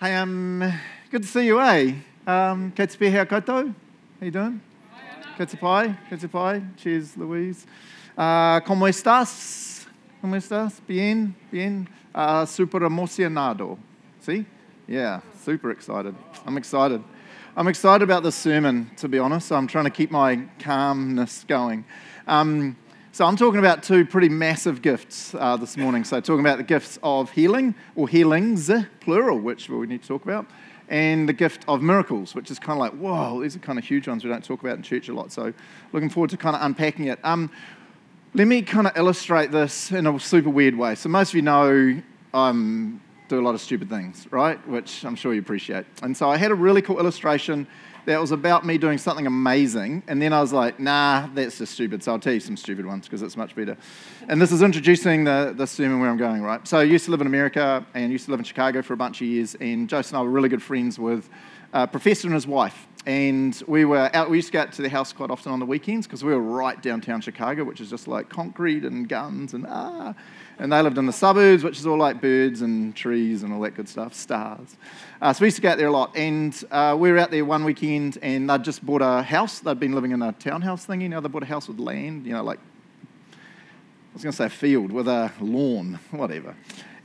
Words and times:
Hey, 0.00 0.14
um, 0.14 0.72
good 1.10 1.24
to 1.24 1.28
see 1.28 1.44
you, 1.44 1.60
eh? 1.60 1.92
Um, 2.26 2.72
Kate 2.74 2.90
Spear, 2.90 3.26
how 3.26 3.66
you 4.22 4.30
doing? 4.30 4.62
Kate 5.36 5.60
pai, 5.60 5.94
Kate 6.08 6.32
pai. 6.32 6.62
Cheers, 6.78 7.18
Louise. 7.18 7.66
Uh, 8.16 8.60
¿Cómo 8.60 8.88
estás? 8.88 9.84
¿Cómo 10.22 10.36
estás? 10.36 10.80
Bien, 10.86 11.34
bien. 11.52 11.86
Uh, 12.14 12.46
super 12.46 12.80
emocionado. 12.80 13.76
See? 14.20 14.46
Yeah, 14.88 15.20
super 15.44 15.70
excited. 15.70 16.14
I'm 16.46 16.56
excited. 16.56 17.04
I'm 17.54 17.68
excited 17.68 18.02
about 18.02 18.22
this 18.22 18.36
sermon, 18.36 18.90
to 18.96 19.06
be 19.06 19.18
honest. 19.18 19.52
I'm 19.52 19.66
trying 19.66 19.84
to 19.84 19.90
keep 19.90 20.10
my 20.10 20.46
calmness 20.60 21.44
going. 21.46 21.84
Um, 22.26 22.74
so, 23.12 23.24
I'm 23.24 23.36
talking 23.36 23.58
about 23.58 23.82
two 23.82 24.04
pretty 24.04 24.28
massive 24.28 24.82
gifts 24.82 25.34
uh, 25.34 25.56
this 25.56 25.76
morning. 25.76 26.04
So, 26.04 26.20
talking 26.20 26.40
about 26.40 26.58
the 26.58 26.64
gifts 26.64 26.98
of 27.02 27.30
healing, 27.32 27.74
or 27.96 28.08
healings, 28.08 28.70
plural, 29.00 29.38
which 29.38 29.68
we 29.68 29.86
need 29.88 30.02
to 30.02 30.08
talk 30.08 30.22
about, 30.22 30.46
and 30.88 31.28
the 31.28 31.32
gift 31.32 31.64
of 31.66 31.82
miracles, 31.82 32.34
which 32.34 32.50
is 32.50 32.60
kind 32.60 32.76
of 32.76 32.78
like, 32.78 32.92
whoa, 32.92 33.42
these 33.42 33.56
are 33.56 33.58
kind 33.58 33.78
of 33.80 33.84
huge 33.84 34.06
ones 34.06 34.22
we 34.22 34.30
don't 34.30 34.44
talk 34.44 34.60
about 34.60 34.76
in 34.76 34.82
church 34.82 35.08
a 35.08 35.12
lot. 35.12 35.32
So, 35.32 35.52
looking 35.92 36.08
forward 36.08 36.30
to 36.30 36.36
kind 36.36 36.54
of 36.54 36.62
unpacking 36.62 37.06
it. 37.06 37.18
Um, 37.24 37.50
let 38.34 38.46
me 38.46 38.62
kind 38.62 38.86
of 38.86 38.96
illustrate 38.96 39.50
this 39.50 39.90
in 39.90 40.06
a 40.06 40.20
super 40.20 40.50
weird 40.50 40.76
way. 40.76 40.94
So, 40.94 41.08
most 41.08 41.30
of 41.30 41.34
you 41.34 41.42
know 41.42 42.00
I'm 42.32 43.00
do 43.30 43.40
a 43.40 43.42
lot 43.42 43.54
of 43.54 43.60
stupid 43.60 43.88
things, 43.88 44.26
right? 44.30 44.58
Which 44.68 45.04
I'm 45.04 45.14
sure 45.14 45.32
you 45.32 45.40
appreciate. 45.40 45.86
And 46.02 46.16
so 46.16 46.28
I 46.28 46.36
had 46.36 46.50
a 46.50 46.54
really 46.54 46.82
cool 46.82 46.98
illustration 46.98 47.66
that 48.10 48.20
was 48.20 48.32
about 48.32 48.66
me 48.66 48.76
doing 48.76 48.98
something 48.98 49.28
amazing. 49.28 50.02
And 50.08 50.20
then 50.20 50.32
I 50.32 50.40
was 50.40 50.52
like, 50.52 50.80
nah, 50.80 51.28
that's 51.32 51.58
just 51.58 51.74
stupid. 51.74 52.02
So 52.02 52.10
I'll 52.10 52.18
tell 52.18 52.32
you 52.32 52.40
some 52.40 52.56
stupid 52.56 52.84
ones 52.84 53.06
because 53.06 53.22
it's 53.22 53.36
much 53.36 53.54
better. 53.54 53.76
And 54.28 54.42
this 54.42 54.50
is 54.50 54.62
introducing 54.62 55.22
the, 55.22 55.54
the 55.56 55.64
sermon 55.64 56.00
where 56.00 56.10
I'm 56.10 56.16
going, 56.16 56.42
right? 56.42 56.66
So 56.66 56.78
I 56.78 56.82
used 56.82 57.04
to 57.04 57.12
live 57.12 57.20
in 57.20 57.28
America 57.28 57.86
and 57.94 58.10
used 58.10 58.24
to 58.24 58.32
live 58.32 58.40
in 58.40 58.44
Chicago 58.44 58.82
for 58.82 58.94
a 58.94 58.96
bunch 58.96 59.20
of 59.20 59.28
years. 59.28 59.54
And 59.60 59.88
Joseph 59.88 60.10
and 60.10 60.18
I 60.18 60.22
were 60.22 60.30
really 60.30 60.48
good 60.48 60.62
friends 60.62 60.98
with 60.98 61.30
a 61.72 61.86
professor 61.86 62.26
and 62.26 62.34
his 62.34 62.48
wife. 62.48 62.88
And 63.06 63.60
we 63.66 63.86
were 63.86 64.10
out, 64.12 64.28
we 64.28 64.36
used 64.36 64.48
to 64.48 64.52
go 64.52 64.60
out 64.60 64.72
to 64.72 64.82
the 64.82 64.90
house 64.90 65.12
quite 65.12 65.30
often 65.30 65.52
on 65.52 65.58
the 65.58 65.64
weekends 65.64 66.06
because 66.06 66.22
we 66.22 66.34
were 66.34 66.42
right 66.42 66.80
downtown 66.82 67.22
Chicago, 67.22 67.64
which 67.64 67.80
is 67.80 67.88
just 67.88 68.06
like 68.06 68.28
concrete 68.28 68.84
and 68.84 69.08
guns 69.08 69.54
and 69.54 69.66
ah. 69.66 70.14
And 70.58 70.70
they 70.70 70.82
lived 70.82 70.98
in 70.98 71.06
the 71.06 71.12
suburbs, 71.12 71.64
which 71.64 71.78
is 71.78 71.86
all 71.86 71.96
like 71.96 72.20
birds 72.20 72.60
and 72.60 72.94
trees 72.94 73.42
and 73.42 73.54
all 73.54 73.60
that 73.62 73.70
good 73.70 73.88
stuff, 73.88 74.12
stars. 74.12 74.76
Uh, 75.22 75.32
so 75.32 75.40
we 75.40 75.46
used 75.46 75.56
to 75.56 75.62
go 75.62 75.70
out 75.70 75.78
there 75.78 75.86
a 75.86 75.90
lot. 75.90 76.14
And 76.14 76.62
uh, 76.70 76.94
we 76.98 77.10
were 77.10 77.16
out 77.16 77.30
there 77.30 77.46
one 77.46 77.64
weekend 77.64 78.18
and 78.20 78.50
they'd 78.50 78.62
just 78.62 78.84
bought 78.84 79.00
a 79.00 79.22
house. 79.22 79.60
They'd 79.60 79.80
been 79.80 79.94
living 79.94 80.10
in 80.12 80.20
a 80.20 80.32
townhouse 80.32 80.86
thingy. 80.86 81.08
Now 81.08 81.20
they 81.20 81.28
bought 81.28 81.44
a 81.44 81.46
house 81.46 81.68
with 81.68 81.80
land, 81.80 82.26
you 82.26 82.34
know, 82.34 82.42
like, 82.42 82.58
I 83.32 84.12
was 84.12 84.22
going 84.22 84.32
to 84.32 84.36
say 84.36 84.46
a 84.46 84.50
field 84.50 84.92
with 84.92 85.08
a 85.08 85.32
lawn, 85.40 85.98
whatever. 86.10 86.54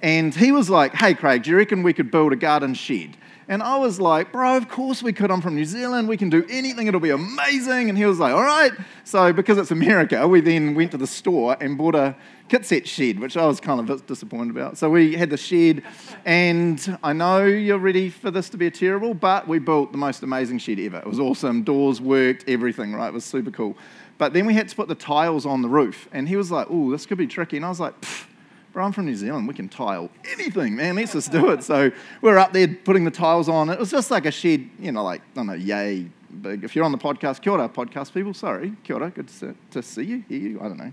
And 0.06 0.36
he 0.36 0.52
was 0.52 0.70
like, 0.70 0.94
hey, 0.94 1.16
Craig, 1.16 1.42
do 1.42 1.50
you 1.50 1.58
reckon 1.58 1.82
we 1.82 1.92
could 1.92 2.12
build 2.12 2.32
a 2.32 2.36
garden 2.36 2.76
shed? 2.76 3.18
And 3.48 3.64
I 3.64 3.78
was 3.78 4.00
like, 4.00 4.32
bro, 4.32 4.56
of 4.56 4.70
course 4.70 5.02
we 5.02 5.12
could. 5.12 5.32
I'm 5.32 5.42
from 5.42 5.56
New 5.56 5.66
Zealand. 5.66 6.08
We 6.08 6.16
can 6.16 6.30
do 6.30 6.46
anything. 6.48 6.86
It'll 6.86 7.00
be 7.00 7.10
amazing. 7.10 7.90
And 7.90 7.98
he 7.98 8.06
was 8.06 8.20
like, 8.20 8.32
all 8.32 8.44
right. 8.44 8.72
So, 9.04 9.34
because 9.34 9.58
it's 9.58 9.72
America, 9.72 10.28
we 10.28 10.42
then 10.42 10.76
went 10.76 10.92
to 10.92 10.98
the 10.98 11.08
store 11.08 11.58
and 11.60 11.76
bought 11.76 11.96
a 11.96 12.16
kit 12.50 12.68
set 12.68 12.88
shed, 12.88 13.20
which 13.20 13.36
I 13.36 13.48
was 13.48 13.60
kind 13.60 13.80
of 13.80 14.06
disappointed 14.06 14.52
about. 14.52 14.78
So, 14.78 14.92
we 14.92 15.16
had 15.16 15.32
the 15.32 15.38
shed. 15.38 15.82
And 16.24 17.00
I 17.02 17.12
know 17.12 17.44
you're 17.44 17.80
ready 17.80 18.12
for 18.12 18.30
this 18.30 18.48
to 18.50 18.58
be 18.58 18.68
a 18.68 18.72
terrible, 18.72 19.16
but 19.16 19.48
we 19.48 19.58
built 19.58 19.92
the 19.92 19.98
most 19.98 20.22
amazing 20.22 20.60
shed 20.60 20.80
ever. 20.80 20.98
It 20.98 21.08
was 21.08 21.20
awesome. 21.20 21.64
Doors 21.64 22.00
worked, 22.00 22.48
everything, 22.48 22.94
right? 22.94 23.08
It 23.08 23.14
was 23.14 23.26
super 23.26 23.50
cool. 23.50 23.76
But 24.20 24.34
then 24.34 24.46
we 24.46 24.54
had 24.54 24.70
to 24.70 24.76
put 24.76 24.88
the 24.88 24.94
tiles 24.94 25.48
on 25.48 25.64
the 25.64 25.70
roof. 25.70 26.08
And 26.12 26.30
he 26.30 26.36
was 26.36 26.52
like, 26.52 26.68
oh, 26.70 26.92
this 26.92 27.08
could 27.08 27.18
be 27.18 27.26
tricky. 27.26 27.58
And 27.58 27.66
I 27.66 27.70
was 27.70 27.80
like, 27.80 28.00
Pfft 28.02 28.28
Bro, 28.76 28.84
I'm 28.84 28.92
from 28.92 29.06
New 29.06 29.16
Zealand. 29.16 29.48
We 29.48 29.54
can 29.54 29.70
tile 29.70 30.10
anything, 30.34 30.76
man. 30.76 30.98
Let's 30.98 31.14
just 31.14 31.32
do 31.32 31.50
it. 31.52 31.64
So 31.64 31.94
we're 32.22 32.38
up 32.38 32.52
there 32.52 32.68
putting 32.68 33.06
the 33.06 33.10
tiles 33.10 33.48
on. 33.48 33.70
It 33.70 33.80
was 33.80 33.90
just 33.90 34.12
like 34.12 34.26
a 34.26 34.32
shed, 34.32 34.70
you 34.80 34.92
know, 34.92 35.02
like, 35.02 35.22
I 35.22 35.36
don't 35.36 35.48
know, 35.48 35.54
yay 35.54 36.08
big. 36.42 36.66
If 36.66 36.76
you're 36.76 36.84
on 36.84 36.92
the 36.92 36.98
podcast, 36.98 37.42
kia 37.42 37.54
ora, 37.54 37.70
podcast 37.70 38.14
people. 38.14 38.34
Sorry, 38.34 38.74
kia 38.84 38.98
ora. 38.98 39.12
Good 39.12 39.30
to, 39.30 39.56
to 39.72 39.82
see 39.82 40.04
you, 40.04 40.26
hear 40.28 40.40
you. 40.40 40.60
I 40.60 40.64
don't 40.64 40.76
know. 40.76 40.92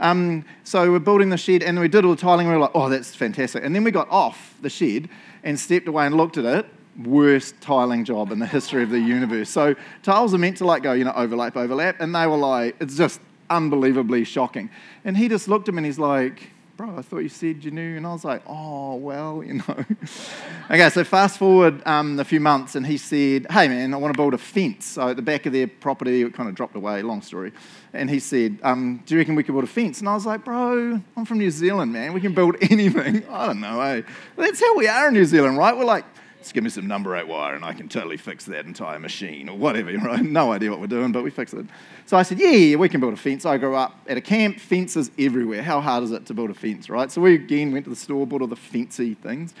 Um, 0.00 0.44
so 0.64 0.92
we're 0.92 0.98
building 0.98 1.30
the 1.30 1.38
shed 1.38 1.62
and 1.62 1.80
we 1.80 1.88
did 1.88 2.04
all 2.04 2.14
the 2.14 2.20
tiling. 2.20 2.46
We 2.46 2.52
were 2.52 2.58
like, 2.58 2.72
oh, 2.74 2.90
that's 2.90 3.14
fantastic. 3.14 3.64
And 3.64 3.74
then 3.74 3.84
we 3.84 3.90
got 3.90 4.10
off 4.10 4.56
the 4.60 4.68
shed 4.68 5.08
and 5.42 5.58
stepped 5.58 5.88
away 5.88 6.04
and 6.04 6.18
looked 6.18 6.36
at 6.36 6.44
it. 6.44 6.66
Worst 7.06 7.58
tiling 7.62 8.04
job 8.04 8.32
in 8.32 8.38
the 8.38 8.46
history 8.46 8.82
of 8.82 8.90
the 8.90 9.00
universe. 9.00 9.48
So 9.48 9.74
tiles 10.02 10.34
are 10.34 10.38
meant 10.38 10.58
to 10.58 10.66
like 10.66 10.82
go, 10.82 10.92
you 10.92 11.04
know, 11.04 11.14
overlap, 11.16 11.56
overlap. 11.56 11.96
And 12.00 12.14
they 12.14 12.26
were 12.26 12.36
like, 12.36 12.76
it's 12.80 12.98
just 12.98 13.18
unbelievably 13.48 14.24
shocking. 14.24 14.68
And 15.06 15.16
he 15.16 15.30
just 15.30 15.48
looked 15.48 15.68
at 15.68 15.74
me 15.74 15.78
and 15.78 15.86
he's 15.86 15.98
like, 15.98 16.50
bro, 16.76 16.96
I 16.96 17.02
thought 17.02 17.18
you 17.18 17.28
said 17.28 17.64
you 17.64 17.70
knew. 17.70 17.96
And 17.96 18.06
I 18.06 18.12
was 18.12 18.24
like, 18.24 18.42
oh, 18.46 18.96
well, 18.96 19.42
you 19.44 19.54
know. 19.54 19.64
okay, 20.70 20.90
so 20.90 21.04
fast 21.04 21.38
forward 21.38 21.86
um, 21.86 22.18
a 22.18 22.24
few 22.24 22.40
months, 22.40 22.74
and 22.74 22.86
he 22.86 22.96
said, 22.96 23.46
hey, 23.50 23.68
man, 23.68 23.94
I 23.94 23.96
want 23.96 24.12
to 24.12 24.16
build 24.16 24.34
a 24.34 24.38
fence. 24.38 24.86
So 24.86 25.08
at 25.08 25.16
the 25.16 25.22
back 25.22 25.46
of 25.46 25.52
their 25.52 25.66
property, 25.68 26.22
it 26.22 26.34
kind 26.34 26.48
of 26.48 26.54
dropped 26.54 26.76
away, 26.76 27.02
long 27.02 27.22
story. 27.22 27.52
And 27.92 28.10
he 28.10 28.18
said, 28.18 28.58
um, 28.62 29.02
do 29.06 29.14
you 29.14 29.20
reckon 29.20 29.34
we 29.34 29.44
could 29.44 29.52
build 29.52 29.64
a 29.64 29.68
fence? 29.68 30.00
And 30.00 30.08
I 30.08 30.14
was 30.14 30.26
like, 30.26 30.44
bro, 30.44 31.00
I'm 31.16 31.24
from 31.24 31.38
New 31.38 31.50
Zealand, 31.50 31.92
man. 31.92 32.12
We 32.12 32.20
can 32.20 32.34
build 32.34 32.56
anything. 32.62 33.26
I 33.28 33.46
don't 33.46 33.60
know, 33.60 33.80
eh? 33.80 34.02
That's 34.36 34.60
how 34.60 34.76
we 34.76 34.88
are 34.88 35.08
in 35.08 35.14
New 35.14 35.24
Zealand, 35.24 35.58
right? 35.58 35.76
We're 35.76 35.84
like, 35.84 36.04
just 36.44 36.52
give 36.52 36.62
me 36.62 36.68
some 36.68 36.86
number 36.86 37.16
eight 37.16 37.26
wire 37.26 37.54
and 37.54 37.64
I 37.64 37.72
can 37.72 37.88
totally 37.88 38.18
fix 38.18 38.44
that 38.44 38.66
entire 38.66 38.98
machine 38.98 39.48
or 39.48 39.56
whatever, 39.56 39.90
right? 39.98 40.22
No 40.34 40.52
idea 40.52 40.70
what 40.70 40.80
we're 40.80 40.86
doing, 40.86 41.10
but 41.10 41.24
we 41.24 41.30
fix 41.30 41.54
it. 41.54 41.64
So 42.06 42.18
I 42.18 42.22
said, 42.22 42.38
yeah, 42.38 42.50
yeah, 42.50 42.76
we 42.76 42.88
can 42.88 43.00
build 43.00 43.14
a 43.14 43.16
fence. 43.16 43.46
I 43.46 43.56
grew 43.56 43.74
up 43.74 43.98
at 44.06 44.18
a 44.18 44.20
camp, 44.20 44.60
fences 44.60 45.10
everywhere. 45.18 45.62
How 45.62 45.80
hard 45.80 46.04
is 46.04 46.12
it 46.12 46.26
to 46.26 46.34
build 46.34 46.50
a 46.50 46.54
fence, 46.54 46.90
right? 46.90 47.10
So 47.10 47.22
we 47.22 47.34
again 47.34 47.72
went 47.72 47.84
to 47.84 47.90
the 47.90 47.96
store, 47.96 48.26
bought 48.26 48.42
all 48.42 48.48
the 48.48 48.56
fancy 48.56 49.14
things. 49.14 49.54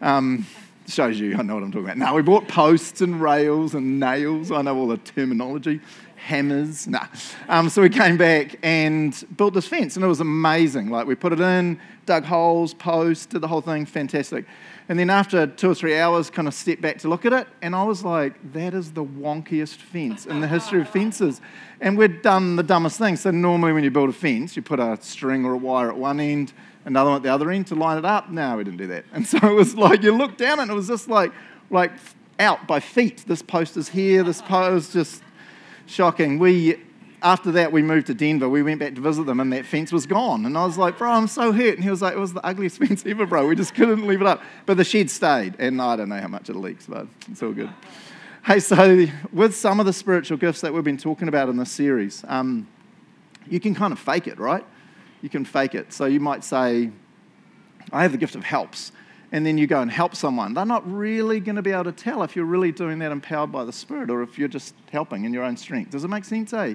Um, 0.00 0.46
shows 0.86 1.18
you 1.18 1.36
I 1.36 1.42
know 1.42 1.54
what 1.54 1.64
I'm 1.64 1.72
talking 1.72 1.86
about. 1.86 1.98
Now 1.98 2.14
we 2.14 2.22
bought 2.22 2.46
posts 2.46 3.00
and 3.00 3.20
rails 3.20 3.74
and 3.74 3.98
nails. 3.98 4.52
I 4.52 4.62
know 4.62 4.76
all 4.76 4.88
the 4.88 4.98
terminology. 4.98 5.80
Hammers. 6.16 6.86
Nah. 6.86 7.06
Um, 7.48 7.68
so 7.68 7.82
we 7.82 7.88
came 7.88 8.16
back 8.16 8.56
and 8.62 9.24
built 9.36 9.54
this 9.54 9.66
fence, 9.66 9.96
and 9.96 10.04
it 10.04 10.08
was 10.08 10.20
amazing. 10.20 10.90
Like 10.90 11.06
we 11.06 11.14
put 11.14 11.32
it 11.32 11.40
in, 11.40 11.80
dug 12.06 12.24
holes, 12.24 12.74
posts, 12.74 13.26
did 13.26 13.40
the 13.40 13.48
whole 13.48 13.60
thing, 13.60 13.86
fantastic. 13.86 14.44
And 14.88 14.98
then 14.98 15.10
after 15.10 15.46
two 15.46 15.70
or 15.70 15.74
three 15.74 15.98
hours, 15.98 16.30
kind 16.30 16.48
of 16.48 16.54
stepped 16.54 16.80
back 16.80 16.98
to 16.98 17.08
look 17.08 17.26
at 17.26 17.32
it, 17.34 17.46
and 17.60 17.76
I 17.76 17.82
was 17.82 18.04
like, 18.04 18.52
that 18.54 18.72
is 18.72 18.92
the 18.92 19.04
wonkiest 19.04 19.76
fence 19.76 20.24
in 20.24 20.40
the 20.40 20.48
history 20.48 20.80
of 20.80 20.88
fences. 20.88 21.42
And 21.80 21.98
we'd 21.98 22.22
done 22.22 22.56
the 22.56 22.62
dumbest 22.62 22.98
thing. 22.98 23.16
So 23.16 23.30
normally 23.30 23.74
when 23.74 23.84
you 23.84 23.90
build 23.90 24.08
a 24.08 24.14
fence, 24.14 24.56
you 24.56 24.62
put 24.62 24.80
a 24.80 24.96
string 25.02 25.44
or 25.44 25.52
a 25.52 25.58
wire 25.58 25.90
at 25.90 25.96
one 25.96 26.20
end, 26.20 26.54
another 26.86 27.10
one 27.10 27.16
at 27.18 27.22
the 27.22 27.28
other 27.28 27.50
end 27.50 27.66
to 27.66 27.74
line 27.74 27.98
it 27.98 28.06
up. 28.06 28.30
No, 28.30 28.56
we 28.56 28.64
didn't 28.64 28.78
do 28.78 28.86
that. 28.86 29.04
And 29.12 29.26
so 29.26 29.36
it 29.42 29.54
was 29.54 29.74
like 29.74 30.02
you 30.02 30.16
looked 30.16 30.38
down 30.38 30.58
and 30.58 30.70
it 30.70 30.74
was 30.74 30.88
just 30.88 31.08
like 31.08 31.32
like 31.70 31.92
out 32.38 32.66
by 32.66 32.80
feet. 32.80 33.24
This 33.26 33.42
post 33.42 33.76
is 33.76 33.90
here, 33.90 34.22
this 34.22 34.40
post 34.40 34.88
is 34.88 34.92
just 34.92 35.22
shocking. 35.86 36.38
We 36.38 36.82
after 37.22 37.50
that, 37.52 37.72
we 37.72 37.82
moved 37.82 38.06
to 38.08 38.14
Denver. 38.14 38.48
We 38.48 38.62
went 38.62 38.80
back 38.80 38.94
to 38.94 39.00
visit 39.00 39.26
them, 39.26 39.40
and 39.40 39.52
that 39.52 39.66
fence 39.66 39.92
was 39.92 40.06
gone. 40.06 40.46
And 40.46 40.56
I 40.56 40.64
was 40.64 40.78
like, 40.78 40.98
bro, 40.98 41.10
I'm 41.10 41.26
so 41.26 41.52
hurt. 41.52 41.74
And 41.74 41.84
he 41.84 41.90
was 41.90 42.00
like, 42.00 42.14
it 42.14 42.18
was 42.18 42.32
the 42.32 42.44
ugliest 42.46 42.78
fence 42.84 43.04
ever, 43.06 43.26
bro. 43.26 43.46
We 43.46 43.56
just 43.56 43.74
couldn't 43.74 44.06
leave 44.06 44.20
it 44.20 44.26
up. 44.26 44.42
But 44.66 44.76
the 44.76 44.84
shed 44.84 45.10
stayed, 45.10 45.54
and 45.58 45.80
I 45.82 45.96
don't 45.96 46.08
know 46.08 46.20
how 46.20 46.28
much 46.28 46.48
it 46.48 46.56
leaks, 46.56 46.86
but 46.86 47.06
it's 47.30 47.42
all 47.42 47.52
good. 47.52 47.70
Hey, 48.44 48.60
so 48.60 49.06
with 49.32 49.54
some 49.54 49.80
of 49.80 49.86
the 49.86 49.92
spiritual 49.92 50.38
gifts 50.38 50.60
that 50.60 50.72
we've 50.72 50.84
been 50.84 50.96
talking 50.96 51.28
about 51.28 51.48
in 51.48 51.56
this 51.56 51.70
series, 51.70 52.24
um, 52.28 52.68
you 53.48 53.60
can 53.60 53.74
kind 53.74 53.92
of 53.92 53.98
fake 53.98 54.26
it, 54.26 54.38
right? 54.38 54.64
You 55.20 55.28
can 55.28 55.44
fake 55.44 55.74
it. 55.74 55.92
So 55.92 56.06
you 56.06 56.20
might 56.20 56.44
say, 56.44 56.90
I 57.92 58.02
have 58.02 58.12
the 58.12 58.18
gift 58.18 58.36
of 58.36 58.44
helps. 58.44 58.92
And 59.30 59.44
then 59.44 59.58
you 59.58 59.66
go 59.66 59.82
and 59.82 59.90
help 59.90 60.14
someone. 60.14 60.54
They're 60.54 60.64
not 60.64 60.90
really 60.90 61.40
going 61.40 61.56
to 61.56 61.62
be 61.62 61.72
able 61.72 61.84
to 61.84 61.92
tell 61.92 62.22
if 62.22 62.34
you're 62.34 62.46
really 62.46 62.72
doing 62.72 62.98
that 63.00 63.12
empowered 63.12 63.52
by 63.52 63.64
the 63.64 63.72
Spirit 63.72 64.08
or 64.08 64.22
if 64.22 64.38
you're 64.38 64.48
just 64.48 64.74
helping 64.90 65.24
in 65.24 65.34
your 65.34 65.44
own 65.44 65.56
strength. 65.56 65.90
Does 65.90 66.04
it 66.04 66.08
make 66.08 66.24
sense, 66.24 66.54
eh? 66.54 66.74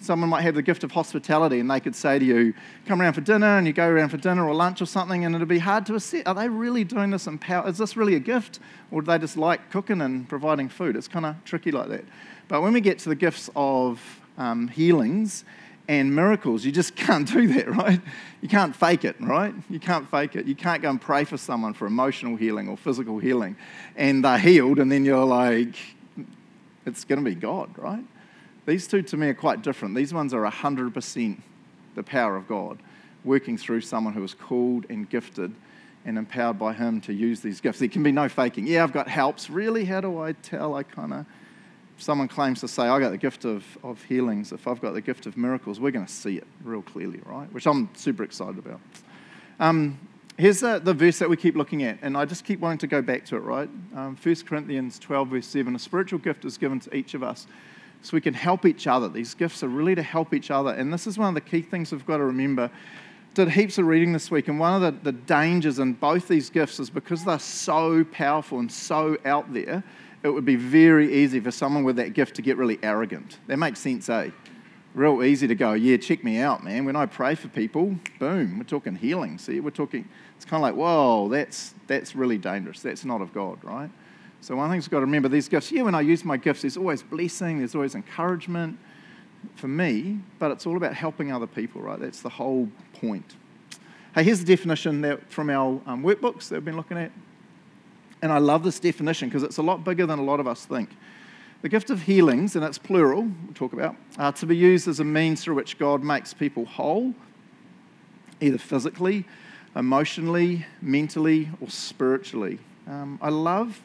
Someone 0.00 0.28
might 0.28 0.42
have 0.42 0.54
the 0.54 0.62
gift 0.62 0.84
of 0.84 0.92
hospitality 0.92 1.60
and 1.60 1.70
they 1.70 1.80
could 1.80 1.94
say 1.94 2.18
to 2.18 2.24
you, 2.24 2.54
come 2.86 3.00
around 3.00 3.14
for 3.14 3.20
dinner, 3.20 3.58
and 3.58 3.66
you 3.66 3.72
go 3.72 3.88
around 3.88 4.10
for 4.10 4.16
dinner 4.16 4.46
or 4.46 4.54
lunch 4.54 4.82
or 4.82 4.86
something, 4.86 5.24
and 5.24 5.34
it'd 5.34 5.48
be 5.48 5.58
hard 5.58 5.86
to 5.86 5.94
assess. 5.94 6.22
Are 6.26 6.34
they 6.34 6.48
really 6.48 6.84
doing 6.84 7.10
this 7.10 7.26
in 7.26 7.38
power? 7.38 7.68
Is 7.68 7.78
this 7.78 7.96
really 7.96 8.14
a 8.14 8.20
gift? 8.20 8.60
Or 8.90 9.00
do 9.00 9.06
they 9.06 9.18
just 9.18 9.36
like 9.36 9.70
cooking 9.70 10.00
and 10.00 10.28
providing 10.28 10.68
food? 10.68 10.96
It's 10.96 11.08
kind 11.08 11.26
of 11.26 11.36
tricky 11.44 11.70
like 11.70 11.88
that. 11.88 12.04
But 12.48 12.62
when 12.62 12.72
we 12.72 12.80
get 12.80 12.98
to 13.00 13.08
the 13.08 13.14
gifts 13.14 13.50
of 13.56 14.00
um, 14.36 14.68
healings 14.68 15.44
and 15.88 16.14
miracles, 16.14 16.64
you 16.64 16.72
just 16.72 16.96
can't 16.96 17.30
do 17.30 17.46
that, 17.48 17.68
right? 17.74 18.00
You 18.40 18.48
can't 18.48 18.74
fake 18.74 19.04
it, 19.04 19.16
right? 19.20 19.54
You 19.70 19.80
can't 19.80 20.10
fake 20.10 20.36
it. 20.36 20.46
You 20.46 20.54
can't 20.54 20.82
go 20.82 20.90
and 20.90 21.00
pray 21.00 21.24
for 21.24 21.36
someone 21.36 21.72
for 21.74 21.86
emotional 21.86 22.36
healing 22.36 22.68
or 22.68 22.76
physical 22.76 23.18
healing, 23.18 23.56
and 23.96 24.24
they're 24.24 24.38
healed, 24.38 24.78
and 24.78 24.90
then 24.92 25.04
you're 25.04 25.24
like, 25.24 25.76
it's 26.86 27.04
going 27.04 27.24
to 27.24 27.28
be 27.28 27.34
God, 27.34 27.70
right? 27.78 28.04
These 28.66 28.86
two 28.86 29.02
to 29.02 29.16
me 29.16 29.28
are 29.28 29.34
quite 29.34 29.62
different. 29.62 29.94
These 29.94 30.14
ones 30.14 30.32
are 30.32 30.42
100% 30.50 31.40
the 31.94 32.02
power 32.02 32.36
of 32.36 32.48
God 32.48 32.78
working 33.24 33.56
through 33.56 33.80
someone 33.80 34.12
who 34.12 34.22
is 34.22 34.34
called 34.34 34.86
and 34.88 35.08
gifted 35.08 35.54
and 36.04 36.18
empowered 36.18 36.58
by 36.58 36.72
Him 36.72 37.00
to 37.02 37.12
use 37.12 37.40
these 37.40 37.60
gifts. 37.60 37.78
There 37.78 37.88
can 37.88 38.02
be 38.02 38.12
no 38.12 38.28
faking. 38.28 38.66
Yeah, 38.66 38.84
I've 38.84 38.92
got 38.92 39.08
helps. 39.08 39.48
Really? 39.48 39.84
How 39.84 40.00
do 40.00 40.20
I 40.20 40.32
tell? 40.32 40.74
I 40.74 40.82
kind 40.82 41.12
of. 41.12 41.26
Someone 41.96 42.26
claims 42.26 42.60
to 42.60 42.68
say, 42.68 42.82
I 42.82 42.98
got 42.98 43.10
the 43.10 43.18
gift 43.18 43.44
of, 43.44 43.64
of 43.84 44.02
healings. 44.02 44.50
If 44.50 44.66
I've 44.66 44.80
got 44.80 44.94
the 44.94 45.00
gift 45.00 45.26
of 45.26 45.36
miracles, 45.36 45.78
we're 45.78 45.92
going 45.92 46.04
to 46.04 46.12
see 46.12 46.36
it 46.36 46.46
real 46.64 46.82
clearly, 46.82 47.20
right? 47.24 47.50
Which 47.52 47.68
I'm 47.68 47.88
super 47.94 48.24
excited 48.24 48.58
about. 48.58 48.80
Um, 49.60 49.98
here's 50.36 50.58
the, 50.58 50.80
the, 50.80 50.92
verse 50.92 51.20
that 51.20 51.30
we 51.30 51.36
keep 51.36 51.54
looking 51.54 51.84
at, 51.84 51.98
and 52.02 52.16
I 52.16 52.24
just 52.24 52.44
keep 52.44 52.58
wanting 52.58 52.78
to 52.78 52.88
go 52.88 53.00
back 53.00 53.24
to 53.26 53.36
it, 53.36 53.40
right? 53.40 53.68
Um, 53.94 54.18
1 54.20 54.34
Corinthians 54.44 54.98
12, 54.98 55.28
verse 55.28 55.46
7 55.46 55.76
a 55.76 55.78
spiritual 55.78 56.18
gift 56.18 56.44
is 56.44 56.58
given 56.58 56.80
to 56.80 56.94
each 56.96 57.14
of 57.14 57.22
us 57.22 57.46
so 58.04 58.14
we 58.14 58.20
can 58.20 58.34
help 58.34 58.66
each 58.66 58.86
other. 58.86 59.08
These 59.08 59.32
gifts 59.32 59.62
are 59.62 59.68
really 59.68 59.94
to 59.94 60.02
help 60.02 60.34
each 60.34 60.50
other. 60.50 60.72
And 60.74 60.92
this 60.92 61.06
is 61.06 61.16
one 61.16 61.28
of 61.28 61.34
the 61.34 61.40
key 61.40 61.62
things 61.62 61.90
we've 61.90 62.06
got 62.06 62.18
to 62.18 62.24
remember. 62.24 62.70
Did 63.32 63.48
heaps 63.48 63.78
of 63.78 63.86
reading 63.86 64.12
this 64.12 64.30
week, 64.30 64.46
and 64.48 64.60
one 64.60 64.74
of 64.74 64.82
the, 64.82 65.10
the 65.10 65.18
dangers 65.18 65.78
in 65.78 65.94
both 65.94 66.28
these 66.28 66.50
gifts 66.50 66.78
is 66.78 66.90
because 66.90 67.24
they're 67.24 67.38
so 67.38 68.04
powerful 68.04 68.58
and 68.58 68.70
so 68.70 69.16
out 69.24 69.52
there, 69.54 69.82
it 70.22 70.28
would 70.28 70.44
be 70.44 70.54
very 70.54 71.14
easy 71.14 71.40
for 71.40 71.50
someone 71.50 71.82
with 71.82 71.96
that 71.96 72.12
gift 72.12 72.36
to 72.36 72.42
get 72.42 72.58
really 72.58 72.78
arrogant. 72.82 73.38
That 73.46 73.56
makes 73.56 73.80
sense, 73.80 74.08
eh? 74.10 74.30
Real 74.92 75.24
easy 75.24 75.48
to 75.48 75.54
go, 75.54 75.72
yeah, 75.72 75.96
check 75.96 76.22
me 76.22 76.38
out, 76.38 76.62
man. 76.62 76.84
When 76.84 76.96
I 76.96 77.06
pray 77.06 77.34
for 77.34 77.48
people, 77.48 77.96
boom, 78.20 78.58
we're 78.58 78.64
talking 78.64 78.94
healing. 78.94 79.38
See, 79.38 79.60
we're 79.60 79.70
talking, 79.70 80.06
it's 80.36 80.44
kind 80.44 80.62
of 80.62 80.62
like, 80.62 80.76
whoa, 80.76 81.28
that's, 81.28 81.74
that's 81.86 82.14
really 82.14 82.38
dangerous. 82.38 82.82
That's 82.82 83.04
not 83.04 83.22
of 83.22 83.32
God, 83.32 83.64
right? 83.64 83.90
So 84.44 84.54
one 84.56 84.70
thing's 84.70 84.88
got 84.88 84.98
to 84.98 85.06
remember 85.06 85.30
these 85.30 85.48
gifts. 85.48 85.72
Yeah, 85.72 85.84
when 85.84 85.94
I 85.94 86.02
use 86.02 86.22
my 86.22 86.36
gifts, 86.36 86.60
there's 86.60 86.76
always 86.76 87.02
blessing, 87.02 87.60
there's 87.60 87.74
always 87.74 87.94
encouragement 87.94 88.78
for 89.54 89.68
me, 89.68 90.18
but 90.38 90.50
it's 90.50 90.66
all 90.66 90.76
about 90.76 90.92
helping 90.92 91.32
other 91.32 91.46
people, 91.46 91.80
right? 91.80 91.98
That's 91.98 92.20
the 92.20 92.28
whole 92.28 92.68
point. 92.92 93.36
Hey, 94.14 94.22
here's 94.22 94.40
the 94.40 94.44
definition 94.44 95.00
that 95.00 95.32
from 95.32 95.48
our 95.48 95.80
um, 95.86 96.02
workbooks 96.02 96.48
that 96.48 96.56
we've 96.56 96.64
been 96.66 96.76
looking 96.76 96.98
at. 96.98 97.10
And 98.20 98.30
I 98.30 98.36
love 98.36 98.64
this 98.64 98.78
definition 98.78 99.30
because 99.30 99.44
it's 99.44 99.56
a 99.56 99.62
lot 99.62 99.82
bigger 99.82 100.04
than 100.04 100.18
a 100.18 100.22
lot 100.22 100.40
of 100.40 100.46
us 100.46 100.66
think. 100.66 100.90
The 101.62 101.70
gift 101.70 101.88
of 101.88 102.02
healings, 102.02 102.54
and 102.54 102.62
it's 102.66 102.76
plural, 102.76 103.22
we'll 103.22 103.54
talk 103.54 103.72
about, 103.72 103.96
are 104.18 104.32
to 104.32 104.44
be 104.44 104.58
used 104.58 104.88
as 104.88 105.00
a 105.00 105.04
means 105.04 105.42
through 105.42 105.54
which 105.54 105.78
God 105.78 106.04
makes 106.04 106.34
people 106.34 106.66
whole, 106.66 107.14
either 108.42 108.58
physically, 108.58 109.24
emotionally, 109.74 110.66
mentally, 110.82 111.48
or 111.62 111.70
spiritually. 111.70 112.58
Um, 112.86 113.18
I 113.22 113.30
love 113.30 113.80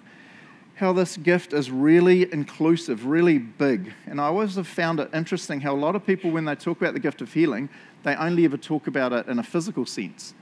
how 0.80 0.94
this 0.94 1.18
gift 1.18 1.52
is 1.52 1.70
really 1.70 2.32
inclusive, 2.32 3.06
really 3.06 3.38
big. 3.38 3.92
And 4.06 4.22
I 4.22 4.28
always 4.28 4.56
have 4.56 4.66
found 4.66 5.02
it 5.02 5.10
interesting 5.14 5.60
how 5.60 5.76
a 5.76 5.76
lot 5.76 5.94
of 5.94 6.06
people, 6.06 6.32
when 6.32 6.46
they 6.46 6.56
talk 6.56 6.80
about 6.80 6.94
the 6.94 7.02
gift 7.02 7.22
of 7.22 7.34
healing, 7.34 7.68
they 8.04 8.16
only 8.16 8.46
ever 8.46 8.56
talk 8.56 8.88
about 8.88 9.12
it 9.12 9.28
in 9.28 9.40
a 9.40 9.44
physical 9.44 9.86
sense. 9.86 10.34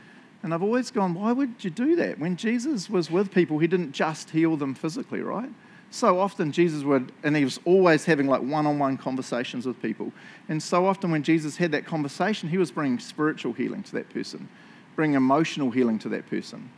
And 0.44 0.54
I've 0.54 0.62
always 0.62 0.92
gone, 0.92 1.16
why 1.16 1.32
would 1.32 1.56
you 1.64 1.72
do 1.72 1.96
that? 1.96 2.20
When 2.20 2.36
Jesus 2.36 2.88
was 2.88 3.10
with 3.10 3.32
people, 3.32 3.58
he 3.58 3.66
didn't 3.66 3.94
just 3.94 4.30
heal 4.30 4.56
them 4.56 4.76
physically, 4.76 5.22
right? 5.22 5.50
So 5.90 6.20
often 6.20 6.52
Jesus 6.52 6.84
would, 6.84 7.12
and 7.24 7.36
he 7.36 7.44
was 7.44 7.60
always 7.66 8.06
having 8.06 8.28
like 8.28 8.44
one 8.44 8.68
on 8.68 8.78
one 8.78 8.96
conversations 8.96 9.66
with 9.66 9.82
people. 9.82 10.14
And 10.50 10.62
so 10.62 10.86
often 10.86 11.10
when 11.10 11.24
Jesus 11.24 11.58
had 11.58 11.72
that 11.72 11.88
conversation, 11.88 12.48
he 12.48 12.60
was 12.60 12.70
bringing 12.70 13.00
spiritual 13.00 13.54
healing 13.54 13.82
to 13.82 13.94
that 13.94 14.12
person, 14.12 14.48
bringing 14.96 15.16
emotional 15.16 15.72
healing 15.72 15.98
to 15.98 16.10
that 16.10 16.30
person. 16.30 16.70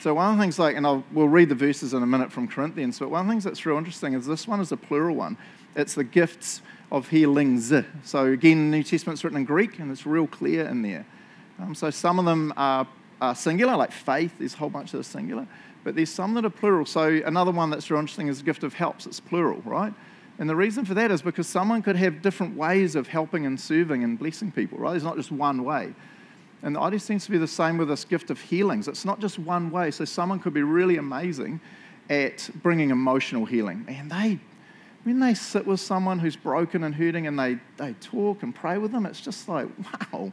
So 0.00 0.14
one 0.14 0.30
of 0.30 0.36
the 0.36 0.42
things 0.42 0.58
like, 0.58 0.76
and 0.76 0.86
I'll, 0.86 1.02
we'll 1.12 1.28
read 1.28 1.48
the 1.48 1.54
verses 1.54 1.94
in 1.94 2.02
a 2.02 2.06
minute 2.06 2.30
from 2.30 2.46
Corinthians, 2.46 2.98
but 2.98 3.10
one 3.10 3.22
of 3.22 3.26
the 3.26 3.32
things 3.32 3.44
that's 3.44 3.64
real 3.64 3.78
interesting 3.78 4.12
is 4.14 4.26
this 4.26 4.46
one 4.46 4.60
is 4.60 4.70
a 4.70 4.76
plural 4.76 5.16
one. 5.16 5.38
It's 5.76 5.94
the 5.94 6.04
gifts 6.04 6.62
of 6.92 7.08
healings. 7.08 7.72
So 8.04 8.26
again, 8.26 8.70
the 8.70 8.76
New 8.78 8.82
Testament's 8.82 9.24
written 9.24 9.38
in 9.38 9.44
Greek, 9.44 9.78
and 9.78 9.90
it's 9.90 10.06
real 10.06 10.26
clear 10.26 10.66
in 10.66 10.82
there. 10.82 11.06
Um, 11.58 11.74
so 11.74 11.90
some 11.90 12.18
of 12.18 12.24
them 12.24 12.52
are, 12.56 12.86
are, 13.20 13.34
singular, 13.34 13.76
like 13.76 13.92
faith. 13.92 14.34
There's 14.38 14.54
a 14.54 14.58
whole 14.58 14.70
bunch 14.70 14.92
that 14.92 14.98
are 14.98 15.04
singular, 15.04 15.46
but 15.84 15.94
there's 15.94 16.10
some 16.10 16.34
that 16.34 16.44
are 16.44 16.50
plural. 16.50 16.84
So 16.86 17.20
another 17.24 17.50
one 17.50 17.70
that's 17.70 17.90
real 17.90 18.00
interesting 18.00 18.28
is 18.28 18.38
the 18.38 18.44
gift 18.44 18.62
of 18.62 18.74
helps. 18.74 19.06
It's 19.06 19.20
plural, 19.20 19.62
right? 19.64 19.92
And 20.38 20.50
the 20.50 20.56
reason 20.56 20.84
for 20.84 20.94
that 20.94 21.10
is 21.10 21.22
because 21.22 21.46
someone 21.46 21.82
could 21.82 21.96
have 21.96 22.20
different 22.20 22.56
ways 22.56 22.96
of 22.96 23.06
helping 23.06 23.46
and 23.46 23.58
serving 23.58 24.02
and 24.02 24.18
blessing 24.18 24.50
people, 24.50 24.78
right? 24.78 24.90
There's 24.90 25.04
not 25.04 25.16
just 25.16 25.30
one 25.30 25.64
way. 25.64 25.94
And 26.64 26.74
the 26.74 26.80
idea 26.80 26.98
seems 26.98 27.26
to 27.26 27.30
be 27.30 27.36
the 27.36 27.46
same 27.46 27.76
with 27.76 27.88
this 27.88 28.04
gift 28.04 28.30
of 28.30 28.40
healings. 28.40 28.88
It's 28.88 29.04
not 29.04 29.20
just 29.20 29.38
one 29.38 29.70
way. 29.70 29.90
So 29.90 30.06
someone 30.06 30.40
could 30.40 30.54
be 30.54 30.62
really 30.62 30.96
amazing 30.96 31.60
at 32.08 32.48
bringing 32.62 32.90
emotional 32.90 33.44
healing. 33.44 33.84
And 33.86 34.10
they, 34.10 34.38
when 35.04 35.20
they 35.20 35.34
sit 35.34 35.66
with 35.66 35.78
someone 35.78 36.18
who's 36.18 36.36
broken 36.36 36.82
and 36.82 36.94
hurting 36.94 37.26
and 37.26 37.38
they, 37.38 37.58
they 37.76 37.92
talk 38.00 38.42
and 38.42 38.54
pray 38.54 38.78
with 38.78 38.92
them, 38.92 39.04
it's 39.04 39.20
just 39.20 39.46
like, 39.46 39.68
wow, 40.12 40.32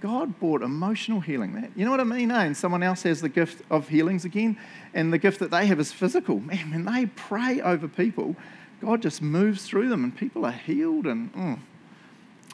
God 0.00 0.38
brought 0.38 0.62
emotional 0.62 1.20
healing. 1.20 1.60
That 1.60 1.70
you 1.74 1.84
know 1.84 1.90
what 1.90 2.00
I 2.00 2.04
mean? 2.04 2.30
Eh? 2.30 2.44
And 2.44 2.56
someone 2.56 2.84
else 2.84 3.02
has 3.02 3.20
the 3.20 3.28
gift 3.28 3.62
of 3.68 3.88
healings 3.88 4.24
again, 4.24 4.56
and 4.92 5.12
the 5.12 5.18
gift 5.18 5.40
that 5.40 5.50
they 5.50 5.66
have 5.66 5.80
is 5.80 5.90
physical. 5.90 6.38
Man, 6.38 6.70
when 6.70 6.84
they 6.84 7.06
pray 7.06 7.60
over 7.60 7.88
people, 7.88 8.36
God 8.80 9.02
just 9.02 9.22
moves 9.22 9.64
through 9.64 9.88
them 9.88 10.04
and 10.04 10.16
people 10.16 10.44
are 10.44 10.52
healed 10.52 11.06
and 11.06 11.32
mm, 11.32 11.58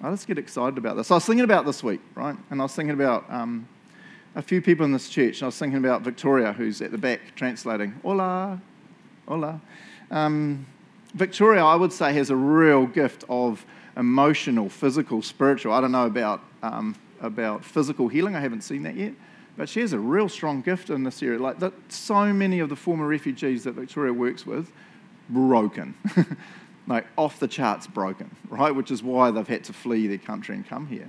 I 0.02 0.10
just 0.10 0.26
get 0.26 0.38
excited 0.38 0.78
about 0.78 0.96
this. 0.96 1.10
I 1.10 1.14
was 1.14 1.26
thinking 1.26 1.44
about 1.44 1.66
this 1.66 1.82
week, 1.82 2.00
right? 2.14 2.36
And 2.50 2.60
I 2.60 2.64
was 2.64 2.74
thinking 2.74 2.94
about 2.94 3.30
um, 3.30 3.68
a 4.34 4.40
few 4.40 4.62
people 4.62 4.86
in 4.86 4.92
this 4.92 5.10
church. 5.10 5.38
And 5.38 5.42
I 5.44 5.46
was 5.46 5.58
thinking 5.58 5.78
about 5.78 6.00
Victoria, 6.02 6.54
who's 6.54 6.80
at 6.80 6.90
the 6.90 6.98
back 6.98 7.20
translating. 7.36 7.92
Hola, 8.02 8.60
hola. 9.28 9.60
Um, 10.10 10.66
Victoria, 11.12 11.62
I 11.62 11.74
would 11.74 11.92
say, 11.92 12.14
has 12.14 12.30
a 12.30 12.36
real 12.36 12.86
gift 12.86 13.24
of 13.28 13.66
emotional, 13.96 14.70
physical, 14.70 15.20
spiritual. 15.20 15.72
I 15.72 15.82
don't 15.82 15.92
know 15.92 16.06
about, 16.06 16.40
um, 16.62 16.96
about 17.20 17.62
physical 17.62 18.08
healing. 18.08 18.34
I 18.34 18.40
haven't 18.40 18.62
seen 18.62 18.84
that 18.84 18.94
yet. 18.94 19.12
But 19.58 19.68
she 19.68 19.80
has 19.80 19.92
a 19.92 19.98
real 19.98 20.30
strong 20.30 20.62
gift 20.62 20.88
in 20.88 21.04
this 21.04 21.22
area. 21.22 21.38
Like 21.38 21.58
that, 21.58 21.74
so 21.92 22.32
many 22.32 22.60
of 22.60 22.70
the 22.70 22.76
former 22.76 23.06
refugees 23.06 23.64
that 23.64 23.72
Victoria 23.72 24.14
works 24.14 24.46
with, 24.46 24.72
broken. 25.28 25.94
like 26.90 27.06
off 27.16 27.38
the 27.38 27.48
charts 27.48 27.86
broken, 27.86 28.34
right? 28.48 28.74
Which 28.74 28.90
is 28.90 29.02
why 29.02 29.30
they've 29.30 29.46
had 29.46 29.64
to 29.64 29.72
flee 29.72 30.08
their 30.08 30.18
country 30.18 30.56
and 30.56 30.66
come 30.66 30.88
here. 30.88 31.08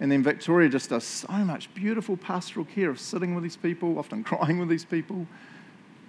And 0.00 0.10
then 0.10 0.22
Victoria 0.22 0.68
just 0.68 0.90
does 0.90 1.04
so 1.04 1.32
much 1.32 1.72
beautiful 1.74 2.16
pastoral 2.16 2.66
care 2.66 2.90
of 2.90 2.98
sitting 2.98 3.34
with 3.34 3.44
these 3.44 3.56
people, 3.56 3.98
often 3.98 4.24
crying 4.24 4.58
with 4.58 4.68
these 4.68 4.84
people, 4.84 5.26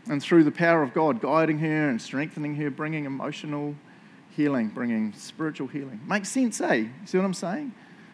and 0.10 0.21
through 0.21 0.44
the 0.44 0.51
power 0.51 0.81
of 0.81 0.94
God, 0.94 1.21
guiding 1.21 1.60
her 1.60 1.89
and 1.89 2.01
strengthening 2.01 2.56
her, 2.56 2.71
bringing 2.71 3.06
emotional 3.06 3.75
healing, 4.36 4.69
bringing 4.69 5.13
spiritual 5.13 5.68
healing. 5.68 6.01
Makes 6.07 6.30
sense, 6.30 6.60
eh? 6.60 6.86
See 7.06 7.18
what 7.18 7.24
I'm 7.24 7.36
saying? 7.36 7.71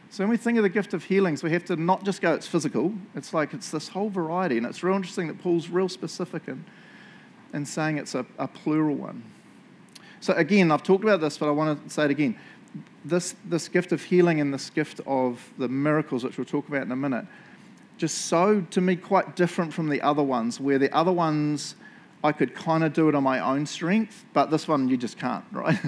So 0.09 0.23
when 0.23 0.29
we 0.29 0.37
think 0.37 0.57
of 0.57 0.63
the 0.63 0.69
gift 0.69 0.93
of 0.93 1.05
healings, 1.05 1.43
we 1.43 1.51
have 1.51 1.63
to 1.65 1.77
not 1.77 2.03
just 2.03 2.21
go, 2.21 2.33
it's 2.33 2.47
physical. 2.47 2.93
It's 3.15 3.33
like 3.33 3.53
it's 3.53 3.71
this 3.71 3.87
whole 3.87 4.09
variety. 4.09 4.57
And 4.57 4.65
it's 4.65 4.83
real 4.83 4.95
interesting 4.95 5.27
that 5.27 5.39
Paul's 5.41 5.69
real 5.69 5.87
specific 5.87 6.47
in, 6.47 6.65
in 7.53 7.65
saying 7.65 7.97
it's 7.97 8.15
a, 8.15 8.25
a 8.37 8.47
plural 8.47 8.95
one. 8.95 9.23
So, 10.21 10.33
again, 10.33 10.71
I've 10.71 10.83
talked 10.83 11.03
about 11.03 11.21
this, 11.21 11.37
but 11.37 11.47
I 11.47 11.51
want 11.51 11.83
to 11.83 11.89
say 11.89 12.05
it 12.05 12.11
again. 12.11 12.37
This, 13.05 13.35
this 13.45 13.67
gift 13.67 13.91
of 13.91 14.03
healing 14.03 14.41
and 14.41 14.53
this 14.53 14.69
gift 14.69 14.99
of 15.07 15.41
the 15.57 15.67
miracles, 15.67 16.23
which 16.23 16.37
we'll 16.37 16.45
talk 16.45 16.67
about 16.67 16.83
in 16.83 16.91
a 16.91 16.95
minute, 16.95 17.25
just 17.97 18.25
so, 18.25 18.61
to 18.71 18.81
me, 18.81 18.95
quite 18.95 19.35
different 19.35 19.73
from 19.73 19.89
the 19.89 20.01
other 20.01 20.23
ones, 20.23 20.59
where 20.59 20.77
the 20.77 20.93
other 20.95 21.11
ones 21.11 21.75
I 22.23 22.31
could 22.31 22.53
kind 22.53 22.83
of 22.83 22.93
do 22.93 23.07
it 23.09 23.15
on 23.15 23.23
my 23.23 23.39
own 23.39 23.65
strength, 23.65 24.25
but 24.33 24.51
this 24.51 24.67
one 24.67 24.89
you 24.89 24.97
just 24.97 25.17
can't, 25.17 25.45
right? 25.51 25.79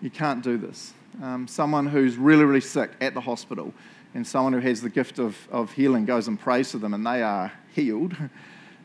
you 0.00 0.10
can't 0.10 0.42
do 0.42 0.56
this. 0.56 0.92
Um, 1.22 1.48
someone 1.48 1.86
who's 1.86 2.16
really, 2.16 2.44
really 2.44 2.60
sick 2.60 2.90
at 3.00 3.14
the 3.14 3.20
hospital 3.20 3.72
and 4.14 4.26
someone 4.26 4.52
who 4.52 4.60
has 4.60 4.80
the 4.80 4.90
gift 4.90 5.18
of, 5.18 5.36
of 5.50 5.72
healing 5.72 6.04
goes 6.04 6.28
and 6.28 6.38
prays 6.38 6.70
for 6.70 6.78
them 6.78 6.94
and 6.94 7.06
they 7.06 7.22
are 7.22 7.52
healed. 7.74 8.14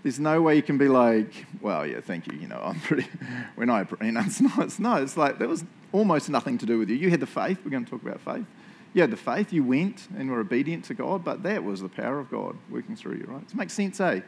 There's 0.04 0.20
no 0.20 0.42
way 0.42 0.56
you 0.56 0.64
can 0.64 0.78
be 0.78 0.88
like, 0.88 1.46
well, 1.62 1.86
yeah, 1.86 2.02
thank 2.02 2.26
you. 2.32 2.38
You 2.38 2.48
know, 2.48 2.60
I'm 2.64 2.80
pretty. 2.80 3.08
When 3.56 3.70
I, 3.70 3.86
you 4.02 4.12
know, 4.12 4.22
it's 4.26 4.42
not. 4.42 4.60
It's 4.60 4.80
no. 4.80 4.96
It's 4.96 5.18
like 5.18 5.38
there 5.38 5.48
was 5.48 5.64
almost 5.92 6.30
nothing 6.30 6.58
to 6.60 6.66
do 6.66 6.80
with 6.80 6.90
you. 6.90 6.96
You 6.96 7.10
had 7.10 7.20
the 7.20 7.28
faith. 7.28 7.60
We're 7.64 7.72
going 7.72 7.86
to 7.86 7.92
talk 7.92 8.02
about 8.02 8.20
faith. 8.22 8.46
You 8.94 9.02
had 9.02 9.12
the 9.12 9.18
faith. 9.18 9.54
You 9.54 9.64
went 9.64 10.08
and 10.18 10.30
were 10.30 10.40
obedient 10.40 10.86
to 10.86 10.94
God, 10.94 11.24
but 11.24 11.44
that 11.44 11.64
was 11.64 11.82
the 11.82 11.90
power 11.90 12.20
of 12.20 12.32
God 12.32 12.58
working 12.70 12.96
through 12.96 13.18
you, 13.18 13.26
right? 13.28 13.44
It 13.44 13.56
make 13.56 13.70
sense, 13.70 14.00
eh? 14.00 14.22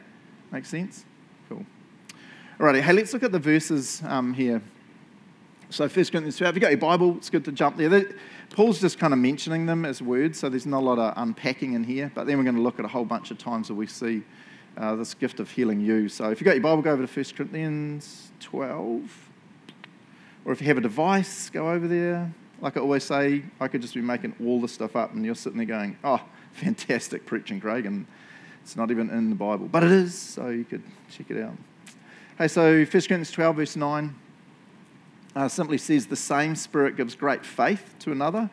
Makes 0.52 0.68
sense. 0.68 1.04
Cool. 1.48 1.66
Alrighty. 2.58 2.80
Hey, 2.80 2.92
let's 2.92 3.12
look 3.12 3.24
at 3.24 3.32
the 3.32 3.38
verses 3.38 4.02
um, 4.06 4.32
here. 4.32 4.62
So, 5.70 5.84
1 5.84 5.90
Corinthians 5.90 6.36
12, 6.36 6.50
if 6.50 6.54
you've 6.56 6.62
got 6.62 6.70
your 6.70 6.78
Bible, 6.78 7.16
it's 7.16 7.30
good 7.30 7.44
to 7.46 7.52
jump 7.52 7.76
there. 7.76 8.14
Paul's 8.50 8.80
just 8.80 8.98
kind 8.98 9.12
of 9.12 9.18
mentioning 9.18 9.66
them 9.66 9.84
as 9.84 10.00
words, 10.00 10.38
so 10.38 10.48
there's 10.48 10.66
not 10.66 10.82
a 10.82 10.86
lot 10.86 10.98
of 11.00 11.14
unpacking 11.16 11.72
in 11.72 11.82
here. 11.82 12.12
But 12.14 12.26
then 12.26 12.38
we're 12.38 12.44
going 12.44 12.54
to 12.54 12.62
look 12.62 12.78
at 12.78 12.84
a 12.84 12.88
whole 12.88 13.04
bunch 13.04 13.32
of 13.32 13.38
times 13.38 13.68
that 13.68 13.74
we 13.74 13.88
see 13.88 14.22
uh, 14.76 14.96
this 14.96 15.14
gift 15.14 15.40
of 15.40 15.50
healing 15.50 15.80
you. 15.80 16.08
So 16.08 16.30
if 16.30 16.40
you've 16.40 16.46
got 16.46 16.54
your 16.54 16.62
Bible, 16.62 16.82
go 16.82 16.92
over 16.92 17.06
to 17.06 17.12
1 17.12 17.24
Corinthians 17.36 18.30
12. 18.40 19.30
Or 20.44 20.52
if 20.52 20.60
you 20.60 20.66
have 20.66 20.78
a 20.78 20.82
device, 20.82 21.50
go 21.50 21.70
over 21.70 21.86
there. 21.88 22.32
Like 22.60 22.76
I 22.76 22.80
always 22.80 23.04
say, 23.04 23.42
I 23.60 23.68
could 23.68 23.82
just 23.82 23.94
be 23.94 24.00
making 24.00 24.34
all 24.44 24.60
this 24.60 24.72
stuff 24.72 24.96
up, 24.96 25.12
and 25.12 25.24
you're 25.24 25.34
sitting 25.34 25.58
there 25.58 25.66
going, 25.66 25.96
oh, 26.04 26.22
fantastic 26.52 27.26
preaching, 27.26 27.60
Craig. 27.60 27.86
And 27.86 28.06
it's 28.62 28.76
not 28.76 28.90
even 28.90 29.10
in 29.10 29.30
the 29.30 29.36
Bible, 29.36 29.68
but 29.68 29.84
it 29.84 29.90
is, 29.90 30.14
so 30.14 30.48
you 30.48 30.64
could 30.64 30.82
check 31.10 31.30
it 31.30 31.42
out. 31.42 31.54
Hey, 32.38 32.48
so 32.48 32.78
1 32.78 32.86
Corinthians 32.86 33.30
12, 33.30 33.56
verse 33.56 33.76
9 33.76 34.14
uh, 35.36 35.48
simply 35.48 35.78
says, 35.78 36.06
The 36.06 36.16
same 36.16 36.56
Spirit 36.56 36.96
gives 36.96 37.14
great 37.14 37.44
faith 37.44 37.94
to 38.00 38.12
another 38.12 38.50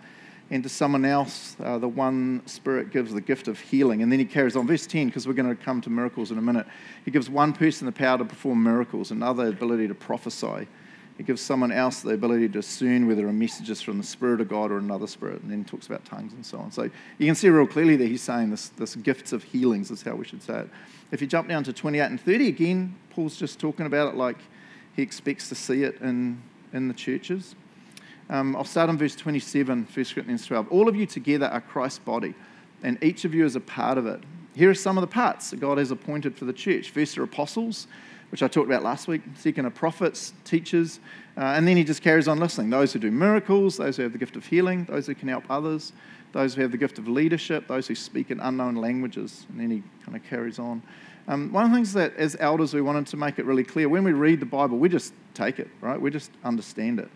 and 0.51 0.61
to 0.63 0.69
someone 0.69 1.05
else, 1.05 1.55
uh, 1.63 1.77
the 1.77 1.87
one 1.87 2.41
Spirit 2.45 2.91
gives 2.91 3.13
the 3.13 3.21
gift 3.21 3.47
of 3.47 3.57
healing. 3.57 4.03
And 4.03 4.11
then 4.11 4.19
he 4.19 4.25
carries 4.25 4.57
on, 4.57 4.67
verse 4.67 4.85
10, 4.85 5.07
because 5.07 5.25
we're 5.25 5.33
going 5.33 5.49
to 5.49 5.55
come 5.55 5.79
to 5.79 5.89
miracles 5.89 6.29
in 6.29 6.37
a 6.37 6.41
minute. 6.41 6.67
He 7.05 7.11
gives 7.11 7.29
one 7.29 7.53
person 7.53 7.85
the 7.85 7.93
power 7.93 8.17
to 8.17 8.25
perform 8.25 8.61
miracles, 8.61 9.11
another 9.11 9.47
ability 9.47 9.87
to 9.87 9.95
prophesy. 9.95 10.67
He 11.17 11.23
gives 11.23 11.41
someone 11.41 11.71
else 11.71 12.01
the 12.01 12.09
ability 12.09 12.47
to 12.47 12.53
discern 12.53 13.07
whether 13.07 13.27
a 13.29 13.33
message 13.33 13.69
is 13.69 13.81
from 13.81 13.97
the 13.97 14.03
Spirit 14.03 14.41
of 14.41 14.49
God 14.49 14.71
or 14.71 14.77
another 14.77 15.07
spirit, 15.07 15.41
and 15.41 15.51
then 15.51 15.59
he 15.59 15.63
talks 15.63 15.85
about 15.85 16.03
tongues 16.03 16.33
and 16.33 16.45
so 16.45 16.57
on. 16.57 16.71
So 16.71 16.89
you 17.17 17.25
can 17.25 17.35
see 17.35 17.47
real 17.47 17.67
clearly 17.67 17.95
that 17.95 18.07
he's 18.07 18.21
saying 18.21 18.49
this, 18.49 18.69
this 18.69 18.95
gifts 18.95 19.31
of 19.31 19.43
healings 19.43 19.91
is 19.91 20.01
how 20.01 20.15
we 20.15 20.25
should 20.25 20.41
say 20.43 20.61
it. 20.61 20.69
If 21.11 21.21
you 21.21 21.27
jump 21.27 21.47
down 21.47 21.63
to 21.65 21.73
28 21.73 22.01
and 22.01 22.19
30 22.19 22.47
again, 22.47 22.95
Paul's 23.11 23.37
just 23.37 23.59
talking 23.59 23.85
about 23.85 24.13
it 24.13 24.17
like 24.17 24.37
he 24.95 25.01
expects 25.01 25.47
to 25.49 25.55
see 25.55 25.83
it 25.83 26.01
in, 26.01 26.41
in 26.73 26.87
the 26.87 26.93
churches. 26.93 27.55
Um, 28.31 28.55
I'll 28.55 28.63
start 28.63 28.89
in 28.89 28.97
verse 28.97 29.13
27, 29.17 29.89
1 29.93 30.05
Corinthians 30.05 30.45
12. 30.45 30.71
All 30.71 30.87
of 30.87 30.95
you 30.95 31.05
together 31.05 31.47
are 31.47 31.59
Christ's 31.59 31.99
body, 31.99 32.33
and 32.81 32.97
each 33.03 33.25
of 33.25 33.33
you 33.33 33.43
is 33.43 33.57
a 33.57 33.59
part 33.59 33.97
of 33.97 34.07
it. 34.07 34.21
Here 34.55 34.69
are 34.69 34.75
some 34.75 34.97
of 34.97 35.01
the 35.01 35.07
parts 35.07 35.49
that 35.49 35.59
God 35.59 35.77
has 35.77 35.91
appointed 35.91 36.37
for 36.37 36.45
the 36.45 36.53
church. 36.53 36.91
First 36.91 37.17
are 37.17 37.23
apostles, 37.23 37.87
which 38.29 38.41
I 38.41 38.47
talked 38.47 38.67
about 38.67 38.83
last 38.83 39.09
week. 39.09 39.21
Second 39.35 39.65
are 39.65 39.69
prophets, 39.69 40.31
teachers. 40.45 41.01
Uh, 41.35 41.41
and 41.41 41.67
then 41.67 41.75
he 41.75 41.83
just 41.83 42.01
carries 42.01 42.29
on 42.29 42.39
listening. 42.39 42.69
Those 42.69 42.93
who 42.93 42.99
do 42.99 43.11
miracles, 43.11 43.75
those 43.75 43.97
who 43.97 44.03
have 44.03 44.13
the 44.13 44.17
gift 44.17 44.37
of 44.37 44.45
healing, 44.45 44.85
those 44.85 45.07
who 45.07 45.15
can 45.15 45.27
help 45.27 45.43
others, 45.49 45.91
those 46.31 46.55
who 46.55 46.61
have 46.61 46.71
the 46.71 46.77
gift 46.77 46.99
of 46.99 47.09
leadership, 47.09 47.67
those 47.67 47.85
who 47.85 47.95
speak 47.95 48.31
in 48.31 48.39
unknown 48.39 48.75
languages. 48.75 49.45
And 49.49 49.59
then 49.59 49.71
he 49.71 49.83
kind 50.05 50.15
of 50.15 50.23
carries 50.23 50.57
on. 50.57 50.81
Um, 51.27 51.51
one 51.51 51.65
of 51.65 51.71
the 51.71 51.75
things 51.75 51.91
that, 51.93 52.15
as 52.15 52.37
elders, 52.39 52.73
we 52.73 52.81
wanted 52.81 53.07
to 53.07 53.17
make 53.17 53.39
it 53.39 53.45
really 53.45 53.65
clear 53.65 53.89
when 53.89 54.05
we 54.05 54.13
read 54.13 54.39
the 54.39 54.45
Bible, 54.45 54.77
we 54.77 54.87
just 54.87 55.13
take 55.33 55.59
it, 55.59 55.67
right? 55.81 55.99
We 55.99 56.11
just 56.11 56.31
understand 56.45 56.99
it. 56.99 57.09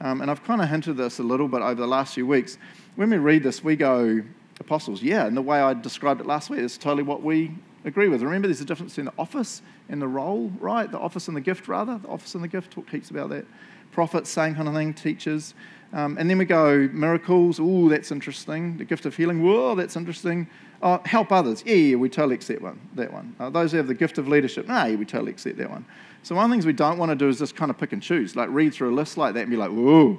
Um, 0.00 0.22
and 0.22 0.30
I've 0.30 0.42
kind 0.44 0.62
of 0.62 0.68
hinted 0.68 0.96
this 0.96 1.18
a 1.18 1.22
little 1.22 1.48
bit 1.48 1.60
over 1.60 1.74
the 1.74 1.86
last 1.86 2.14
few 2.14 2.26
weeks. 2.26 2.58
When 2.96 3.10
we 3.10 3.18
read 3.18 3.42
this, 3.42 3.62
we 3.62 3.76
go, 3.76 4.22
apostles, 4.58 5.02
yeah, 5.02 5.26
and 5.26 5.36
the 5.36 5.42
way 5.42 5.60
I 5.60 5.74
described 5.74 6.20
it 6.20 6.26
last 6.26 6.50
week 6.50 6.60
is 6.60 6.78
totally 6.78 7.02
what 7.02 7.22
we 7.22 7.54
agree 7.84 8.08
with. 8.08 8.22
Remember, 8.22 8.48
there's 8.48 8.60
a 8.60 8.64
difference 8.64 8.92
between 8.92 9.06
the 9.06 9.18
office 9.18 9.62
and 9.88 10.00
the 10.00 10.08
role, 10.08 10.50
right? 10.58 10.90
The 10.90 10.98
office 10.98 11.28
and 11.28 11.36
the 11.36 11.40
gift, 11.40 11.68
rather. 11.68 11.98
The 11.98 12.08
office 12.08 12.34
and 12.34 12.42
the 12.44 12.48
gift, 12.48 12.72
talk 12.72 12.88
heaps 12.90 13.10
about 13.10 13.30
that. 13.30 13.44
Prophets, 13.92 14.30
same 14.30 14.54
kind 14.54 14.68
of 14.68 14.74
thing, 14.74 14.94
teachers. 14.94 15.54
Um, 15.92 16.16
and 16.18 16.30
then 16.30 16.38
we 16.38 16.44
go, 16.44 16.88
miracles, 16.92 17.58
ooh, 17.58 17.88
that's 17.88 18.12
interesting. 18.12 18.76
The 18.78 18.84
gift 18.84 19.06
of 19.06 19.16
healing, 19.16 19.42
whoa, 19.42 19.74
that's 19.74 19.96
interesting. 19.96 20.46
Oh, 20.82 21.00
help 21.04 21.30
others, 21.30 21.62
yeah, 21.66 21.74
yeah, 21.74 21.96
we 21.96 22.08
totally 22.08 22.34
accept 22.34 22.62
one, 22.62 22.80
that 22.94 23.12
one. 23.12 23.36
Uh, 23.38 23.50
those 23.50 23.70
who 23.70 23.76
have 23.76 23.86
the 23.86 23.94
gift 23.94 24.16
of 24.16 24.28
leadership, 24.28 24.66
nah, 24.66 24.84
yeah, 24.84 24.96
we 24.96 25.04
totally 25.04 25.30
accept 25.30 25.58
that 25.58 25.70
one. 25.70 25.84
So 26.22 26.34
one 26.34 26.44
of 26.44 26.50
the 26.50 26.54
things 26.54 26.64
we 26.64 26.72
don't 26.72 26.96
want 26.96 27.10
to 27.10 27.16
do 27.16 27.28
is 27.28 27.38
just 27.38 27.54
kind 27.54 27.70
of 27.70 27.76
pick 27.76 27.92
and 27.92 28.02
choose, 28.02 28.34
like 28.34 28.48
read 28.50 28.72
through 28.72 28.94
a 28.94 28.96
list 28.96 29.18
like 29.18 29.34
that 29.34 29.40
and 29.40 29.50
be 29.50 29.56
like, 29.56 29.70
whoa, 29.70 30.18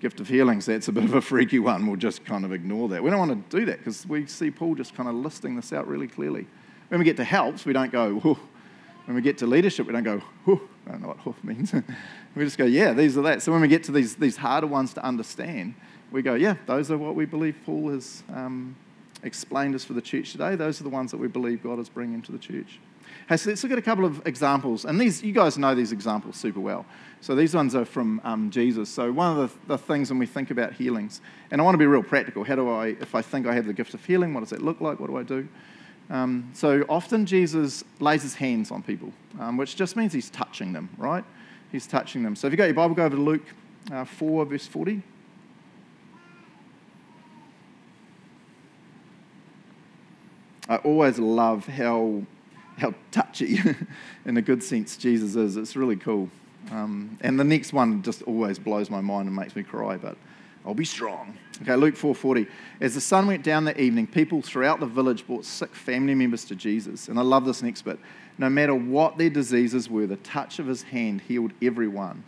gift 0.00 0.18
of 0.18 0.28
healings, 0.28 0.66
that's 0.66 0.88
a 0.88 0.92
bit 0.92 1.04
of 1.04 1.14
a 1.14 1.20
freaky 1.20 1.60
one. 1.60 1.86
We'll 1.86 1.96
just 1.96 2.24
kind 2.24 2.44
of 2.44 2.52
ignore 2.52 2.88
that. 2.88 3.02
We 3.02 3.10
don't 3.10 3.20
want 3.20 3.50
to 3.50 3.58
do 3.58 3.64
that 3.66 3.78
because 3.78 4.06
we 4.06 4.26
see 4.26 4.50
Paul 4.50 4.74
just 4.74 4.94
kind 4.94 5.08
of 5.08 5.14
listing 5.14 5.54
this 5.54 5.72
out 5.72 5.86
really 5.86 6.08
clearly. 6.08 6.46
When 6.88 6.98
we 6.98 7.04
get 7.04 7.16
to 7.18 7.24
helps, 7.24 7.64
we 7.64 7.72
don't 7.72 7.92
go, 7.92 8.14
whoa. 8.14 8.38
When 9.06 9.14
we 9.14 9.22
get 9.22 9.38
to 9.38 9.46
leadership, 9.46 9.86
we 9.86 9.92
don't 9.92 10.02
go, 10.02 10.18
whoa. 10.44 10.60
I 10.86 10.92
don't 10.92 11.02
know 11.02 11.08
what 11.08 11.16
hoof 11.24 11.42
means. 11.44 11.72
we 12.34 12.44
just 12.44 12.58
go, 12.58 12.64
yeah, 12.64 12.92
these 12.92 13.16
are 13.16 13.22
that. 13.22 13.42
So 13.42 13.52
when 13.52 13.60
we 13.60 13.68
get 13.68 13.84
to 13.84 13.92
these, 13.92 14.16
these 14.16 14.36
harder 14.36 14.66
ones 14.66 14.92
to 14.94 15.04
understand, 15.04 15.74
we 16.10 16.22
go, 16.22 16.34
yeah, 16.34 16.56
those 16.66 16.90
are 16.90 16.98
what 16.98 17.14
we 17.14 17.26
believe 17.26 17.56
Paul 17.64 17.90
is 17.90 18.24
um, 18.34 18.74
explained 19.22 19.74
us 19.74 19.84
for 19.84 19.92
the 19.92 20.02
church 20.02 20.32
today. 20.32 20.56
Those 20.56 20.80
are 20.80 20.84
the 20.84 20.90
ones 20.90 21.10
that 21.10 21.18
we 21.18 21.28
believe 21.28 21.62
God 21.62 21.78
is 21.78 21.88
bringing 21.88 22.22
to 22.22 22.32
the 22.32 22.38
church. 22.38 22.78
Hey, 23.28 23.36
so 23.36 23.50
let's 23.50 23.62
look 23.62 23.72
at 23.72 23.78
a 23.78 23.82
couple 23.82 24.04
of 24.04 24.26
examples. 24.26 24.84
And 24.84 25.00
these, 25.00 25.22
you 25.22 25.32
guys 25.32 25.58
know 25.58 25.74
these 25.74 25.92
examples 25.92 26.36
super 26.36 26.60
well. 26.60 26.86
So 27.20 27.34
these 27.34 27.54
ones 27.54 27.74
are 27.74 27.84
from 27.84 28.20
um, 28.24 28.50
Jesus. 28.50 28.88
So 28.88 29.12
one 29.12 29.38
of 29.38 29.52
the, 29.66 29.74
the, 29.74 29.78
things 29.78 30.10
when 30.10 30.18
we 30.18 30.26
think 30.26 30.50
about 30.50 30.72
healings, 30.72 31.20
and 31.50 31.60
I 31.60 31.64
want 31.64 31.74
to 31.74 31.78
be 31.78 31.86
real 31.86 32.02
practical. 32.02 32.44
How 32.44 32.56
do 32.56 32.70
I, 32.70 32.88
if 33.00 33.14
I 33.14 33.22
think 33.22 33.46
I 33.46 33.54
have 33.54 33.66
the 33.66 33.72
gift 33.72 33.94
of 33.94 34.04
healing, 34.04 34.32
what 34.32 34.40
does 34.40 34.50
that 34.50 34.62
look 34.62 34.80
like? 34.80 35.00
What 35.00 35.10
do 35.10 35.16
I 35.16 35.22
do? 35.22 35.48
Um, 36.08 36.50
so 36.54 36.84
often 36.88 37.24
Jesus 37.26 37.84
lays 38.00 38.22
his 38.22 38.34
hands 38.34 38.70
on 38.70 38.82
people, 38.82 39.12
um, 39.38 39.56
which 39.56 39.76
just 39.76 39.96
means 39.96 40.12
he's 40.12 40.30
touching 40.30 40.72
them, 40.72 40.88
right? 40.98 41.24
He's 41.70 41.86
touching 41.86 42.22
them. 42.22 42.34
So 42.34 42.46
if 42.48 42.52
you 42.52 42.56
got 42.56 42.64
your 42.64 42.74
Bible, 42.74 42.94
go 42.96 43.04
over 43.04 43.16
to 43.16 43.22
Luke 43.22 43.44
uh, 43.92 44.04
4, 44.04 44.46
verse 44.46 44.66
40. 44.66 45.02
I 50.70 50.76
always 50.76 51.18
love 51.18 51.66
how, 51.66 52.22
how 52.78 52.94
touchy, 53.10 53.58
in 54.24 54.36
a 54.36 54.42
good 54.42 54.62
sense, 54.62 54.96
Jesus 54.96 55.34
is. 55.34 55.56
It's 55.56 55.74
really 55.74 55.96
cool. 55.96 56.30
Um, 56.70 57.18
and 57.22 57.40
the 57.40 57.44
next 57.44 57.72
one 57.72 58.02
just 58.02 58.22
always 58.22 58.56
blows 58.56 58.88
my 58.88 59.00
mind 59.00 59.26
and 59.26 59.34
makes 59.34 59.56
me 59.56 59.64
cry, 59.64 59.96
but 59.96 60.16
I'll 60.64 60.74
be 60.74 60.84
strong. 60.84 61.36
Okay, 61.62 61.74
Luke 61.74 61.96
4:40. 61.96 62.46
As 62.80 62.94
the 62.94 63.00
sun 63.00 63.26
went 63.26 63.42
down 63.42 63.64
that 63.64 63.80
evening, 63.80 64.06
people 64.06 64.42
throughout 64.42 64.78
the 64.78 64.86
village 64.86 65.26
brought 65.26 65.44
sick 65.44 65.74
family 65.74 66.14
members 66.14 66.44
to 66.44 66.54
Jesus. 66.54 67.08
And 67.08 67.18
I 67.18 67.22
love 67.22 67.44
this 67.44 67.62
next 67.64 67.82
bit. 67.82 67.98
No 68.38 68.48
matter 68.48 68.74
what 68.74 69.18
their 69.18 69.30
diseases 69.30 69.90
were, 69.90 70.06
the 70.06 70.16
touch 70.18 70.60
of 70.60 70.68
his 70.68 70.82
hand 70.82 71.22
healed 71.22 71.50
everyone. 71.60 72.22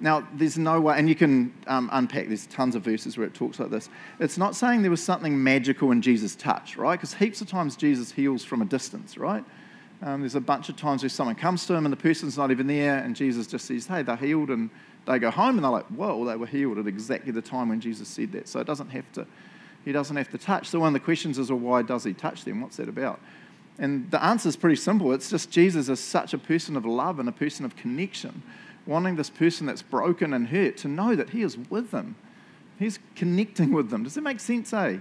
Now, 0.00 0.26
there's 0.32 0.56
no 0.56 0.80
way, 0.80 0.96
and 0.96 1.08
you 1.08 1.16
can 1.16 1.52
um, 1.66 1.88
unpack, 1.92 2.28
there's 2.28 2.46
tons 2.46 2.76
of 2.76 2.82
verses 2.82 3.18
where 3.18 3.26
it 3.26 3.34
talks 3.34 3.58
like 3.58 3.70
this. 3.70 3.88
It's 4.20 4.38
not 4.38 4.54
saying 4.54 4.82
there 4.82 4.92
was 4.92 5.02
something 5.02 5.42
magical 5.42 5.90
in 5.90 6.02
Jesus' 6.02 6.36
touch, 6.36 6.76
right? 6.76 6.94
Because 6.94 7.14
heaps 7.14 7.40
of 7.40 7.48
times 7.48 7.76
Jesus 7.76 8.12
heals 8.12 8.44
from 8.44 8.62
a 8.62 8.64
distance, 8.64 9.18
right? 9.18 9.44
Um, 10.02 10.20
there's 10.20 10.36
a 10.36 10.40
bunch 10.40 10.68
of 10.68 10.76
times 10.76 11.02
where 11.02 11.10
someone 11.10 11.34
comes 11.34 11.66
to 11.66 11.74
him 11.74 11.84
and 11.84 11.92
the 11.92 11.96
person's 11.96 12.38
not 12.38 12.52
even 12.52 12.68
there, 12.68 12.98
and 12.98 13.16
Jesus 13.16 13.48
just 13.48 13.64
says, 13.64 13.88
Hey, 13.88 14.02
they're 14.02 14.14
healed, 14.14 14.50
and 14.50 14.70
they 15.08 15.18
go 15.18 15.30
home 15.30 15.56
and 15.56 15.64
they're 15.64 15.70
like, 15.70 15.86
whoa, 15.86 16.24
they 16.24 16.36
were 16.36 16.46
healed 16.46 16.78
at 16.78 16.86
exactly 16.86 17.32
the 17.32 17.42
time 17.42 17.70
when 17.70 17.80
Jesus 17.80 18.08
said 18.08 18.32
that. 18.32 18.48
So 18.48 18.60
it 18.60 18.66
doesn't 18.66 18.90
have 18.90 19.10
to, 19.12 19.26
he 19.84 19.92
doesn't 19.92 20.16
have 20.16 20.28
to 20.30 20.38
touch. 20.38 20.68
So 20.68 20.80
one 20.80 20.88
of 20.88 20.92
the 20.92 21.00
questions 21.00 21.38
is, 21.38 21.50
well, 21.50 21.58
why 21.58 21.82
does 21.82 22.04
he 22.04 22.12
touch 22.12 22.44
them? 22.44 22.60
What's 22.60 22.76
that 22.76 22.88
about? 22.88 23.18
And 23.78 24.10
the 24.10 24.22
answer 24.22 24.48
is 24.48 24.56
pretty 24.56 24.76
simple. 24.76 25.12
It's 25.12 25.30
just 25.30 25.50
Jesus 25.50 25.88
is 25.88 26.00
such 26.00 26.34
a 26.34 26.38
person 26.38 26.76
of 26.76 26.84
love 26.84 27.18
and 27.20 27.28
a 27.28 27.32
person 27.32 27.64
of 27.64 27.76
connection, 27.76 28.42
wanting 28.88 29.16
this 29.16 29.28
person 29.28 29.66
that's 29.66 29.82
broken 29.82 30.32
and 30.32 30.48
hurt 30.48 30.78
to 30.78 30.88
know 30.88 31.14
that 31.14 31.30
he 31.30 31.42
is 31.42 31.58
with 31.70 31.90
them. 31.90 32.16
He's 32.78 32.98
connecting 33.14 33.72
with 33.72 33.90
them. 33.90 34.02
Does 34.02 34.14
that 34.14 34.22
make 34.22 34.40
sense, 34.40 34.72
eh? 34.72 34.96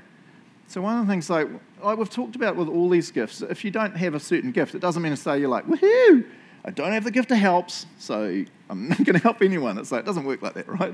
So 0.67 0.81
one 0.81 0.99
of 0.99 1.07
the 1.07 1.11
things, 1.11 1.29
like, 1.29 1.47
like 1.81 1.97
we've 1.97 2.09
talked 2.09 2.35
about 2.35 2.57
with 2.57 2.67
all 2.67 2.89
these 2.89 3.09
gifts, 3.11 3.41
if 3.41 3.63
you 3.63 3.71
don't 3.71 3.95
have 3.95 4.13
a 4.13 4.19
certain 4.19 4.51
gift, 4.51 4.75
it 4.75 4.79
doesn't 4.79 5.01
mean 5.01 5.11
to 5.13 5.17
say 5.17 5.39
you're 5.39 5.47
like, 5.47 5.65
woohoo, 5.65 6.25
I 6.65 6.71
don't 6.71 6.91
have 6.91 7.05
the 7.05 7.11
gift 7.11 7.31
of 7.31 7.37
helps, 7.37 7.85
so 7.97 8.43
I'm 8.69 8.89
not 8.89 8.97
going 9.05 9.15
to 9.15 9.23
help 9.23 9.41
anyone. 9.41 9.77
It's 9.77 9.93
like, 9.93 10.01
it 10.01 10.05
doesn't 10.05 10.25
work 10.25 10.41
like 10.41 10.55
that, 10.55 10.67
right? 10.67 10.93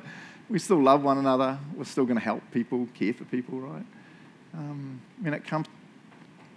We 0.50 0.60
still 0.60 0.82
love 0.82 1.04
one 1.04 1.18
another. 1.18 1.58
We're 1.76 1.86
still 1.86 2.06
going 2.06 2.20
to 2.20 2.24
help 2.24 2.44
people, 2.52 2.88
care 2.94 3.14
for 3.14 3.26
people, 3.26 3.60
right? 3.60 3.86
Um, 4.54 5.02
when 5.20 5.34
it 5.34 5.44
comes, 5.46 5.66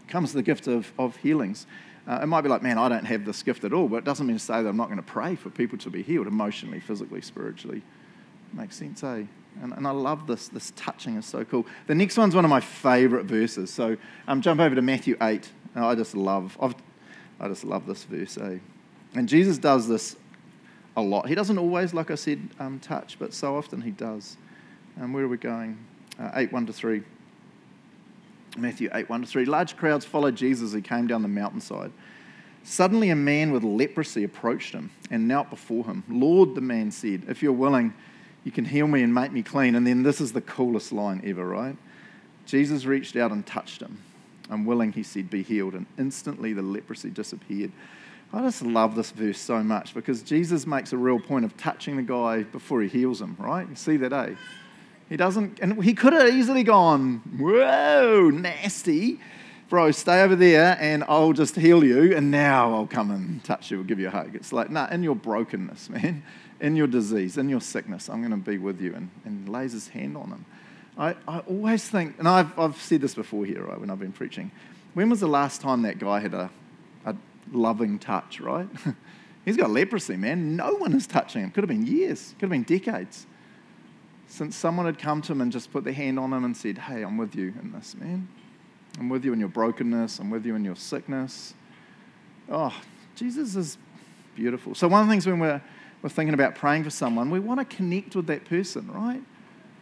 comes 0.08 0.30
to 0.32 0.36
the 0.36 0.42
gift 0.42 0.66
of, 0.66 0.92
of 0.98 1.16
healings, 1.16 1.66
uh, 2.08 2.20
it 2.22 2.26
might 2.26 2.42
be 2.42 2.48
like, 2.48 2.62
man, 2.62 2.78
I 2.78 2.88
don't 2.88 3.04
have 3.04 3.24
this 3.24 3.42
gift 3.42 3.64
at 3.64 3.72
all, 3.72 3.88
but 3.88 3.96
it 3.96 4.04
doesn't 4.04 4.26
mean 4.26 4.36
to 4.36 4.42
say 4.42 4.62
that 4.62 4.68
I'm 4.68 4.76
not 4.76 4.86
going 4.86 4.98
to 4.98 5.02
pray 5.02 5.34
for 5.34 5.50
people 5.50 5.76
to 5.78 5.90
be 5.90 6.02
healed 6.02 6.26
emotionally, 6.26 6.78
physically, 6.78 7.20
spiritually. 7.20 7.82
Makes 8.52 8.76
sense, 8.76 9.02
eh? 9.02 9.24
And, 9.62 9.72
and 9.72 9.86
I 9.86 9.90
love 9.90 10.26
this. 10.26 10.48
This 10.48 10.72
touching 10.76 11.16
is 11.16 11.26
so 11.26 11.44
cool. 11.44 11.66
The 11.86 11.94
next 11.94 12.16
one's 12.16 12.34
one 12.34 12.44
of 12.44 12.50
my 12.50 12.60
favorite 12.60 13.24
verses. 13.24 13.72
So 13.72 13.96
um, 14.28 14.40
jump 14.40 14.60
over 14.60 14.74
to 14.74 14.82
Matthew 14.82 15.16
8. 15.20 15.50
I 15.74 15.94
just 15.94 16.14
love, 16.14 16.56
I've, 16.60 16.74
I 17.40 17.48
just 17.48 17.64
love 17.64 17.86
this 17.86 18.04
verse, 18.04 18.38
eh? 18.38 18.58
And 19.14 19.28
Jesus 19.28 19.58
does 19.58 19.88
this 19.88 20.16
a 20.96 21.02
lot. 21.02 21.28
He 21.28 21.34
doesn't 21.34 21.58
always, 21.58 21.92
like 21.92 22.10
I 22.10 22.14
said, 22.14 22.40
um, 22.60 22.78
touch, 22.78 23.18
but 23.18 23.34
so 23.34 23.56
often 23.56 23.80
he 23.80 23.90
does. 23.90 24.36
Um, 25.00 25.12
where 25.12 25.24
are 25.24 25.28
we 25.28 25.36
going? 25.36 25.76
Uh, 26.18 26.30
8 26.34 26.52
1 26.52 26.66
to 26.66 26.72
3. 26.72 27.02
Matthew 28.58 28.90
8 28.92 29.08
1 29.08 29.22
to 29.22 29.26
3. 29.26 29.44
Large 29.44 29.76
crowds 29.76 30.04
followed 30.04 30.36
Jesus 30.36 30.68
as 30.68 30.72
he 30.72 30.80
came 30.80 31.06
down 31.06 31.22
the 31.22 31.28
mountainside. 31.28 31.92
Suddenly, 32.62 33.10
a 33.10 33.16
man 33.16 33.52
with 33.52 33.62
leprosy 33.62 34.24
approached 34.24 34.72
him 34.72 34.90
and 35.10 35.28
knelt 35.28 35.50
before 35.50 35.84
him. 35.84 36.02
Lord, 36.08 36.56
the 36.56 36.60
man 36.60 36.90
said, 36.90 37.22
if 37.28 37.40
you're 37.40 37.52
willing, 37.52 37.94
you 38.42 38.50
can 38.50 38.64
heal 38.64 38.88
me 38.88 39.02
and 39.02 39.14
make 39.14 39.30
me 39.30 39.42
clean. 39.42 39.76
And 39.76 39.86
then 39.86 40.02
this 40.02 40.20
is 40.20 40.32
the 40.32 40.40
coolest 40.40 40.92
line 40.92 41.20
ever, 41.24 41.46
right? 41.46 41.76
Jesus 42.44 42.84
reached 42.84 43.14
out 43.14 43.30
and 43.30 43.46
touched 43.46 43.80
him. 43.80 43.98
I'm 44.50 44.64
willing, 44.64 44.92
he 44.92 45.04
said, 45.04 45.30
be 45.30 45.42
healed. 45.42 45.74
And 45.74 45.86
instantly 45.96 46.52
the 46.52 46.62
leprosy 46.62 47.10
disappeared. 47.10 47.70
I 48.32 48.42
just 48.42 48.62
love 48.62 48.96
this 48.96 49.12
verse 49.12 49.38
so 49.38 49.62
much 49.62 49.94
because 49.94 50.22
Jesus 50.22 50.66
makes 50.66 50.92
a 50.92 50.96
real 50.96 51.20
point 51.20 51.44
of 51.44 51.56
touching 51.56 51.96
the 51.96 52.02
guy 52.02 52.42
before 52.42 52.82
he 52.82 52.88
heals 52.88 53.20
him, 53.20 53.36
right? 53.38 53.68
You 53.68 53.76
see 53.76 53.96
that, 53.98 54.12
eh? 54.12 54.34
He 55.08 55.16
doesn't, 55.16 55.60
and 55.60 55.82
he 55.82 55.94
could 55.94 56.12
have 56.12 56.28
easily 56.28 56.64
gone, 56.64 57.18
whoa, 57.38 58.30
nasty. 58.30 59.20
Bro, 59.68 59.92
stay 59.92 60.22
over 60.22 60.36
there 60.36 60.76
and 60.80 61.04
I'll 61.08 61.32
just 61.32 61.56
heal 61.56 61.82
you 61.82 62.16
and 62.16 62.30
now 62.30 62.72
I'll 62.72 62.86
come 62.86 63.10
and 63.10 63.42
touch 63.42 63.70
you, 63.70 63.78
I'll 63.78 63.84
give 63.84 63.98
you 63.98 64.08
a 64.08 64.10
hug. 64.10 64.34
It's 64.34 64.52
like, 64.52 64.70
nah, 64.70 64.88
in 64.88 65.02
your 65.02 65.16
brokenness, 65.16 65.90
man, 65.90 66.22
in 66.60 66.76
your 66.76 66.86
disease, 66.86 67.36
in 67.36 67.48
your 67.48 67.60
sickness, 67.60 68.08
I'm 68.08 68.20
going 68.20 68.30
to 68.30 68.50
be 68.50 68.58
with 68.58 68.80
you 68.80 68.94
and, 68.94 69.10
and 69.24 69.48
lays 69.48 69.72
his 69.72 69.88
hand 69.88 70.16
on 70.16 70.28
him. 70.28 70.44
I, 70.98 71.16
I 71.28 71.40
always 71.40 71.88
think, 71.88 72.18
and 72.18 72.28
I've, 72.28 72.56
I've 72.58 72.80
said 72.80 73.00
this 73.00 73.14
before 73.14 73.44
here, 73.44 73.64
right, 73.64 73.78
when 73.78 73.90
I've 73.90 73.98
been 73.98 74.12
preaching. 74.12 74.50
When 74.94 75.10
was 75.10 75.20
the 75.20 75.28
last 75.28 75.60
time 75.60 75.82
that 75.82 75.98
guy 75.98 76.20
had 76.20 76.32
a 76.32 76.50
loving 77.52 77.98
touch, 77.98 78.40
right? 78.40 78.68
He's 79.44 79.56
got 79.56 79.70
leprosy, 79.70 80.16
man. 80.16 80.56
No 80.56 80.74
one 80.74 80.92
is 80.94 81.06
touching 81.06 81.42
him. 81.42 81.50
Could 81.50 81.62
have 81.62 81.68
been 81.68 81.86
years, 81.86 82.34
could 82.38 82.50
have 82.50 82.50
been 82.50 82.62
decades 82.62 83.26
since 84.28 84.56
someone 84.56 84.86
had 84.86 84.98
come 84.98 85.22
to 85.22 85.32
him 85.32 85.40
and 85.40 85.52
just 85.52 85.72
put 85.72 85.84
their 85.84 85.92
hand 85.92 86.18
on 86.18 86.32
him 86.32 86.44
and 86.44 86.56
said, 86.56 86.78
Hey, 86.78 87.02
I'm 87.02 87.16
with 87.16 87.34
you 87.34 87.54
in 87.60 87.72
this, 87.72 87.94
man. 87.94 88.28
I'm 88.98 89.08
with 89.08 89.24
you 89.24 89.32
in 89.32 89.40
your 89.40 89.48
brokenness. 89.48 90.18
I'm 90.18 90.30
with 90.30 90.46
you 90.46 90.54
in 90.54 90.64
your 90.64 90.76
sickness. 90.76 91.54
Oh, 92.48 92.74
Jesus 93.14 93.56
is 93.56 93.78
beautiful. 94.34 94.74
So, 94.74 94.88
one 94.88 95.02
of 95.02 95.06
the 95.06 95.12
things 95.12 95.26
when 95.26 95.38
we're, 95.38 95.60
we're 96.02 96.08
thinking 96.08 96.34
about 96.34 96.54
praying 96.54 96.84
for 96.84 96.90
someone, 96.90 97.30
we 97.30 97.40
want 97.40 97.60
to 97.60 97.76
connect 97.76 98.16
with 98.16 98.26
that 98.28 98.44
person, 98.44 98.90
right? 98.90 99.22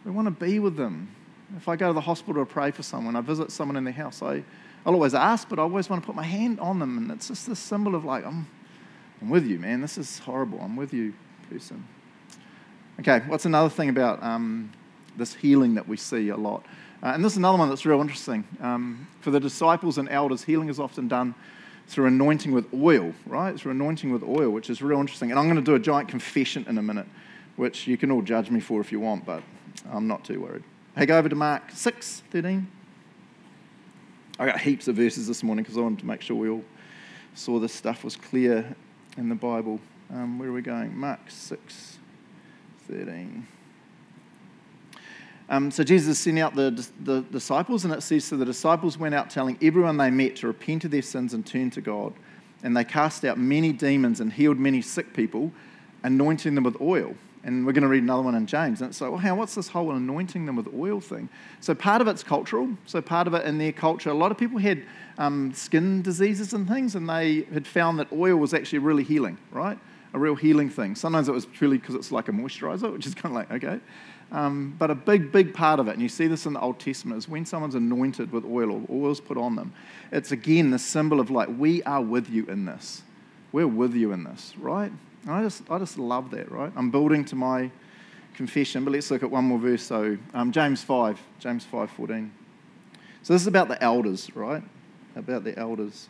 We 0.03 0.11
want 0.11 0.27
to 0.27 0.31
be 0.31 0.59
with 0.59 0.75
them. 0.75 1.09
If 1.57 1.67
I 1.67 1.75
go 1.75 1.87
to 1.87 1.93
the 1.93 2.01
hospital 2.01 2.45
to 2.45 2.51
pray 2.51 2.71
for 2.71 2.83
someone, 2.83 3.15
I 3.15 3.21
visit 3.21 3.51
someone 3.51 3.77
in 3.77 3.83
their 3.83 3.93
house, 3.93 4.21
I, 4.21 4.43
I'll 4.85 4.93
always 4.93 5.13
ask, 5.13 5.47
but 5.47 5.59
I 5.59 5.63
always 5.63 5.89
want 5.89 6.01
to 6.01 6.05
put 6.05 6.15
my 6.15 6.23
hand 6.23 6.59
on 6.59 6.79
them. 6.79 6.97
And 6.97 7.11
it's 7.11 7.27
just 7.27 7.47
this 7.47 7.59
symbol 7.59 7.95
of 7.95 8.05
like, 8.05 8.25
I'm, 8.25 8.47
I'm 9.21 9.29
with 9.29 9.45
you, 9.45 9.59
man. 9.59 9.81
This 9.81 9.97
is 9.97 10.19
horrible. 10.19 10.59
I'm 10.61 10.75
with 10.75 10.93
you, 10.93 11.13
person. 11.49 11.85
Okay, 12.99 13.21
what's 13.27 13.45
another 13.45 13.69
thing 13.69 13.89
about 13.89 14.23
um, 14.23 14.71
this 15.17 15.33
healing 15.33 15.75
that 15.75 15.87
we 15.87 15.97
see 15.97 16.29
a 16.29 16.37
lot? 16.37 16.65
Uh, 17.03 17.07
and 17.07 17.23
this 17.23 17.33
is 17.33 17.37
another 17.37 17.57
one 17.57 17.67
that's 17.67 17.85
real 17.85 17.99
interesting. 17.99 18.45
Um, 18.61 19.07
for 19.19 19.31
the 19.31 19.39
disciples 19.39 19.97
and 19.97 20.07
elders, 20.09 20.43
healing 20.43 20.69
is 20.69 20.79
often 20.79 21.07
done 21.07 21.35
through 21.87 22.07
anointing 22.07 22.51
with 22.51 22.73
oil, 22.73 23.13
right? 23.25 23.59
Through 23.59 23.71
anointing 23.71 24.11
with 24.11 24.23
oil, 24.23 24.49
which 24.49 24.69
is 24.69 24.81
real 24.81 24.99
interesting. 24.99 25.29
And 25.29 25.39
I'm 25.39 25.45
going 25.45 25.57
to 25.57 25.61
do 25.61 25.75
a 25.75 25.79
giant 25.79 26.07
confession 26.07 26.65
in 26.69 26.77
a 26.77 26.81
minute, 26.81 27.05
which 27.57 27.85
you 27.85 27.97
can 27.97 28.11
all 28.11 28.21
judge 28.21 28.49
me 28.49 28.59
for 28.59 28.79
if 28.79 28.91
you 28.91 28.99
want, 29.01 29.25
but 29.25 29.43
I'm 29.91 30.07
not 30.07 30.23
too 30.23 30.41
worried. 30.41 30.63
Hey, 30.95 31.05
go 31.05 31.17
over 31.17 31.27
to 31.27 31.35
Mark 31.35 31.71
6, 31.71 32.23
13. 32.31 32.65
I 34.39 34.45
got 34.45 34.59
heaps 34.61 34.87
of 34.87 34.95
verses 34.95 35.27
this 35.27 35.43
morning 35.43 35.63
because 35.63 35.77
I 35.77 35.81
wanted 35.81 35.99
to 35.99 36.05
make 36.05 36.21
sure 36.21 36.37
we 36.37 36.49
all 36.49 36.63
saw 37.35 37.59
this 37.59 37.73
stuff 37.73 38.05
was 38.05 38.15
clear 38.15 38.73
in 39.17 39.27
the 39.29 39.35
Bible. 39.35 39.81
Um, 40.11 40.39
where 40.39 40.49
are 40.49 40.53
we 40.53 40.61
going? 40.61 40.95
Mark 40.95 41.19
6, 41.29 41.94
13. 42.87 43.47
Um, 45.47 45.69
so 45.69 45.83
Jesus 45.83 46.17
sending 46.17 46.41
out 46.41 46.55
the, 46.55 46.87
the 47.03 47.21
disciples, 47.21 47.85
and 47.85 47.93
it 47.93 48.01
says, 48.01 48.25
So 48.25 48.37
the 48.37 48.45
disciples 48.45 48.97
went 48.97 49.13
out 49.13 49.29
telling 49.29 49.57
everyone 49.61 49.97
they 49.97 50.09
met 50.09 50.37
to 50.37 50.47
repent 50.47 50.85
of 50.85 50.91
their 50.91 51.03
sins 51.03 51.33
and 51.33 51.45
turn 51.45 51.69
to 51.71 51.81
God. 51.81 52.13
And 52.63 52.75
they 52.75 52.83
cast 52.83 53.23
out 53.25 53.37
many 53.37 53.71
demons 53.71 54.21
and 54.21 54.33
healed 54.33 54.57
many 54.57 54.81
sick 54.81 55.13
people, 55.13 55.51
anointing 56.03 56.55
them 56.55 56.63
with 56.63 56.81
oil. 56.81 57.13
And 57.43 57.63
we're 57.63 57.73
going 57.73 57.83
to 57.83 57.87
read 57.87 58.01
another 58.01 58.23
one 58.23 58.33
in 58.33 58.47
James. 58.47 58.81
And 58.81 58.89
it's 58.89 58.99
like, 58.99 59.11
well, 59.11 59.19
how, 59.19 59.35
what's 59.35 59.53
this 59.53 59.67
whole 59.67 59.91
anointing 59.91 60.47
them 60.47 60.55
with 60.55 60.67
oil 60.73 60.99
thing? 60.99 61.29
So 61.59 61.75
part 61.75 62.01
of 62.01 62.07
it's 62.07 62.23
cultural. 62.23 62.69
So 62.87 63.01
part 63.03 63.27
of 63.27 63.35
it 63.35 63.45
in 63.45 63.59
their 63.59 63.71
culture, 63.71 64.09
a 64.09 64.15
lot 64.15 64.31
of 64.31 64.37
people 64.39 64.57
had 64.57 64.83
um, 65.19 65.53
skin 65.53 66.01
diseases 66.01 66.53
and 66.53 66.67
things, 66.67 66.95
and 66.95 67.07
they 67.07 67.41
had 67.53 67.67
found 67.67 67.99
that 67.99 68.11
oil 68.11 68.37
was 68.37 68.55
actually 68.55 68.79
really 68.79 69.03
healing, 69.03 69.37
right? 69.51 69.77
A 70.15 70.19
real 70.19 70.35
healing 70.35 70.69
thing. 70.69 70.95
Sometimes 70.95 71.27
it 71.27 71.33
was 71.33 71.45
purely 71.45 71.77
because 71.77 71.93
it's 71.93 72.11
like 72.11 72.29
a 72.29 72.31
moisturizer, 72.31 72.91
which 72.91 73.05
is 73.05 73.13
kind 73.13 73.35
of 73.35 73.35
like, 73.35 73.51
okay. 73.51 73.79
Um, 74.31 74.75
but 74.79 74.89
a 74.89 74.95
big, 74.95 75.31
big 75.31 75.53
part 75.53 75.79
of 75.79 75.87
it, 75.87 75.91
and 75.91 76.01
you 76.01 76.09
see 76.09 76.27
this 76.27 76.45
in 76.45 76.53
the 76.53 76.59
Old 76.59 76.79
Testament, 76.79 77.17
is 77.19 77.29
when 77.29 77.45
someone's 77.45 77.75
anointed 77.75 78.31
with 78.31 78.43
oil 78.45 78.71
or 78.71 78.81
oil's 78.89 79.19
put 79.19 79.37
on 79.37 79.55
them, 79.55 79.73
it's 80.11 80.31
again 80.31 80.71
the 80.71 80.79
symbol 80.79 81.19
of 81.19 81.29
like, 81.29 81.49
we 81.57 81.83
are 81.83 82.01
with 82.01 82.29
you 82.29 82.45
in 82.45 82.65
this. 82.65 83.03
We're 83.51 83.67
with 83.67 83.93
you 83.93 84.13
in 84.13 84.23
this, 84.23 84.53
right? 84.57 84.91
And 85.23 85.31
I 85.31 85.43
just, 85.43 85.69
I 85.69 85.77
just 85.77 85.97
love 85.97 86.31
that, 86.31 86.51
right? 86.51 86.71
I'm 86.75 86.91
building 86.91 87.23
to 87.25 87.35
my 87.35 87.69
confession, 88.35 88.83
but 88.83 88.91
let's 88.91 89.11
look 89.11 89.23
at 89.23 89.29
one 89.29 89.45
more 89.45 89.59
verse. 89.59 89.83
So, 89.83 90.17
um, 90.33 90.51
James 90.51 90.83
5, 90.83 91.19
James 91.39 91.65
5 91.65 91.89
14. 91.91 92.31
So, 93.23 93.33
this 93.33 93.41
is 93.41 93.47
about 93.47 93.67
the 93.67 93.81
elders, 93.81 94.33
right? 94.35 94.63
About 95.15 95.43
the 95.43 95.57
elders. 95.57 96.09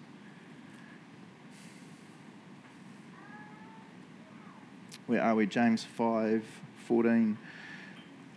Where 5.07 5.21
are 5.21 5.35
we? 5.35 5.45
James 5.45 5.83
5 5.83 6.43
14. 6.87 7.37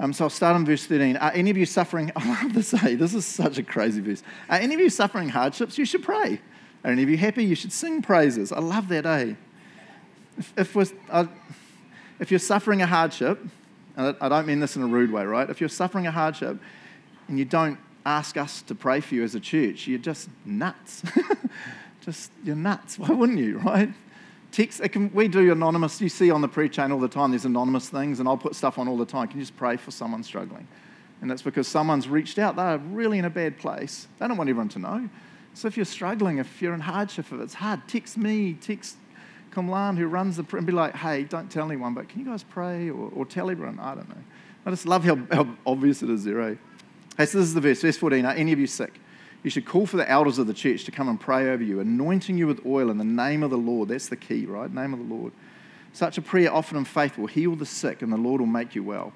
Um, 0.01 0.13
so 0.13 0.25
I'll 0.25 0.31
start 0.31 0.55
on 0.55 0.65
verse 0.65 0.87
13. 0.87 1.17
Are 1.17 1.33
any 1.33 1.51
of 1.51 1.57
you 1.57 1.67
suffering? 1.67 2.13
I 2.17 2.43
love 2.43 2.53
to 2.55 2.63
say, 2.63 2.95
this 2.95 3.15
is 3.15 3.27
such 3.27 3.59
a 3.59 3.63
crazy 3.63 4.01
verse. 4.01 4.23
Are 4.49 4.59
any 4.59 4.75
of 4.75 4.81
you 4.81 4.91
suffering 4.91 5.29
hardships? 5.29 5.77
You 5.77 5.85
should 5.85 6.03
pray. 6.03 6.41
Are 6.85 6.91
any 6.91 7.03
of 7.03 7.09
you 7.09 7.17
happy? 7.17 7.45
You 7.45 7.55
should 7.55 7.73
sing 7.73 8.03
praises. 8.03 8.53
I 8.53 8.61
love 8.61 8.89
that, 8.89 9.07
eh? 9.07 9.35
If, 10.37 10.77
if, 10.77 10.93
uh, 11.11 11.27
if 12.21 12.31
you're 12.31 12.39
suffering 12.39 12.81
a 12.81 12.87
hardship, 12.87 13.41
and 13.97 14.17
I 14.21 14.29
don't 14.29 14.47
mean 14.47 14.61
this 14.61 14.77
in 14.77 14.83
a 14.83 14.87
rude 14.87 15.11
way, 15.11 15.25
right? 15.25 15.51
If 15.51 15.61
you're 15.61 15.69
suffering 15.69 16.07
a 16.07 16.13
hardship 16.13 16.59
and 17.27 17.39
you 17.39 17.45
don't 17.45 17.79
ask 18.07 18.37
us 18.37 18.63
to 18.63 18.75
pray 18.75 19.01
for 19.01 19.17
you 19.17 19.25
as 19.25 19.35
a 19.35 19.41
church, 19.41 19.89
you're 19.89 19.99
just 19.99 20.29
nuts. 20.45 21.03
just, 22.03 22.31
you're 22.45 22.55
nuts. 22.55 22.99
Why 22.99 23.11
wouldn't 23.11 23.39
you, 23.39 23.59
right? 23.59 23.91
Text, 24.53 24.83
can, 24.93 25.13
we 25.13 25.29
do 25.29 25.53
anonymous, 25.53 26.01
you 26.01 26.09
see 26.09 26.31
on 26.31 26.41
the 26.41 26.49
pre 26.49 26.69
chain 26.69 26.93
all 26.93 27.01
the 27.01 27.09
time, 27.09 27.31
there's 27.31 27.45
anonymous 27.45 27.89
things, 27.89 28.21
and 28.21 28.29
I'll 28.29 28.37
put 28.37 28.55
stuff 28.55 28.79
on 28.79 28.89
all 28.89 28.97
the 28.97 29.07
time. 29.07 29.29
Can 29.29 29.39
you 29.39 29.43
just 29.43 29.57
pray 29.57 29.77
for 29.77 29.91
someone 29.91 30.23
struggling? 30.23 30.67
And 31.21 31.31
that's 31.31 31.43
because 31.43 31.67
someone's 31.67 32.09
reached 32.09 32.39
out, 32.39 32.57
they're 32.57 32.79
really 32.79 33.19
in 33.19 33.25
a 33.25 33.31
bad 33.31 33.59
place. 33.59 34.07
They 34.19 34.29
don't 34.29 34.37
want 34.37 34.51
everyone 34.51 34.69
to 34.71 34.79
know. 34.79 35.09
So 35.55 35.67
if 35.67 35.77
you're 35.77 35.87
struggling, 35.87 36.39
if 36.39 36.63
you're 36.63 36.75
in 36.75 36.81
hardship, 36.81 37.27
if 37.33 37.41
it's 37.41 37.55
hard, 37.55 37.81
text 37.89 38.17
me, 38.17 38.55
text 38.55 38.97
Kumlan 39.51 39.99
who 39.99 40.07
runs 40.07 40.37
the, 40.37 40.57
and 40.57 40.67
be 40.67 40.73
like, 40.73 40.95
hey, 40.95 41.25
don't 41.25 41.51
tell 41.51 41.67
anyone, 41.67 41.95
but 41.95 42.09
can 42.09 42.21
you 42.21 42.27
guys 42.27 42.45
pray 42.45 42.91
or, 42.91 43.11
or 43.15 43.27
tell 43.27 43.51
everyone? 43.51 43.81
I 43.81 43.97
don't 43.97 44.09
know. 44.09 44.23
I 44.65 44.71
just 44.71 44.87
love 44.87 45.05
how, 45.05 45.17
how 45.33 45.49
obvious 45.67 46.03
it 46.03 46.11
is 46.11 46.25
there, 46.25 46.41
eh? 46.43 46.55
Hey, 47.17 47.27
so 47.27 47.39
this 47.39 47.49
is 47.49 47.55
the 47.55 47.61
verse, 47.61 47.81
verse 47.81 47.97
14. 47.97 48.25
Are 48.25 48.35
any 48.35 48.53
of 48.53 48.61
you 48.61 48.67
sick? 48.67 49.01
You 49.43 49.51
should 49.51 49.67
call 49.67 49.87
for 49.87 49.97
the 49.97 50.11
elders 50.11 50.39
of 50.39 50.47
the 50.47 50.55
church 50.55 50.85
to 50.85 50.91
come 50.91 51.09
and 51.09 51.21
pray 51.21 51.51
over 51.51 51.63
you, 51.63 51.81
anointing 51.81 52.37
you 52.37 52.47
with 52.47 52.67
oil 52.67 52.91
in 52.91 52.99
the 52.99 53.05
name 53.05 53.43
of 53.43 53.51
the 53.51 53.57
Lord. 53.57 53.89
That's 53.89 54.09
the 54.09 54.17
key, 54.17 54.47
right? 54.47 54.73
Name 54.73 54.93
of 54.93 54.99
the 54.99 55.15
Lord. 55.15 55.33
Such 55.93 56.19
a 56.19 56.23
prayer 56.23 56.53
offered 56.53 56.77
in 56.77 56.85
faith 56.85 57.17
will 57.17 57.29
heal 57.29 57.55
the 57.55 57.67
sick, 57.67 58.03
and 58.03 58.13
the 58.13 58.17
Lord 58.17 58.41
will 58.41 58.49
make 58.49 58.75
you 58.75 58.83
well. 58.83 59.13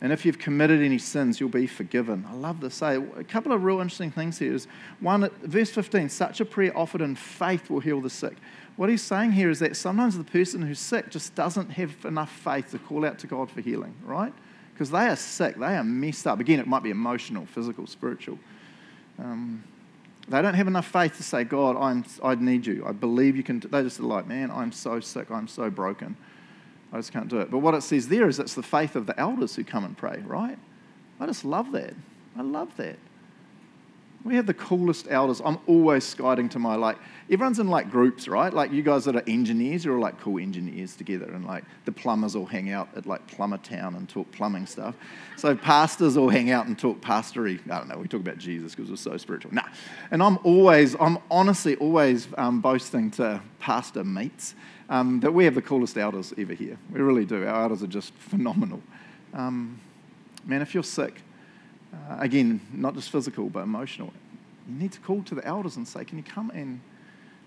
And 0.00 0.12
if 0.12 0.26
you've 0.26 0.38
committed 0.38 0.82
any 0.82 0.98
sins, 0.98 1.40
you'll 1.40 1.48
be 1.48 1.66
forgiven. 1.66 2.26
I 2.28 2.34
love 2.34 2.60
to 2.60 2.68
say 2.68 2.96
a 2.96 3.24
couple 3.24 3.52
of 3.52 3.64
real 3.64 3.80
interesting 3.80 4.10
things 4.10 4.38
here 4.38 4.52
is 4.52 4.66
one, 5.00 5.30
verse 5.42 5.70
15, 5.70 6.10
such 6.10 6.40
a 6.40 6.44
prayer 6.44 6.76
offered 6.76 7.00
in 7.00 7.14
faith 7.14 7.70
will 7.70 7.80
heal 7.80 8.02
the 8.02 8.10
sick. 8.10 8.36
What 8.76 8.90
he's 8.90 9.02
saying 9.02 9.32
here 9.32 9.48
is 9.48 9.60
that 9.60 9.76
sometimes 9.76 10.18
the 10.18 10.24
person 10.24 10.60
who's 10.60 10.78
sick 10.78 11.10
just 11.10 11.34
doesn't 11.34 11.70
have 11.70 12.04
enough 12.04 12.30
faith 12.30 12.72
to 12.72 12.78
call 12.78 13.06
out 13.06 13.18
to 13.20 13.26
God 13.26 13.50
for 13.50 13.62
healing, 13.62 13.94
right? 14.04 14.34
Because 14.74 14.90
they 14.90 15.06
are 15.06 15.16
sick, 15.16 15.56
they 15.56 15.76
are 15.76 15.84
messed 15.84 16.26
up. 16.26 16.38
Again, 16.38 16.60
it 16.60 16.66
might 16.66 16.82
be 16.82 16.90
emotional, 16.90 17.46
physical, 17.46 17.86
spiritual. 17.86 18.38
Um, 19.18 19.64
they 20.28 20.40
don't 20.40 20.54
have 20.54 20.66
enough 20.66 20.86
faith 20.86 21.16
to 21.18 21.22
say, 21.22 21.44
God, 21.44 21.76
I'm, 21.76 22.04
I 22.22 22.34
need 22.34 22.66
you. 22.66 22.84
I 22.86 22.92
believe 22.92 23.36
you 23.36 23.42
can. 23.42 23.60
They 23.60 23.82
just 23.82 24.00
are 24.00 24.04
like, 24.04 24.26
man, 24.26 24.50
I'm 24.50 24.72
so 24.72 25.00
sick. 25.00 25.30
I'm 25.30 25.48
so 25.48 25.70
broken. 25.70 26.16
I 26.92 26.96
just 26.96 27.12
can't 27.12 27.28
do 27.28 27.40
it. 27.40 27.50
But 27.50 27.58
what 27.58 27.74
it 27.74 27.82
says 27.82 28.08
there 28.08 28.28
is 28.28 28.38
it's 28.38 28.54
the 28.54 28.62
faith 28.62 28.96
of 28.96 29.06
the 29.06 29.18
elders 29.18 29.56
who 29.56 29.64
come 29.64 29.84
and 29.84 29.96
pray, 29.96 30.22
right? 30.24 30.58
I 31.20 31.26
just 31.26 31.44
love 31.44 31.72
that. 31.72 31.94
I 32.36 32.42
love 32.42 32.76
that. 32.76 32.98
We 34.24 34.36
have 34.36 34.46
the 34.46 34.54
coolest 34.54 35.06
elders. 35.10 35.42
I'm 35.44 35.58
always 35.66 36.02
skiding 36.02 36.48
to 36.50 36.58
my 36.58 36.76
like. 36.76 36.96
Everyone's 37.30 37.58
in 37.58 37.68
like 37.68 37.90
groups, 37.90 38.26
right? 38.26 38.52
Like 38.52 38.72
you 38.72 38.82
guys 38.82 39.04
that 39.04 39.16
are 39.16 39.22
engineers, 39.26 39.84
you're 39.84 39.96
all 39.96 40.00
like 40.00 40.18
cool 40.18 40.38
engineers 40.38 40.96
together, 40.96 41.26
and 41.26 41.44
like 41.44 41.64
the 41.84 41.92
plumbers 41.92 42.34
all 42.34 42.46
hang 42.46 42.70
out 42.70 42.88
at 42.96 43.04
like 43.04 43.26
Plumber 43.26 43.58
Town 43.58 43.94
and 43.94 44.08
talk 44.08 44.30
plumbing 44.32 44.64
stuff. 44.66 44.94
So 45.36 45.54
pastors 45.54 46.16
all 46.16 46.30
hang 46.30 46.50
out 46.50 46.66
and 46.66 46.78
talk 46.78 47.02
pastory. 47.02 47.60
I 47.70 47.78
don't 47.78 47.88
know. 47.88 47.98
We 47.98 48.08
talk 48.08 48.22
about 48.22 48.38
Jesus 48.38 48.74
because 48.74 48.88
we're 48.88 48.96
so 48.96 49.16
spiritual. 49.18 49.52
Nah, 49.52 49.68
and 50.10 50.22
I'm 50.22 50.38
always, 50.42 50.96
I'm 50.98 51.18
honestly 51.30 51.76
always 51.76 52.26
um, 52.38 52.62
boasting 52.62 53.10
to 53.12 53.42
pastor 53.58 54.04
mates 54.04 54.54
um, 54.88 55.20
that 55.20 55.32
we 55.32 55.44
have 55.44 55.54
the 55.54 55.62
coolest 55.62 55.98
elders 55.98 56.32
ever 56.38 56.54
here. 56.54 56.78
We 56.90 57.00
really 57.00 57.26
do. 57.26 57.46
Our 57.46 57.64
elders 57.64 57.82
are 57.82 57.88
just 57.88 58.14
phenomenal. 58.14 58.82
Um, 59.34 59.80
man, 60.46 60.62
if 60.62 60.72
you're 60.72 60.82
sick 60.82 61.20
uh, 62.10 62.16
again, 62.20 62.60
not 62.72 62.94
just 62.94 63.10
physical, 63.10 63.48
but 63.48 63.60
emotional. 63.60 64.12
You 64.68 64.74
need 64.74 64.92
to 64.92 65.00
call 65.00 65.22
to 65.24 65.34
the 65.34 65.44
elders 65.46 65.76
and 65.76 65.86
say, 65.86 66.04
Can 66.04 66.18
you 66.18 66.24
come 66.24 66.50
and 66.50 66.80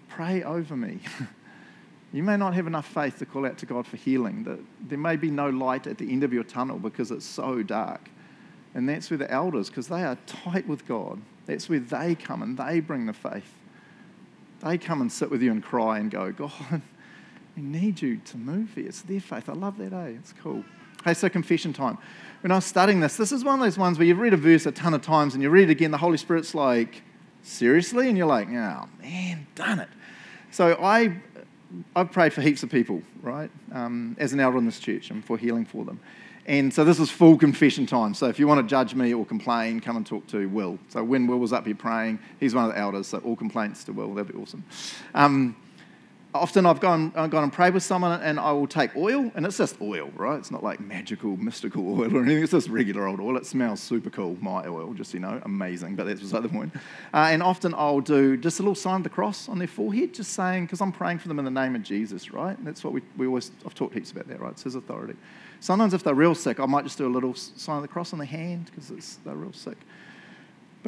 pray 0.09 0.43
over 0.43 0.75
me? 0.75 0.99
you 2.13 2.23
may 2.23 2.37
not 2.37 2.53
have 2.53 2.67
enough 2.67 2.87
faith 2.87 3.17
to 3.19 3.25
call 3.25 3.45
out 3.45 3.57
to 3.59 3.65
God 3.65 3.87
for 3.87 3.97
healing. 3.97 4.43
That 4.43 4.59
there 4.87 4.97
may 4.97 5.15
be 5.15 5.31
no 5.31 5.49
light 5.49 5.87
at 5.87 5.97
the 5.97 6.11
end 6.11 6.23
of 6.23 6.33
your 6.33 6.43
tunnel 6.43 6.79
because 6.79 7.11
it's 7.11 7.25
so 7.25 7.63
dark. 7.63 8.09
And 8.73 8.87
that's 8.87 9.09
where 9.09 9.17
the 9.17 9.31
elders, 9.31 9.69
because 9.69 9.87
they 9.87 10.03
are 10.03 10.17
tight 10.27 10.67
with 10.67 10.87
God, 10.87 11.19
that's 11.45 11.69
where 11.69 11.79
they 11.79 12.13
come 12.13 12.43
and 12.43 12.57
they 12.57 12.79
bring 12.79 13.05
the 13.05 13.13
faith. 13.13 13.53
They 14.63 14.77
come 14.77 15.01
and 15.01 15.11
sit 15.11 15.31
with 15.31 15.41
you 15.41 15.51
and 15.51 15.63
cry 15.63 15.99
and 15.99 16.11
go, 16.11 16.31
God, 16.31 16.51
we 17.55 17.63
need 17.63 18.01
you 18.01 18.17
to 18.17 18.37
move 18.37 18.73
here. 18.75 18.87
It's 18.87 19.01
their 19.01 19.19
faith. 19.19 19.49
I 19.49 19.53
love 19.53 19.77
that, 19.77 19.93
eh? 19.93 20.13
It's 20.19 20.33
cool. 20.43 20.63
Hey, 21.03 21.13
so 21.13 21.29
confession 21.29 21.73
time 21.73 21.97
when 22.47 22.53
I 22.53 22.55
was 22.55 22.63
studying 22.65 23.01
this, 23.01 23.17
this 23.17 23.33
is 23.33 23.43
one 23.43 23.59
of 23.59 23.65
those 23.65 23.77
ones 23.77 23.97
where 23.97 24.07
you've 24.07 24.19
read 24.19 24.33
a 24.33 24.37
verse 24.37 24.65
a 24.65 24.71
ton 24.71 24.93
of 24.93 25.01
times 25.01 25.33
and 25.33 25.43
you 25.43 25.49
read 25.49 25.67
it 25.67 25.71
again, 25.73 25.91
the 25.91 25.97
Holy 25.97 26.15
Spirit's 26.15 26.55
like, 26.55 27.01
seriously? 27.43 28.07
And 28.07 28.17
you're 28.17 28.25
like, 28.25 28.47
oh, 28.47 28.87
man, 29.01 29.45
done 29.53 29.81
it. 29.81 29.89
So 30.51 30.77
I, 30.81 31.19
I've 31.93 32.09
prayed 32.09 32.31
for 32.31 32.39
heaps 32.39 32.63
of 32.63 32.69
people, 32.69 33.01
right, 33.21 33.51
um, 33.73 34.15
as 34.17 34.31
an 34.31 34.39
elder 34.39 34.57
in 34.59 34.65
this 34.65 34.79
church 34.79 35.11
and 35.11 35.25
for 35.25 35.37
healing 35.37 35.65
for 35.65 35.83
them. 35.83 35.99
And 36.45 36.73
so 36.73 36.85
this 36.85 37.01
is 37.01 37.11
full 37.11 37.37
confession 37.37 37.85
time. 37.85 38.13
So 38.13 38.29
if 38.29 38.39
you 38.39 38.47
want 38.47 38.61
to 38.61 38.65
judge 38.65 38.95
me 38.95 39.13
or 39.13 39.25
complain, 39.25 39.81
come 39.81 39.97
and 39.97 40.05
talk 40.05 40.25
to 40.27 40.47
Will. 40.47 40.79
So 40.87 41.03
when 41.03 41.27
Will 41.27 41.39
was 41.39 41.51
up 41.51 41.65
here 41.65 41.75
praying, 41.75 42.17
he's 42.39 42.55
one 42.55 42.63
of 42.63 42.73
the 42.73 42.79
elders, 42.79 43.07
so 43.07 43.17
all 43.25 43.35
complaints 43.35 43.83
to 43.83 43.91
Will, 43.91 44.13
that'd 44.13 44.33
be 44.33 44.41
awesome. 44.41 44.63
Um, 45.13 45.57
often 46.37 46.65
I've 46.65 46.79
gone, 46.79 47.11
I've 47.15 47.29
gone 47.29 47.43
and 47.43 47.53
prayed 47.53 47.73
with 47.73 47.83
someone 47.83 48.19
and 48.21 48.39
I 48.39 48.51
will 48.51 48.67
take 48.67 48.95
oil, 48.95 49.31
and 49.35 49.45
it's 49.45 49.57
just 49.57 49.79
oil, 49.81 50.11
right? 50.15 50.37
It's 50.37 50.51
not 50.51 50.63
like 50.63 50.79
magical, 50.79 51.37
mystical 51.37 51.87
oil 51.99 52.15
or 52.15 52.23
anything. 52.23 52.43
It's 52.43 52.51
just 52.51 52.69
regular 52.69 53.07
old 53.07 53.19
oil. 53.19 53.37
It 53.37 53.45
smells 53.45 53.81
super 53.81 54.09
cool, 54.09 54.37
my 54.41 54.65
oil, 54.67 54.93
just 54.93 55.13
you 55.13 55.19
know, 55.19 55.41
amazing. 55.43 55.95
But 55.95 56.07
that's 56.07 56.21
beside 56.21 56.43
the 56.43 56.49
point. 56.49 56.73
Uh, 57.13 57.29
and 57.31 57.43
often 57.43 57.73
I'll 57.73 58.01
do 58.01 58.37
just 58.37 58.59
a 58.59 58.63
little 58.63 58.75
sign 58.75 58.97
of 58.97 59.03
the 59.03 59.09
cross 59.09 59.49
on 59.49 59.59
their 59.59 59.67
forehead, 59.67 60.13
just 60.13 60.33
saying, 60.33 60.65
because 60.65 60.81
I'm 60.81 60.91
praying 60.91 61.19
for 61.19 61.27
them 61.27 61.39
in 61.39 61.45
the 61.45 61.51
name 61.51 61.75
of 61.75 61.83
Jesus, 61.83 62.31
right? 62.31 62.57
And 62.57 62.65
that's 62.65 62.83
what 62.83 62.93
we, 62.93 63.01
we 63.17 63.27
always, 63.27 63.51
I've 63.65 63.75
talked 63.75 63.93
heaps 63.93 64.11
about 64.11 64.27
that, 64.27 64.39
right? 64.39 64.51
It's 64.51 64.63
His 64.63 64.75
authority. 64.75 65.15
Sometimes 65.59 65.93
if 65.93 66.03
they're 66.03 66.13
real 66.13 66.35
sick, 66.35 66.59
I 66.59 66.65
might 66.65 66.83
just 66.83 66.97
do 66.97 67.07
a 67.07 67.09
little 67.09 67.33
sign 67.33 67.77
of 67.77 67.81
the 67.81 67.87
cross 67.87 68.13
on 68.13 68.19
their 68.19 68.27
hand 68.27 68.71
because 68.73 69.17
they're 69.25 69.35
real 69.35 69.53
sick. 69.53 69.77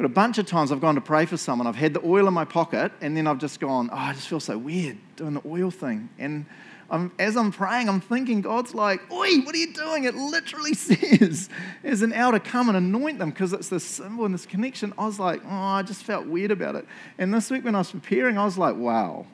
But 0.00 0.06
a 0.06 0.14
bunch 0.14 0.38
of 0.38 0.46
times 0.46 0.72
I've 0.72 0.80
gone 0.80 0.94
to 0.94 1.02
pray 1.02 1.26
for 1.26 1.36
someone, 1.36 1.66
I've 1.66 1.76
had 1.76 1.92
the 1.92 2.00
oil 2.02 2.26
in 2.26 2.32
my 2.32 2.46
pocket, 2.46 2.90
and 3.02 3.14
then 3.14 3.26
I've 3.26 3.36
just 3.36 3.60
gone, 3.60 3.90
oh, 3.92 3.96
I 3.96 4.14
just 4.14 4.28
feel 4.28 4.40
so 4.40 4.56
weird 4.56 4.96
doing 5.16 5.34
the 5.34 5.42
oil 5.46 5.70
thing. 5.70 6.08
And 6.18 6.46
I'm, 6.90 7.12
as 7.18 7.36
I'm 7.36 7.52
praying, 7.52 7.86
I'm 7.90 8.00
thinking, 8.00 8.40
God's 8.40 8.74
like, 8.74 9.02
Oi, 9.12 9.40
what 9.40 9.54
are 9.54 9.58
you 9.58 9.74
doing? 9.74 10.04
It 10.04 10.14
literally 10.14 10.72
says, 10.74 11.50
as 11.84 12.00
an 12.00 12.14
hour 12.14 12.32
to 12.32 12.40
come 12.40 12.70
and 12.70 12.78
anoint 12.78 13.18
them 13.18 13.28
because 13.28 13.52
it's 13.52 13.68
this 13.68 13.84
symbol 13.84 14.24
and 14.24 14.32
this 14.32 14.46
connection. 14.46 14.94
I 14.96 15.04
was 15.04 15.20
like, 15.20 15.42
oh, 15.44 15.50
I 15.50 15.82
just 15.82 16.02
felt 16.02 16.24
weird 16.24 16.50
about 16.50 16.76
it. 16.76 16.86
And 17.18 17.34
this 17.34 17.50
week 17.50 17.66
when 17.66 17.74
I 17.74 17.80
was 17.80 17.90
preparing, 17.90 18.38
I 18.38 18.46
was 18.46 18.56
like, 18.56 18.76
wow, 18.76 19.26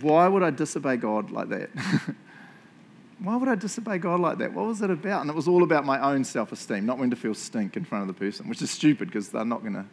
why 0.00 0.28
would 0.28 0.44
I 0.44 0.50
disobey 0.50 0.96
God 0.96 1.32
like 1.32 1.48
that? 1.48 1.70
why 3.22 3.36
would 3.36 3.48
I 3.48 3.54
disobey 3.54 3.98
God 3.98 4.20
like 4.20 4.38
that? 4.38 4.52
What 4.52 4.66
was 4.66 4.80
it 4.80 4.90
about? 4.90 5.20
And 5.20 5.30
it 5.30 5.36
was 5.36 5.46
all 5.46 5.62
about 5.62 5.84
my 5.84 6.00
own 6.00 6.24
self 6.24 6.52
esteem, 6.52 6.86
not 6.86 6.96
wanting 6.96 7.10
to 7.10 7.16
feel 7.16 7.34
stink 7.34 7.76
in 7.76 7.84
front 7.84 8.08
of 8.08 8.08
the 8.08 8.18
person, 8.18 8.48
which 8.48 8.62
is 8.62 8.70
stupid 8.70 9.08
because 9.08 9.28
they're 9.28 9.44
not 9.44 9.60
going 9.60 9.74
to 9.74 9.84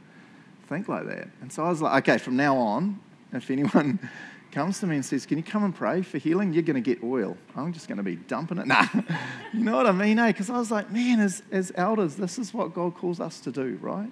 think 0.67 0.87
like 0.87 1.05
that. 1.07 1.27
And 1.41 1.51
so 1.51 1.65
I 1.65 1.69
was 1.69 1.81
like, 1.81 2.07
okay, 2.07 2.17
from 2.17 2.37
now 2.37 2.55
on, 2.57 2.99
if 3.33 3.51
anyone 3.51 3.99
comes 4.51 4.79
to 4.79 4.87
me 4.87 4.95
and 4.95 5.05
says, 5.05 5.25
Can 5.25 5.37
you 5.37 5.43
come 5.43 5.65
and 5.65 5.75
pray 5.75 6.01
for 6.01 6.17
healing? 6.17 6.53
You're 6.53 6.63
going 6.63 6.81
to 6.81 6.95
get 6.95 7.03
oil. 7.03 7.37
I'm 7.55 7.73
just 7.73 7.87
going 7.87 7.97
to 7.97 8.03
be 8.03 8.15
dumping 8.15 8.59
it. 8.59 8.67
Nah. 8.67 8.85
you 9.53 9.63
know 9.63 9.75
what 9.75 9.87
I 9.87 9.91
mean, 9.91 10.19
eh? 10.19 10.27
Because 10.27 10.49
I 10.49 10.57
was 10.57 10.71
like, 10.71 10.89
man, 10.91 11.19
as, 11.19 11.43
as 11.51 11.71
elders, 11.75 12.15
this 12.15 12.39
is 12.39 12.53
what 12.53 12.73
God 12.73 12.95
calls 12.95 13.19
us 13.19 13.39
to 13.41 13.51
do, 13.51 13.77
right? 13.81 14.09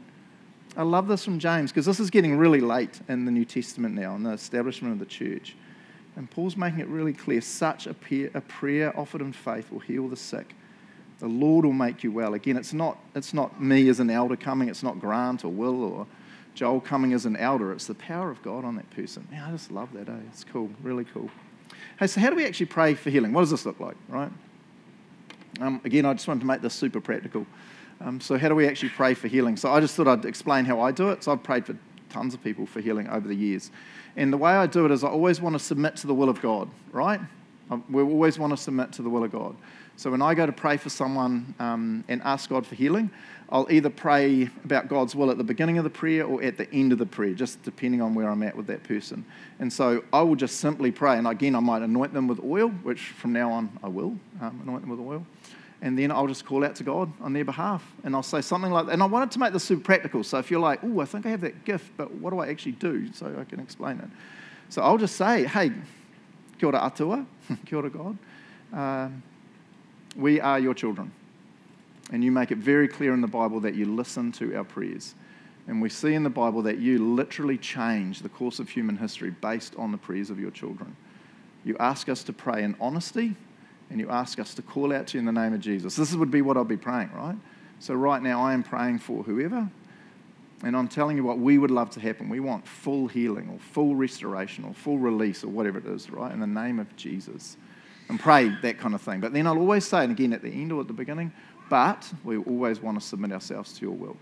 I 0.78 0.84
love 0.84 1.08
this 1.08 1.24
from 1.24 1.40
James 1.40 1.72
because 1.72 1.86
this 1.86 2.02
is 2.02 2.10
getting 2.10 2.38
really 2.38 2.60
late 2.60 3.00
in 3.08 3.24
the 3.24 3.32
New 3.32 3.46
Testament 3.46 3.96
now, 3.96 4.16
in 4.16 4.24
the 4.24 4.32
establishment 4.32 4.94
of 4.94 5.00
the 5.00 5.06
church. 5.06 5.56
And 6.16 6.30
Paul's 6.32 6.56
making 6.56 6.80
it 6.80 6.88
really 6.88 7.14
clear 7.14 7.42
such 7.42 7.88
a, 7.88 7.94
prayer, 7.94 8.32
a 8.34 8.42
prayer 8.42 8.98
offered 8.98 9.22
in 9.22 9.34
faith 9.34 9.72
will 9.72 9.80
heal 9.80 10.08
the 10.08 10.16
sick. 10.16 10.56
The 11.20 11.28
Lord 11.28 11.66
will 11.66 11.74
make 11.74 12.04
you 12.04 12.12
well. 12.12 12.34
Again, 12.34 12.58
it's 12.58 12.74
not, 12.74 12.98
it's 13.16 13.34
not 13.34 13.62
me 13.62 13.90
as 13.90 14.00
an 14.00 14.10
elder 14.10 14.36
coming, 14.36 14.70
it's 14.70 14.84
not 14.84 15.00
Grant 15.00 15.46
or 15.46 15.50
Will 15.50 15.84
or 15.84 16.08
Joel 16.54 16.80
coming 16.80 17.14
as 17.14 17.26
an 17.26 17.36
elder. 17.36 17.72
It's 17.74 17.88
the 17.88 17.96
power 17.96 18.30
of 18.30 18.42
God 18.42 18.64
on 18.64 18.76
that 18.76 18.90
person. 18.92 19.28
Man, 19.30 19.44
I 19.44 19.52
just 19.52 19.72
love 19.72 19.92
that, 19.94 20.08
eh? 20.08 20.14
It's 20.30 20.44
cool, 20.44 20.70
really 20.82 21.06
cool. 21.06 21.30
Hey, 22.00 22.08
so 22.08 22.20
how 22.20 22.30
do 22.30 22.36
we 22.36 22.46
actually 22.46 22.68
pray 22.68 22.94
for 22.94 23.10
healing? 23.10 23.34
What 23.34 23.42
does 23.42 23.52
this 23.52 23.66
look 23.66 23.80
like, 23.80 23.96
right? 24.08 24.32
Um, 25.62 25.80
again, 25.86 26.06
I 26.06 26.14
just 26.14 26.28
wanted 26.28 26.42
to 26.42 26.46
make 26.46 26.62
this 26.62 26.74
super 26.74 27.00
practical. 27.00 27.46
Um, 28.02 28.20
so, 28.20 28.38
how 28.38 28.50
do 28.50 28.56
we 28.56 28.68
actually 28.68 28.90
pray 28.90 29.14
for 29.14 29.30
healing? 29.30 29.56
So, 29.56 29.72
I 29.72 29.80
just 29.80 29.96
thought 29.96 30.08
I'd 30.08 30.26
explain 30.26 30.66
how 30.66 30.82
I 30.82 30.92
do 30.92 31.10
it. 31.10 31.24
So, 31.24 31.32
I've 31.32 31.44
prayed 31.44 31.66
for 31.66 31.78
tons 32.16 32.34
of 32.34 32.42
people 32.42 32.66
for 32.66 32.80
healing 32.80 33.10
over 33.10 33.28
the 33.28 33.36
years. 33.36 33.72
And 34.16 34.32
the 34.32 34.38
way 34.38 34.52
I 34.52 34.68
do 34.68 34.86
it 34.86 34.92
is 34.92 35.04
I 35.04 35.10
always 35.10 35.42
want 35.42 35.54
to 35.54 35.60
submit 35.60 35.98
to 35.98 36.08
the 36.08 36.14
will 36.14 36.30
of 36.30 36.42
God, 36.42 36.70
right? 36.94 37.20
We 37.90 38.02
always 38.02 38.40
want 38.40 38.52
to 38.52 38.58
submit 38.58 38.94
to 38.94 39.02
the 39.02 39.10
will 39.10 39.26
of 39.26 39.34
God. 39.34 39.54
So 39.98 40.12
when 40.12 40.22
I 40.22 40.34
go 40.34 40.46
to 40.46 40.52
pray 40.54 40.78
for 40.78 40.90
someone 40.90 41.54
um, 41.60 42.06
and 42.08 42.22
ask 42.22 42.50
God 42.50 42.66
for 42.66 42.76
healing, 42.76 43.10
I'll 43.50 43.68
either 43.70 43.90
pray 43.90 44.50
about 44.64 44.88
God's 44.88 45.14
will 45.14 45.30
at 45.30 45.38
the 45.38 45.44
beginning 45.44 45.78
of 45.78 45.84
the 45.84 45.90
prayer 45.90 46.26
or 46.26 46.42
at 46.42 46.58
the 46.58 46.72
end 46.72 46.94
of 46.94 47.00
the 47.00 47.06
prayer, 47.06 47.34
just 47.34 47.62
depending 47.64 48.02
on 48.02 48.16
where 48.16 48.30
I'm 48.30 48.44
at 48.44 48.56
with 48.56 48.68
that 48.68 48.84
person. 48.84 49.26
And 49.60 49.72
so 49.72 50.04
I 50.14 50.22
will 50.22 50.36
just 50.36 50.62
simply 50.62 50.92
pray. 50.92 51.18
And 51.18 51.28
again, 51.28 51.54
I 51.54 51.60
might 51.60 51.82
anoint 51.82 52.14
them 52.14 52.28
with 52.28 52.40
oil, 52.40 52.70
which 52.70 53.02
from 53.10 53.34
now 53.34 53.52
on 53.52 53.78
I 53.84 53.90
will 53.90 54.18
um, 54.42 54.62
anoint 54.64 54.82
them 54.82 54.90
with 54.90 55.00
oil 55.02 55.26
and 55.86 56.00
then 56.00 56.12
I'll 56.12 56.26
just 56.26 56.48
call 56.48 56.66
out 56.66 56.74
to 56.78 56.84
God 56.84 57.14
on 57.22 57.32
their 57.32 57.46
behalf. 57.46 57.86
And 58.04 58.16
I'll 58.16 58.24
say 58.24 58.42
something 58.42 58.72
like, 58.72 58.88
that. 58.88 58.94
and 58.94 59.04
I 59.04 59.06
wanted 59.06 59.30
to 59.30 59.40
make 59.40 59.54
this 59.54 59.66
super 59.66 59.84
practical. 59.84 60.24
So 60.24 60.40
if 60.40 60.50
you're 60.50 60.60
like, 60.60 60.80
oh, 60.82 61.00
I 61.00 61.06
think 61.06 61.28
I 61.28 61.30
have 61.30 61.42
that 61.42 61.64
gift, 61.64 61.92
but 61.96 62.12
what 62.12 62.32
do 62.32 62.40
I 62.40 62.48
actually 62.48 62.72
do? 62.72 63.14
So 63.14 63.32
I 63.40 63.44
can 63.44 63.60
explain 63.60 64.00
it. 64.00 64.10
So 64.70 64.82
I'll 64.82 64.98
just 64.98 65.16
say, 65.16 65.44
hey, 65.44 65.72
kia 66.58 66.70
ora 66.70 66.80
atua, 66.80 67.28
kia 67.68 67.78
ora 67.78 67.92
God. 67.92 68.18
Uh, 68.74 69.10
we 70.16 70.42
are 70.42 70.58
your 70.58 70.74
children. 70.74 71.12
And 72.12 72.24
you 72.24 72.32
make 72.32 72.50
it 72.50 72.58
very 72.58 72.88
clear 72.88 73.14
in 73.14 73.22
the 73.22 73.28
Bible 73.28 73.60
that 73.60 73.76
you 73.76 73.86
listen 73.86 74.32
to 74.34 74.56
our 74.56 74.64
prayers. 74.64 75.14
And 75.68 75.84
we 75.84 75.90
see 75.90 76.16
in 76.16 76.24
the 76.24 76.32
Bible 76.32 76.64
that 76.64 76.80
you 76.80 76.98
literally 77.14 77.60
change 77.60 78.22
the 78.22 78.30
course 78.30 78.58
of 78.58 78.70
human 78.70 78.98
history 78.98 79.30
based 79.30 79.76
on 79.76 79.92
the 79.92 80.00
prayers 80.00 80.32
of 80.32 80.40
your 80.40 80.52
children. 80.52 80.96
You 81.64 81.78
ask 81.80 82.10
us 82.10 82.24
to 82.24 82.34
pray 82.34 82.64
in 82.64 82.76
honesty 82.80 83.36
and 83.90 84.00
you 84.00 84.10
ask 84.10 84.40
us 84.40 84.54
to 84.56 84.62
call 84.62 84.94
out 84.94 85.08
to 85.08 85.18
you 85.18 85.20
in 85.20 85.26
the 85.26 85.32
name 85.32 85.54
of 85.54 85.60
Jesus. 85.60 85.96
This 85.96 86.14
would 86.14 86.32
be 86.32 86.42
what 86.42 86.58
I'll 86.58 86.64
be 86.64 86.78
praying, 86.78 87.12
right? 87.14 87.36
So, 87.80 87.94
right 87.94 88.22
now, 88.22 88.42
I 88.42 88.54
am 88.54 88.64
praying 88.64 89.00
for 89.00 89.24
whoever, 89.24 89.70
and 90.64 90.76
I'm 90.76 90.88
telling 90.88 91.18
you 91.18 91.24
what 91.24 91.38
we 91.38 91.58
would 91.58 91.72
love 91.72 91.90
to 91.92 92.00
happen. 92.00 92.30
We 92.30 92.40
want 92.40 92.68
full 92.68 93.08
healing 93.08 93.50
or 93.50 93.60
full 93.60 93.96
restoration 93.96 94.64
or 94.64 94.74
full 94.74 94.98
release 94.98 95.44
or 95.44 95.50
whatever 95.50 95.78
it 95.78 95.86
is, 95.86 96.10
right? 96.10 96.32
In 96.32 96.40
the 96.40 96.48
name 96.48 96.80
of 96.80 96.96
Jesus. 96.96 97.58
And 98.08 98.20
pray 98.20 98.50
that 98.62 98.78
kind 98.78 98.94
of 98.94 99.02
thing. 99.02 99.20
But 99.20 99.34
then 99.34 99.48
I'll 99.48 99.58
always 99.58 99.86
say, 99.86 100.04
and 100.04 100.12
again 100.12 100.32
at 100.32 100.42
the 100.42 100.50
end 100.50 100.72
or 100.72 100.82
at 100.82 100.88
the 100.88 100.94
beginning, 100.94 101.32
but 101.70 102.12
we 102.24 102.38
always 102.38 102.80
want 102.80 103.00
to 103.00 103.06
submit 103.06 103.32
ourselves 103.32 103.74
to 103.74 103.82
your 103.82 103.96
will. 103.96 104.18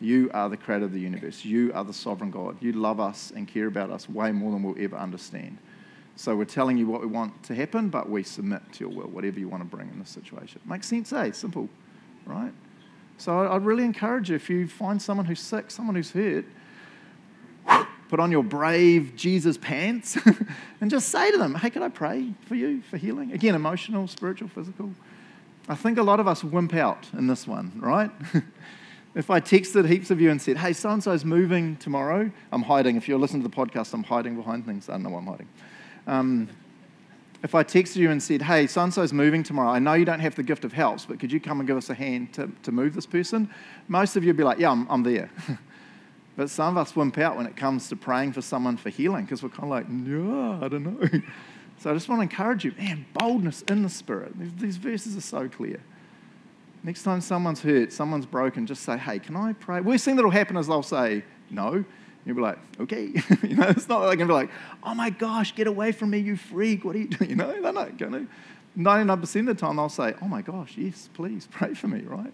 You 0.00 0.30
are 0.32 0.48
the 0.48 0.56
creator 0.56 0.86
of 0.86 0.92
the 0.92 1.00
universe. 1.00 1.44
You 1.44 1.72
are 1.74 1.84
the 1.84 1.92
sovereign 1.92 2.30
God. 2.30 2.56
You 2.60 2.72
love 2.72 3.00
us 3.00 3.32
and 3.34 3.46
care 3.46 3.66
about 3.66 3.90
us 3.90 4.08
way 4.08 4.32
more 4.32 4.52
than 4.52 4.62
we'll 4.62 4.82
ever 4.82 4.96
understand. 4.96 5.58
So 6.16 6.36
we're 6.36 6.44
telling 6.44 6.76
you 6.76 6.86
what 6.86 7.00
we 7.00 7.06
want 7.06 7.42
to 7.44 7.54
happen, 7.54 7.88
but 7.88 8.10
we 8.10 8.22
submit 8.22 8.60
to 8.74 8.80
your 8.80 8.90
will, 8.90 9.08
whatever 9.08 9.40
you 9.40 9.48
want 9.48 9.62
to 9.62 9.76
bring 9.76 9.88
in 9.88 9.98
this 9.98 10.10
situation. 10.10 10.60
Makes 10.66 10.88
sense, 10.88 11.12
eh? 11.12 11.32
Simple, 11.32 11.68
right? 12.26 12.52
So 13.16 13.50
I'd 13.50 13.64
really 13.64 13.84
encourage 13.84 14.30
you 14.30 14.36
if 14.36 14.50
you 14.50 14.66
find 14.66 15.00
someone 15.00 15.26
who's 15.26 15.40
sick, 15.40 15.70
someone 15.70 15.96
who's 15.96 16.10
hurt, 16.10 16.44
put 18.10 18.18
on 18.18 18.32
your 18.32 18.42
brave 18.42 19.14
Jesus 19.14 19.56
pants 19.56 20.18
and 20.80 20.90
just 20.90 21.10
say 21.10 21.30
to 21.30 21.38
them, 21.38 21.54
hey, 21.54 21.70
can 21.70 21.82
I 21.82 21.88
pray 21.88 22.34
for 22.46 22.56
you 22.56 22.82
for 22.82 22.96
healing? 22.96 23.32
Again, 23.32 23.54
emotional, 23.54 24.08
spiritual, 24.08 24.48
physical. 24.48 24.90
I 25.68 25.76
think 25.76 25.96
a 25.98 26.02
lot 26.02 26.18
of 26.18 26.26
us 26.26 26.42
wimp 26.42 26.74
out 26.74 27.06
in 27.16 27.28
this 27.28 27.46
one, 27.46 27.72
right? 27.76 28.10
if 29.14 29.30
I 29.30 29.40
texted 29.40 29.88
heaps 29.88 30.10
of 30.10 30.20
you 30.20 30.30
and 30.30 30.42
said, 30.42 30.56
hey, 30.56 30.72
so 30.72 30.90
and 30.90 31.02
so's 31.02 31.24
moving 31.24 31.76
tomorrow, 31.76 32.30
I'm 32.50 32.62
hiding. 32.62 32.96
If 32.96 33.06
you're 33.06 33.18
listening 33.18 33.42
to 33.42 33.48
the 33.48 33.54
podcast, 33.54 33.94
I'm 33.94 34.02
hiding 34.02 34.34
behind 34.34 34.66
things. 34.66 34.88
I 34.88 34.94
don't 34.94 35.04
know 35.04 35.10
why 35.10 35.18
I'm 35.18 35.26
hiding. 35.26 35.48
Um, 36.06 36.48
if 37.42 37.54
I 37.54 37.64
texted 37.64 37.96
you 37.96 38.10
and 38.10 38.22
said, 38.22 38.42
hey, 38.42 38.66
so 38.66 38.88
so's 38.90 39.12
moving 39.12 39.42
tomorrow, 39.42 39.70
I 39.70 39.78
know 39.78 39.94
you 39.94 40.04
don't 40.04 40.20
have 40.20 40.34
the 40.34 40.42
gift 40.42 40.64
of 40.64 40.72
helps, 40.72 41.06
but 41.06 41.18
could 41.18 41.32
you 41.32 41.40
come 41.40 41.60
and 41.60 41.66
give 41.66 41.76
us 41.76 41.88
a 41.88 41.94
hand 41.94 42.34
to, 42.34 42.50
to 42.64 42.72
move 42.72 42.94
this 42.94 43.06
person? 43.06 43.48
Most 43.88 44.16
of 44.16 44.24
you 44.24 44.28
would 44.28 44.36
be 44.36 44.44
like, 44.44 44.58
yeah, 44.58 44.70
I'm, 44.70 44.86
I'm 44.90 45.02
there. 45.02 45.30
but 46.36 46.50
some 46.50 46.76
of 46.76 46.86
us 46.86 46.94
wimp 46.94 47.16
out 47.18 47.36
when 47.36 47.46
it 47.46 47.56
comes 47.56 47.88
to 47.88 47.96
praying 47.96 48.32
for 48.32 48.42
someone 48.42 48.76
for 48.76 48.90
healing 48.90 49.24
because 49.24 49.42
we're 49.42 49.48
kind 49.48 49.64
of 49.64 49.70
like, 49.70 49.88
no, 49.88 50.58
I 50.62 50.68
don't 50.68 50.84
know. 50.84 51.20
so 51.78 51.90
I 51.90 51.94
just 51.94 52.10
want 52.10 52.18
to 52.18 52.22
encourage 52.22 52.64
you, 52.64 52.74
man, 52.76 53.06
boldness 53.14 53.62
in 53.62 53.82
the 53.82 53.88
spirit. 53.88 54.38
These, 54.38 54.54
these 54.56 54.76
verses 54.76 55.16
are 55.16 55.22
so 55.22 55.48
clear. 55.48 55.80
Next 56.82 57.02
time 57.04 57.22
someone's 57.22 57.62
hurt, 57.62 57.92
someone's 57.92 58.26
broken, 58.26 58.66
just 58.66 58.82
say, 58.82 58.98
hey, 58.98 59.18
can 59.18 59.36
I 59.36 59.54
pray? 59.54 59.80
Worst 59.80 60.04
thing 60.04 60.16
that'll 60.16 60.30
happen 60.30 60.56
is 60.58 60.66
they'll 60.66 60.82
say, 60.82 61.24
no. 61.48 61.84
You'll 62.24 62.36
be 62.36 62.42
like, 62.42 62.58
okay. 62.78 63.06
you 63.42 63.56
know, 63.56 63.68
it's 63.68 63.88
not 63.88 64.00
like 64.00 64.18
going 64.18 64.28
to 64.28 64.32
be 64.32 64.32
like, 64.32 64.50
oh 64.82 64.94
my 64.94 65.10
gosh, 65.10 65.54
get 65.54 65.66
away 65.66 65.92
from 65.92 66.10
me, 66.10 66.18
you 66.18 66.36
freak. 66.36 66.84
What 66.84 66.96
are 66.96 66.98
you 66.98 67.08
doing? 67.08 67.30
You 67.30 67.36
know, 67.36 67.60
they're 67.60 67.72
not 67.72 67.96
going 67.96 68.12
to. 68.12 68.26
99% 68.78 69.40
of 69.40 69.46
the 69.46 69.54
time, 69.54 69.76
they'll 69.76 69.88
say, 69.88 70.14
oh 70.22 70.28
my 70.28 70.42
gosh, 70.42 70.76
yes, 70.76 71.08
please 71.12 71.48
pray 71.50 71.74
for 71.74 71.88
me, 71.88 72.02
right? 72.02 72.32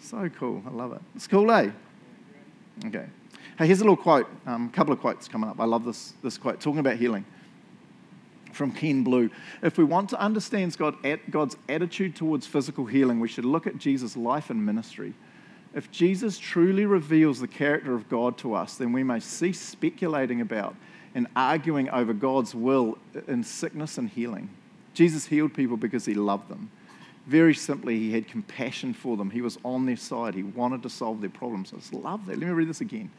So 0.00 0.28
cool. 0.28 0.62
I 0.66 0.70
love 0.70 0.92
it. 0.92 1.00
It's 1.14 1.26
cool, 1.26 1.50
eh? 1.52 1.70
Okay. 2.86 3.06
Hey, 3.58 3.66
here's 3.66 3.80
a 3.80 3.84
little 3.84 3.96
quote. 3.96 4.28
A 4.46 4.52
um, 4.52 4.70
couple 4.70 4.92
of 4.92 5.00
quotes 5.00 5.28
coming 5.28 5.48
up. 5.48 5.60
I 5.60 5.64
love 5.64 5.84
this, 5.84 6.14
this 6.22 6.38
quote, 6.38 6.60
talking 6.60 6.80
about 6.80 6.96
healing 6.96 7.24
from 8.52 8.72
Ken 8.72 9.04
Blue. 9.04 9.30
If 9.62 9.78
we 9.78 9.84
want 9.84 10.10
to 10.10 10.20
understand 10.20 10.76
God's 10.76 11.56
attitude 11.68 12.16
towards 12.16 12.46
physical 12.46 12.86
healing, 12.86 13.20
we 13.20 13.28
should 13.28 13.44
look 13.44 13.66
at 13.66 13.78
Jesus' 13.78 14.16
life 14.16 14.50
and 14.50 14.64
ministry. 14.64 15.14
If 15.74 15.90
Jesus 15.90 16.38
truly 16.38 16.86
reveals 16.86 17.40
the 17.40 17.48
character 17.48 17.94
of 17.94 18.08
God 18.08 18.38
to 18.38 18.54
us, 18.54 18.76
then 18.76 18.92
we 18.92 19.04
may 19.04 19.20
cease 19.20 19.60
speculating 19.60 20.40
about 20.40 20.74
and 21.14 21.26
arguing 21.36 21.88
over 21.90 22.12
God's 22.12 22.54
will 22.54 22.98
in 23.26 23.42
sickness 23.42 23.98
and 23.98 24.08
healing. 24.08 24.48
Jesus 24.94 25.26
healed 25.26 25.54
people 25.54 25.76
because 25.76 26.04
he 26.04 26.14
loved 26.14 26.48
them. 26.48 26.70
Very 27.26 27.54
simply, 27.54 27.98
he 27.98 28.12
had 28.12 28.26
compassion 28.26 28.94
for 28.94 29.16
them. 29.16 29.30
He 29.30 29.42
was 29.42 29.58
on 29.62 29.84
their 29.84 29.96
side. 29.96 30.34
He 30.34 30.42
wanted 30.42 30.82
to 30.82 30.90
solve 30.90 31.20
their 31.20 31.30
problems. 31.30 31.72
I 31.72 31.76
just 31.76 31.92
love 31.92 32.24
that. 32.26 32.38
Let 32.38 32.46
me 32.46 32.52
read 32.52 32.68
this 32.68 32.80
again. 32.80 33.10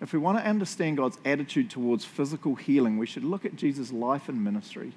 If 0.00 0.12
we 0.12 0.18
want 0.18 0.38
to 0.38 0.44
understand 0.44 0.96
God's 0.96 1.18
attitude 1.24 1.70
towards 1.70 2.04
physical 2.04 2.56
healing, 2.56 2.98
we 2.98 3.06
should 3.06 3.24
look 3.24 3.44
at 3.44 3.56
Jesus' 3.56 3.92
life 3.92 4.28
and 4.28 4.42
ministry. 4.42 4.92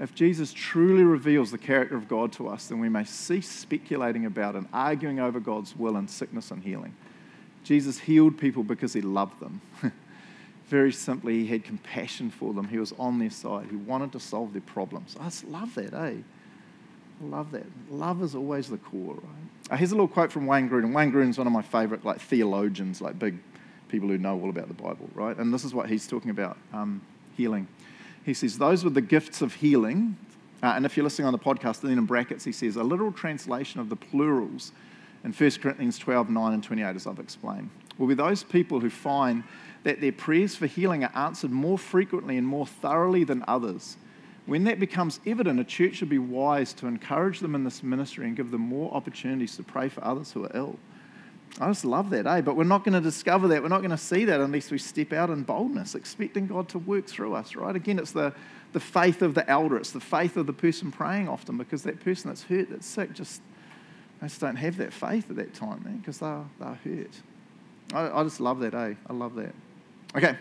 If 0.00 0.14
Jesus 0.14 0.52
truly 0.54 1.04
reveals 1.04 1.50
the 1.50 1.58
character 1.58 1.94
of 1.94 2.08
God 2.08 2.32
to 2.32 2.48
us, 2.48 2.66
then 2.66 2.80
we 2.80 2.88
may 2.88 3.04
cease 3.04 3.50
speculating 3.50 4.24
about 4.24 4.56
and 4.56 4.66
arguing 4.72 5.20
over 5.20 5.38
God's 5.38 5.76
will 5.76 5.96
in 5.98 6.08
sickness 6.08 6.50
and 6.50 6.62
healing. 6.62 6.94
Jesus 7.64 7.98
healed 7.98 8.38
people 8.38 8.62
because 8.62 8.94
he 8.94 9.02
loved 9.02 9.38
them. 9.40 9.60
very 10.70 10.90
simply, 10.90 11.40
he 11.40 11.46
had 11.48 11.64
compassion 11.64 12.30
for 12.30 12.54
them. 12.54 12.68
He 12.68 12.78
was 12.78 12.94
on 12.98 13.18
their 13.18 13.28
side. 13.28 13.66
He 13.68 13.76
wanted 13.76 14.12
to 14.12 14.20
solve 14.20 14.52
their 14.52 14.62
problems. 14.62 15.16
I 15.20 15.24
just 15.24 15.44
love 15.44 15.74
that, 15.74 15.92
eh? 15.92 16.14
Love 17.20 17.50
that. 17.50 17.66
Love 17.90 18.22
is 18.22 18.34
always 18.34 18.68
the 18.68 18.78
core, 18.78 19.14
right? 19.14 19.70
Uh, 19.70 19.76
here's 19.76 19.92
a 19.92 19.94
little 19.94 20.08
quote 20.08 20.32
from 20.32 20.46
Wayne 20.46 20.70
Grudem. 20.70 20.94
Wayne 20.94 21.12
Grudem's 21.12 21.36
one 21.36 21.46
of 21.46 21.52
my 21.52 21.60
favorite, 21.60 22.06
like 22.06 22.20
theologians, 22.20 23.02
like 23.02 23.18
big 23.18 23.36
people 23.88 24.08
who 24.08 24.16
know 24.16 24.40
all 24.40 24.48
about 24.48 24.68
the 24.68 24.74
Bible, 24.74 25.10
right? 25.14 25.36
And 25.36 25.52
this 25.52 25.64
is 25.64 25.74
what 25.74 25.90
he's 25.90 26.06
talking 26.06 26.30
about 26.30 26.56
um, 26.72 27.02
healing. 27.36 27.68
He 28.24 28.34
says, 28.34 28.58
Those 28.58 28.84
were 28.84 28.90
the 28.90 29.00
gifts 29.00 29.42
of 29.42 29.54
healing, 29.54 30.16
uh, 30.62 30.74
and 30.76 30.84
if 30.84 30.96
you're 30.96 31.04
listening 31.04 31.26
on 31.26 31.32
the 31.32 31.38
podcast, 31.38 31.80
then 31.80 31.92
in 31.92 32.04
brackets 32.04 32.44
he 32.44 32.52
says, 32.52 32.76
a 32.76 32.82
literal 32.82 33.12
translation 33.12 33.80
of 33.80 33.88
the 33.88 33.96
plurals 33.96 34.72
in 35.24 35.32
1 35.32 35.50
Corinthians 35.62 35.98
12, 35.98 36.30
9 36.30 36.52
and 36.52 36.62
28, 36.62 36.96
as 36.96 37.06
I've 37.06 37.18
explained, 37.18 37.70
will 37.98 38.06
be 38.06 38.14
those 38.14 38.42
people 38.42 38.80
who 38.80 38.90
find 38.90 39.44
that 39.84 40.00
their 40.00 40.12
prayers 40.12 40.54
for 40.54 40.66
healing 40.66 41.04
are 41.04 41.12
answered 41.14 41.50
more 41.50 41.78
frequently 41.78 42.36
and 42.36 42.46
more 42.46 42.66
thoroughly 42.66 43.24
than 43.24 43.44
others. 43.48 43.96
When 44.46 44.64
that 44.64 44.80
becomes 44.80 45.20
evident, 45.26 45.60
a 45.60 45.64
church 45.64 45.96
should 45.96 46.08
be 46.08 46.18
wise 46.18 46.72
to 46.74 46.86
encourage 46.86 47.40
them 47.40 47.54
in 47.54 47.64
this 47.64 47.82
ministry 47.82 48.26
and 48.26 48.36
give 48.36 48.50
them 48.50 48.62
more 48.62 48.92
opportunities 48.92 49.56
to 49.56 49.62
pray 49.62 49.88
for 49.88 50.04
others 50.04 50.32
who 50.32 50.44
are 50.44 50.50
ill. 50.54 50.78
I 51.58 51.68
just 51.68 51.84
love 51.84 52.10
that, 52.10 52.26
eh? 52.26 52.40
But 52.40 52.56
we're 52.56 52.64
not 52.64 52.84
going 52.84 52.94
to 52.94 53.00
discover 53.00 53.48
that. 53.48 53.62
We're 53.62 53.68
not 53.68 53.80
going 53.80 53.90
to 53.90 53.98
see 53.98 54.24
that 54.26 54.40
unless 54.40 54.70
we 54.70 54.78
step 54.78 55.12
out 55.12 55.30
in 55.30 55.42
boldness, 55.42 55.94
expecting 55.94 56.46
God 56.46 56.68
to 56.70 56.78
work 56.78 57.06
through 57.06 57.34
us, 57.34 57.56
right? 57.56 57.74
Again, 57.74 57.98
it's 57.98 58.12
the, 58.12 58.32
the 58.72 58.80
faith 58.80 59.20
of 59.20 59.34
the 59.34 59.48
elder, 59.50 59.76
it's 59.76 59.90
the 59.90 60.00
faith 60.00 60.36
of 60.36 60.46
the 60.46 60.52
person 60.52 60.92
praying 60.92 61.28
often 61.28 61.58
because 61.58 61.82
that 61.82 62.00
person 62.00 62.30
that's 62.30 62.44
hurt, 62.44 62.70
that's 62.70 62.86
sick, 62.86 63.12
just, 63.12 63.42
they 64.20 64.28
just 64.28 64.40
don't 64.40 64.56
have 64.56 64.76
that 64.76 64.92
faith 64.92 65.28
at 65.28 65.36
that 65.36 65.52
time, 65.54 65.82
man, 65.84 65.98
because 65.98 66.18
they're, 66.18 66.44
they're 66.60 66.78
hurt. 66.84 67.20
I, 67.92 68.20
I 68.20 68.22
just 68.22 68.40
love 68.40 68.60
that, 68.60 68.74
eh? 68.74 68.94
I 69.08 69.12
love 69.12 69.34
that. 69.34 69.54
Okay, 70.16 70.32
hey, 70.32 70.36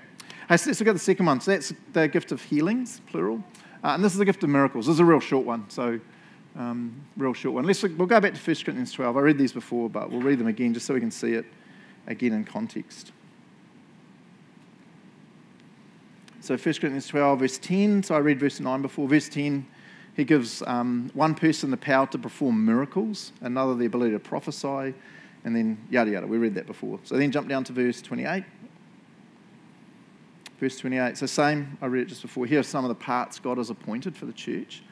let's 0.50 0.68
look 0.68 0.88
at 0.88 0.94
the 0.94 1.00
second 1.00 1.26
one. 1.26 1.42
So 1.42 1.52
that's 1.52 1.74
the 1.94 2.08
gift 2.08 2.32
of 2.32 2.42
healings, 2.42 3.02
plural. 3.08 3.44
Uh, 3.84 3.90
and 3.90 4.04
this 4.04 4.12
is 4.12 4.20
the 4.20 4.26
gift 4.26 4.44
of 4.44 4.50
miracles. 4.50 4.86
This 4.86 4.94
is 4.94 5.00
a 5.00 5.06
real 5.06 5.20
short 5.20 5.46
one, 5.46 5.70
so 5.70 6.00
um, 6.58 6.94
real 7.18 7.34
short 7.34 7.56
one. 7.56 7.66
Let's, 7.66 7.82
we'll 7.84 8.08
go 8.08 8.20
back 8.20 8.34
to 8.34 8.40
1 8.40 8.44
Corinthians 8.44 8.92
12. 8.92 9.16
I 9.16 9.20
read 9.20 9.38
these 9.38 9.54
before, 9.54 9.90
but 9.90 10.10
we'll 10.10 10.22
read 10.22 10.40
them 10.40 10.48
again 10.48 10.74
just 10.74 10.86
so 10.86 10.94
we 10.94 11.00
can 11.00 11.12
see 11.12 11.34
it 11.34 11.46
again 12.08 12.34
in 12.34 12.44
context. 12.44 13.12
So 16.42 16.56
1 16.56 16.62
Corinthians 16.62 17.08
12, 17.08 17.40
verse 17.40 17.58
10. 17.60 18.04
So 18.04 18.16
I 18.16 18.20
read 18.20 18.40
verse 18.40 18.60
9 18.60 18.82
before. 18.82 19.08
Verse 19.08 19.30
10, 19.30 19.66
he 20.16 20.24
gives 20.24 20.62
um, 20.64 21.12
one 21.14 21.36
person 21.36 21.72
the 21.72 21.78
power 21.78 22.08
to 22.08 22.18
perform 22.18 22.66
miracles, 22.66 23.32
another 23.42 23.76
the 23.76 23.86
ability 23.86 24.12
to 24.14 24.20
prophesy, 24.20 24.94
and 25.44 25.56
then 25.56 25.78
yada 25.90 26.12
yada. 26.12 26.28
We 26.28 26.38
read 26.38 26.56
that 26.56 26.66
before. 26.66 27.00
So 27.04 27.18
then 27.18 27.32
jump 27.32 27.48
down 27.48 27.64
to 27.66 27.74
verse 27.74 28.02
28. 28.02 28.44
Verse 30.60 30.78
28. 30.78 31.18
So, 31.18 31.26
same, 31.26 31.78
I 31.82 31.86
read 31.86 32.02
it 32.02 32.08
just 32.08 32.22
before. 32.22 32.46
Here 32.46 32.60
are 32.60 32.64
some 32.64 32.84
of 32.84 32.90
the 32.90 32.96
parts 32.96 33.40
God 33.40 33.58
has 33.58 33.70
appointed 33.70 34.18
for 34.18 34.26
the 34.26 34.34
church. 34.34 34.84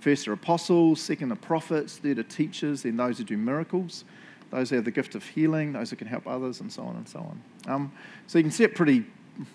First 0.00 0.28
are 0.28 0.32
apostles, 0.32 1.00
second 1.00 1.32
are 1.32 1.36
prophets, 1.36 1.96
third 1.96 2.18
are 2.18 2.24
teachers, 2.24 2.82
then 2.82 2.96
those 2.96 3.18
who 3.18 3.24
do 3.24 3.36
miracles, 3.36 4.04
those 4.50 4.70
who 4.70 4.76
have 4.76 4.84
the 4.84 4.90
gift 4.90 5.14
of 5.14 5.24
healing, 5.24 5.72
those 5.72 5.90
who 5.90 5.96
can 5.96 6.06
help 6.06 6.26
others, 6.26 6.60
and 6.60 6.72
so 6.72 6.82
on 6.82 6.96
and 6.96 7.08
so 7.08 7.18
on. 7.18 7.42
Um, 7.66 7.92
so 8.26 8.38
you 8.38 8.44
can 8.44 8.52
see 8.52 8.64
it 8.64 8.74
pretty, 8.74 9.04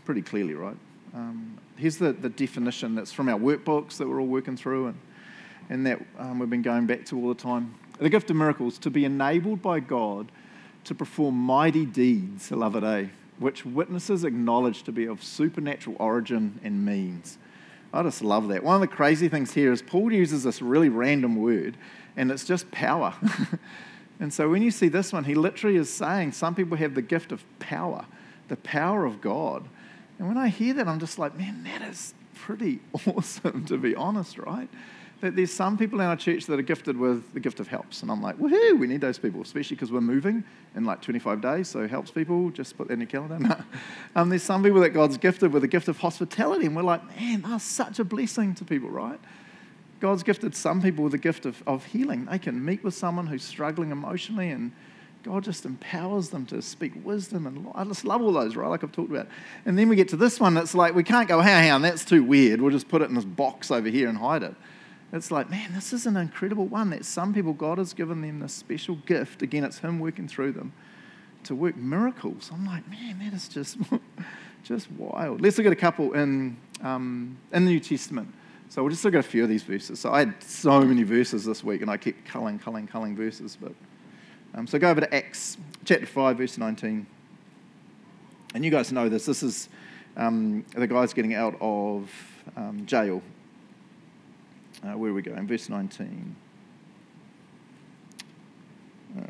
pretty 0.06 0.22
clearly, 0.22 0.54
right? 0.54 0.76
Um, 1.14 1.58
here's 1.78 1.98
the, 1.98 2.12
the 2.12 2.30
definition 2.30 2.96
that's 2.96 3.12
from 3.12 3.30
our 3.30 3.40
workbooks 3.40 3.98
that 3.98 4.08
we're 4.08 4.20
all 4.20 4.28
working 4.28 4.58
through 4.58 4.88
and, 4.88 5.00
and 5.70 5.86
that 5.86 6.02
um, 6.18 6.40
we've 6.40 6.50
been 6.50 6.62
going 6.62 6.88
back 6.88 7.06
to 7.06 7.18
all 7.18 7.30
the 7.30 7.42
time. 7.42 7.76
The 8.00 8.10
gift 8.10 8.30
of 8.30 8.36
miracles, 8.36 8.78
to 8.80 8.90
be 8.90 9.06
enabled 9.06 9.62
by 9.62 9.80
God 9.80 10.32
to 10.84 10.96
perform 10.96 11.36
mighty 11.36 11.86
deeds, 11.86 12.52
I 12.52 12.56
love 12.56 12.76
it, 12.76 12.84
eh? 12.84 13.06
which 13.40 13.66
witnesses 13.66 14.24
acknowledge 14.24 14.84
to 14.84 14.92
be 14.92 15.06
of 15.06 15.24
supernatural 15.24 15.96
origin 16.00 16.60
and 16.64 16.86
means. 16.86 17.38
I 17.94 18.02
just 18.02 18.24
love 18.24 18.48
that. 18.48 18.64
One 18.64 18.76
of 18.76 18.82
the 18.82 18.88
crazy 18.88 19.30
things 19.30 19.54
here 19.54 19.72
is 19.72 19.84
Paul 19.84 20.12
uses 20.12 20.44
this 20.44 20.62
really 20.62 20.90
random 20.90 21.36
word, 21.36 21.78
and 22.18 22.32
it's 22.32 22.44
just 22.44 22.72
power. 22.72 23.14
and 24.20 24.34
so 24.34 24.50
when 24.50 24.64
you 24.64 24.72
see 24.72 24.88
this 24.88 25.14
one, 25.14 25.26
he 25.26 25.36
literally 25.36 25.78
is 25.78 25.94
saying 25.94 26.32
some 26.32 26.56
people 26.56 26.76
have 26.78 26.96
the 26.96 27.04
gift 27.04 27.32
of 27.32 27.44
power, 27.60 28.06
the 28.48 28.58
power 28.58 29.06
of 29.06 29.22
God. 29.22 29.70
And 30.18 30.28
when 30.28 30.40
I 30.40 30.48
hear 30.48 30.74
that, 30.74 30.88
I'm 30.88 31.00
just 31.00 31.20
like, 31.20 31.38
man, 31.38 31.64
that 31.66 31.84
is 31.84 32.16
pretty 32.34 32.80
awesome, 33.06 33.66
to 33.66 33.78
be 33.78 33.96
honest, 33.96 34.40
right? 34.40 34.70
That 35.24 35.38
there's 35.38 35.54
some 35.54 35.78
people 35.78 36.02
in 36.02 36.06
our 36.06 36.18
church 36.18 36.48
that 36.48 36.60
are 36.60 36.64
gifted 36.64 36.98
with 36.98 37.34
the 37.34 37.40
gift 37.40 37.62
of 37.62 37.70
helps. 37.70 38.02
And 38.02 38.12
I'm 38.12 38.22
like, 38.22 38.38
woohoo, 38.38 38.78
we 38.78 38.88
need 38.88 39.00
those 39.00 39.18
people, 39.18 39.42
especially 39.42 39.78
because 39.78 39.90
we're 39.90 40.02
moving 40.02 40.44
in 40.76 40.84
like 40.84 41.02
25 41.02 41.40
days. 41.40 41.70
So 41.70 41.88
helps 41.88 42.12
people, 42.12 42.50
just 42.50 42.76
put 42.76 42.90
that 42.90 42.96
in 42.96 43.00
your 43.00 43.08
calendar. 43.08 43.64
um, 44.18 44.28
there's 44.28 44.44
some 44.44 44.62
people 44.64 44.82
that 44.82 44.90
God's 44.90 45.16
gifted 45.16 45.54
with 45.54 45.62
the 45.62 45.68
gift 45.70 45.88
of 45.88 45.98
hospitality. 45.98 46.66
And 46.66 46.76
we're 46.76 46.84
like, 46.84 47.06
man, 47.18 47.42
that's 47.42 47.64
such 47.64 48.00
a 48.00 48.04
blessing 48.04 48.54
to 48.56 48.66
people, 48.66 48.90
right? 48.90 49.20
God's 50.02 50.24
gifted 50.24 50.54
some 50.58 50.82
people 50.82 51.06
with 51.06 51.14
the 51.14 51.18
gift 51.18 51.46
of, 51.46 51.64
of 51.66 51.86
healing. 51.86 52.26
They 52.26 52.38
can 52.38 52.64
meet 52.64 52.84
with 52.84 52.94
someone 52.94 53.26
who's 53.26 53.44
struggling 53.44 53.92
emotionally 53.92 54.50
and 54.50 54.74
God 55.24 55.46
just 55.46 55.64
empowers 55.64 56.32
them 56.32 56.46
to 56.48 56.62
speak 56.62 56.92
wisdom. 57.06 57.48
And 57.48 57.66
I 57.76 57.86
just 57.86 58.04
love 58.04 58.22
all 58.22 58.34
those, 58.34 58.58
right? 58.58 58.68
Like 58.68 58.84
I've 58.84 58.92
talked 58.92 59.10
about. 59.10 59.30
And 59.66 59.80
then 59.80 59.88
we 59.88 59.96
get 59.96 60.10
to 60.10 60.18
this 60.18 60.38
one 60.38 60.54
that's 60.54 60.76
like, 60.76 60.94
we 60.94 61.04
can't 61.04 61.30
go, 61.30 61.40
hang 61.40 61.72
on, 61.72 61.82
that's 61.82 62.04
too 62.04 62.26
weird. 62.26 62.60
We'll 62.60 62.72
just 62.72 62.90
put 62.90 63.02
it 63.02 63.08
in 63.08 63.16
this 63.16 63.24
box 63.24 63.72
over 63.72 63.88
here 63.88 64.10
and 64.10 64.18
hide 64.18 64.44
it. 64.44 64.54
It's 65.14 65.30
like, 65.30 65.48
man, 65.48 65.74
this 65.74 65.94
is 65.94 66.08
an 66.08 66.18
incredible 66.18 66.66
one 66.66 66.90
that 66.90 67.06
some 67.06 67.36
people, 67.36 67.54
God 67.54 67.78
has 67.78 67.94
given 67.94 68.22
them 68.22 68.40
this 68.40 68.52
special 68.52 68.96
gift. 68.96 69.44
Again, 69.44 69.64
it's 69.64 69.78
Him 69.78 70.00
working 70.00 70.28
through 70.28 70.54
them 70.54 70.74
to 71.44 71.54
work 71.54 71.78
miracles. 71.78 72.50
I'm 72.52 72.66
like, 72.66 72.90
man, 72.90 73.20
that 73.20 73.32
is 73.32 73.48
just, 73.48 73.78
just 74.64 74.92
wild. 74.94 75.40
Let's 75.40 75.60
look 75.60 75.68
at 75.68 75.74
a 75.74 75.78
couple 75.78 76.14
in, 76.14 76.58
um, 76.82 77.38
in 77.52 77.66
the 77.66 77.72
New 77.72 77.80
Testament. 77.80 78.34
So 78.70 78.82
we'll 78.82 78.90
just 78.90 79.06
look 79.06 79.14
at 79.14 79.20
a 79.20 79.24
few 79.24 79.44
of 79.44 79.50
these 79.50 79.62
verses. 79.62 80.00
So 80.00 80.12
I 80.12 80.20
had 80.20 80.42
so 80.42 80.82
many 80.82 81.04
verses 81.04 81.46
this 81.46 81.64
week, 81.64 81.84
and 81.84 81.92
I 81.92 81.98
kept 81.98 82.26
culling, 82.26 82.58
culling, 82.58 82.88
culling 82.88 83.16
verses. 83.16 83.56
But 83.62 83.74
um, 84.56 84.66
so 84.66 84.80
go 84.80 84.90
over 84.90 85.02
to 85.02 85.14
Acts 85.14 85.58
chapter 85.86 86.08
five, 86.08 86.40
verse 86.40 86.58
nineteen. 86.58 87.06
And 88.56 88.66
you 88.66 88.72
guys 88.72 88.92
know 88.92 89.10
this. 89.10 89.28
This 89.28 89.44
is 89.44 89.70
um, 90.18 90.66
the 90.74 90.88
guys 90.88 91.14
getting 91.14 91.36
out 91.36 91.56
of 91.62 92.10
um, 92.56 92.84
jail 92.88 93.22
uh, 94.84 94.98
where 94.98 95.12
are 95.12 95.14
we 95.14 95.22
going? 95.22 95.38
In 95.38 95.48
verse 95.48 95.70
19. 95.70 96.36
Uh, 99.18 99.22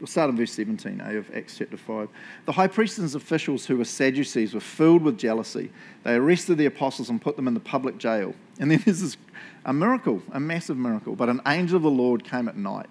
we'll 0.00 0.06
start 0.06 0.30
in 0.30 0.36
verse 0.36 0.52
17 0.52 1.00
eh, 1.00 1.12
of 1.12 1.34
Acts 1.34 1.58
chapter 1.58 1.76
5. 1.76 2.08
The 2.46 2.52
high 2.52 2.66
priests 2.66 2.98
and 2.98 3.14
officials, 3.14 3.66
who 3.66 3.76
were 3.76 3.84
Sadducees, 3.84 4.54
were 4.54 4.60
filled 4.60 5.02
with 5.02 5.18
jealousy. 5.18 5.70
They 6.02 6.14
arrested 6.14 6.58
the 6.58 6.66
apostles 6.66 7.10
and 7.10 7.20
put 7.20 7.36
them 7.36 7.46
in 7.46 7.54
the 7.54 7.60
public 7.60 7.98
jail. 7.98 8.34
And 8.58 8.70
then 8.70 8.82
there's 8.84 9.00
this, 9.02 9.16
a 9.64 9.72
miracle, 9.72 10.22
a 10.32 10.40
massive 10.40 10.76
miracle. 10.76 11.14
But 11.14 11.28
an 11.28 11.40
angel 11.46 11.76
of 11.76 11.82
the 11.82 11.90
Lord 11.90 12.24
came 12.24 12.48
at 12.48 12.56
night, 12.56 12.88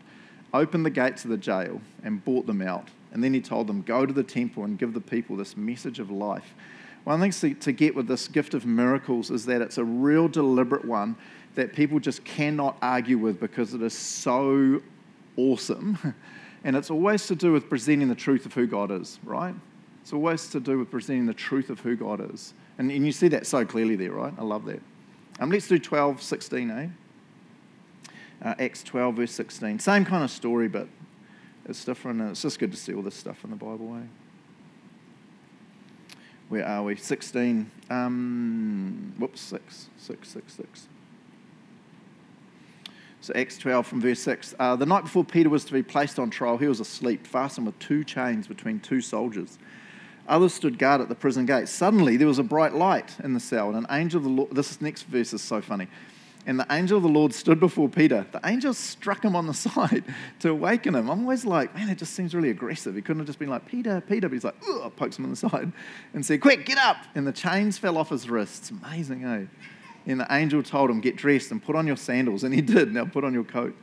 opened 0.53 0.85
the 0.85 0.91
gates 0.91 1.25
of 1.25 1.31
the 1.31 1.37
jail, 1.37 1.81
and 2.03 2.23
brought 2.23 2.45
them 2.45 2.61
out. 2.61 2.89
And 3.11 3.23
then 3.23 3.33
he 3.33 3.41
told 3.41 3.67
them, 3.67 3.81
Go 3.81 4.05
to 4.05 4.13
the 4.13 4.23
temple 4.23 4.63
and 4.63 4.77
give 4.77 4.93
the 4.93 5.01
people 5.01 5.35
this 5.35 5.57
message 5.57 5.99
of 5.99 6.11
life. 6.11 6.53
One 7.05 7.19
thing 7.21 7.55
to 7.59 7.71
get 7.71 7.95
with 7.95 8.07
this 8.07 8.27
gift 8.27 8.55
of 8.55 8.65
miracles 8.65 9.29
is 9.29 9.45
that 9.45 9.61
it's 9.61 9.77
a 9.77 9.85
real 9.85 10.27
deliberate 10.27 10.85
one 10.85 11.15
that 11.55 11.73
people 11.73 11.99
just 11.99 12.23
cannot 12.23 12.77
argue 12.81 13.17
with 13.17 13.39
because 13.39 13.73
it 13.73 13.81
is 13.81 13.93
so 13.93 14.81
awesome. 15.37 16.15
And 16.65 16.75
it's 16.75 16.89
always 16.89 17.27
to 17.27 17.35
do 17.35 17.51
with 17.53 17.69
presenting 17.69 18.09
the 18.09 18.15
truth 18.15 18.47
of 18.47 18.53
who 18.55 18.65
God 18.65 18.89
is, 18.89 19.19
right? 19.23 19.53
It's 20.01 20.11
always 20.11 20.49
to 20.49 20.59
do 20.59 20.79
with 20.79 20.89
presenting 20.89 21.27
the 21.27 21.33
truth 21.33 21.69
of 21.69 21.79
who 21.79 21.95
God 21.95 22.33
is. 22.33 22.55
And, 22.79 22.91
and 22.91 23.05
you 23.05 23.11
see 23.11 23.27
that 23.27 23.45
so 23.45 23.63
clearly 23.63 23.95
there, 23.95 24.11
right? 24.11 24.33
I 24.35 24.41
love 24.41 24.65
that. 24.65 24.81
Um, 25.39 25.51
let's 25.51 25.67
do 25.67 25.77
12, 25.77 26.23
16, 26.23 26.71
eh? 26.71 26.87
Uh, 28.41 28.55
Acts 28.57 28.81
12, 28.81 29.15
verse 29.15 29.31
16. 29.31 29.77
Same 29.77 30.05
kind 30.05 30.23
of 30.23 30.31
story, 30.31 30.67
but 30.67 30.87
it's 31.65 31.85
different. 31.85 32.19
And 32.19 32.31
it's 32.31 32.41
just 32.41 32.57
good 32.57 32.71
to 32.71 32.77
see 32.77 32.95
all 32.95 33.03
this 33.03 33.15
stuff 33.15 33.43
in 33.43 33.51
the 33.51 33.55
Bible, 33.55 33.95
eh? 33.97 34.07
Where 36.49 36.65
are 36.65 36.81
we? 36.81 36.95
16. 36.95 37.69
Um, 37.91 39.13
whoops, 39.19 39.39
6, 39.41 39.89
6, 39.99 40.29
6, 40.29 40.53
6. 40.53 40.87
So, 43.25 43.33
Acts 43.33 43.57
12 43.57 43.87
from 43.87 44.01
verse 44.01 44.19
6. 44.19 44.53
Uh, 44.59 44.75
the 44.75 44.85
night 44.85 45.05
before 45.05 45.25
Peter 45.25 45.49
was 45.49 45.65
to 45.65 45.73
be 45.73 45.81
placed 45.81 46.19
on 46.19 46.29
trial, 46.29 46.59
he 46.59 46.67
was 46.67 46.79
asleep, 46.79 47.25
fastened 47.25 47.65
with 47.65 47.79
two 47.79 48.03
chains 48.03 48.45
between 48.45 48.79
two 48.79 49.01
soldiers. 49.01 49.57
Others 50.27 50.53
stood 50.53 50.77
guard 50.77 51.01
at 51.01 51.09
the 51.09 51.15
prison 51.15 51.47
gate. 51.47 51.67
Suddenly, 51.67 52.17
there 52.17 52.27
was 52.27 52.37
a 52.37 52.43
bright 52.43 52.75
light 52.75 53.15
in 53.23 53.33
the 53.33 53.39
cell, 53.39 53.69
and 53.69 53.77
an 53.79 53.87
angel 53.89 54.19
of 54.19 54.25
the 54.25 54.29
Lord. 54.29 54.51
This 54.51 54.79
next 54.79 55.07
verse 55.07 55.33
is 55.33 55.41
so 55.41 55.59
funny. 55.59 55.87
And 56.45 56.59
the 56.59 56.67
angel 56.69 56.97
of 56.97 57.01
the 57.01 57.09
Lord 57.09 57.33
stood 57.33 57.59
before 57.59 57.89
Peter. 57.89 58.27
The 58.31 58.41
angel 58.45 58.75
struck 58.75 59.25
him 59.25 59.35
on 59.35 59.47
the 59.47 59.53
side 59.55 60.03
to 60.41 60.49
awaken 60.51 60.93
him. 60.93 61.09
I'm 61.09 61.21
always 61.21 61.45
like, 61.45 61.73
man, 61.73 61.89
it 61.89 61.97
just 61.97 62.13
seems 62.13 62.35
really 62.35 62.51
aggressive. 62.51 62.93
He 62.93 63.01
couldn't 63.01 63.21
have 63.21 63.27
just 63.27 63.39
been 63.39 63.49
like, 63.49 63.65
Peter, 63.65 64.03
Peter. 64.07 64.29
But 64.29 64.35
he's 64.35 64.43
like, 64.43 64.57
ugh, 64.69 64.95
pokes 64.95 65.17
him 65.17 65.23
on 65.23 65.31
the 65.31 65.35
side 65.49 65.71
and 66.13 66.23
said, 66.23 66.41
quick, 66.41 66.67
get 66.67 66.77
up. 66.77 66.97
And 67.15 67.25
the 67.25 67.31
chains 67.31 67.79
fell 67.79 67.97
off 67.97 68.09
his 68.09 68.29
wrists. 68.29 68.69
Amazing, 68.69 69.25
eh? 69.25 69.45
And 70.07 70.19
the 70.19 70.27
angel 70.29 70.61
told 70.61 70.89
him, 70.89 71.01
Get 71.01 71.15
dressed 71.15 71.51
and 71.51 71.63
put 71.63 71.75
on 71.75 71.87
your 71.87 71.97
sandals. 71.97 72.43
And 72.43 72.53
he 72.53 72.61
did. 72.61 72.93
Now 72.93 73.05
put 73.05 73.23
on 73.23 73.33
your 73.33 73.43
coat. 73.43 73.75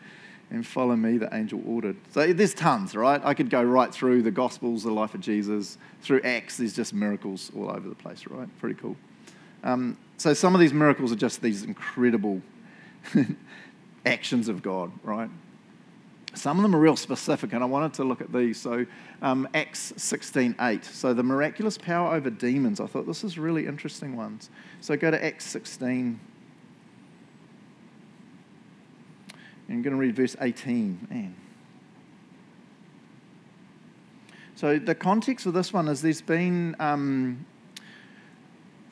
and 0.51 0.67
follow 0.67 0.95
me, 0.95 1.17
the 1.17 1.35
angel 1.35 1.63
ordered. 1.67 1.97
So 2.11 2.33
there's 2.33 2.53
tons, 2.53 2.95
right? 2.95 3.21
I 3.25 3.33
could 3.33 3.49
go 3.49 3.63
right 3.63 3.93
through 3.93 4.23
the 4.23 4.31
Gospels, 4.31 4.83
the 4.83 4.91
life 4.91 5.15
of 5.15 5.21
Jesus, 5.21 5.79
through 6.03 6.21
Acts. 6.23 6.59
There's 6.59 6.75
just 6.75 6.93
miracles 6.93 7.51
all 7.57 7.71
over 7.71 7.89
the 7.89 7.95
place, 7.95 8.27
right? 8.27 8.49
Pretty 8.59 8.79
cool. 8.79 8.97
Um, 9.65 9.97
so 10.19 10.35
some 10.35 10.55
of 10.55 10.61
these 10.61 10.75
miracles 10.75 11.11
are 11.11 11.17
just 11.17 11.41
these 11.41 11.63
incredible 11.63 12.43
actions 14.07 14.49
of 14.49 14.63
God, 14.63 14.93
right? 15.03 15.31
Some 16.35 16.59
of 16.59 16.63
them 16.63 16.75
are 16.75 16.79
real 16.79 16.97
specific, 16.97 17.53
and 17.53 17.63
I 17.63 17.67
wanted 17.67 17.93
to 17.95 18.05
look 18.05 18.23
at 18.23 18.33
these. 18.33 18.59
So, 18.59 18.87
um, 19.21 19.47
Acts 19.53 19.93
16:8. 19.97 20.85
So, 20.85 21.13
the 21.13 21.23
miraculous 21.23 21.77
power 21.77 22.15
over 22.15 22.31
demons. 22.31 22.81
I 22.81 22.87
thought 22.87 23.07
this 23.07 23.23
is 23.23 23.39
really 23.39 23.67
interesting 23.67 24.17
ones. 24.17 24.49
So, 24.81 24.97
go 24.97 25.11
to 25.11 25.23
Acts 25.23 25.45
16. 25.45 26.19
And 29.69 29.77
I'm 29.77 29.83
going 29.83 29.95
to 29.95 30.01
read 30.01 30.17
verse 30.17 30.35
18. 30.41 31.07
Man. 31.11 31.35
So, 34.55 34.79
the 34.79 34.95
context 34.95 35.45
of 35.45 35.53
this 35.53 35.73
one 35.73 35.87
is 35.89 36.01
there's 36.01 36.23
been 36.23 36.77
um, 36.81 37.45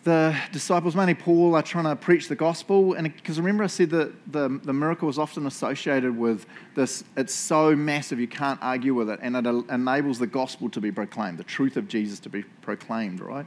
the 0.03 0.35
disciples, 0.51 0.97
mainly 0.97 1.15
Paul, 1.15 1.55
are 1.55 1.63
trying 1.63 1.85
to 1.85 1.95
preach 1.95 2.29
the 2.29 2.35
gospel. 2.35 2.95
And 2.95 3.15
because 3.15 3.39
remember, 3.39 3.65
I 3.65 3.67
said 3.67 3.91
that 3.91 4.33
the, 4.33 4.61
the 4.63 4.73
miracle 4.73 5.09
is 5.09 5.19
often 5.19 5.47
associated 5.47 6.17
with 6.17 6.47
this, 6.75 7.05
it's 7.17 7.35
so 7.35 7.77
massive 7.77 8.19
you 8.19 8.29
can't 8.29 8.59
argue 8.63 8.95
with 8.95 9.11
it, 9.11 9.21
and 9.23 9.37
it 9.37 9.47
enables 9.71 10.19
the 10.19 10.27
gospel 10.27 10.71
to 10.71 10.81
be 10.81 10.91
proclaimed, 10.91 11.39
the 11.39 11.45
truth 11.45 11.77
of 11.77 11.87
Jesus 11.87 12.19
to 12.21 12.31
be 12.31 12.43
proclaimed, 12.63 13.21
right? 13.21 13.47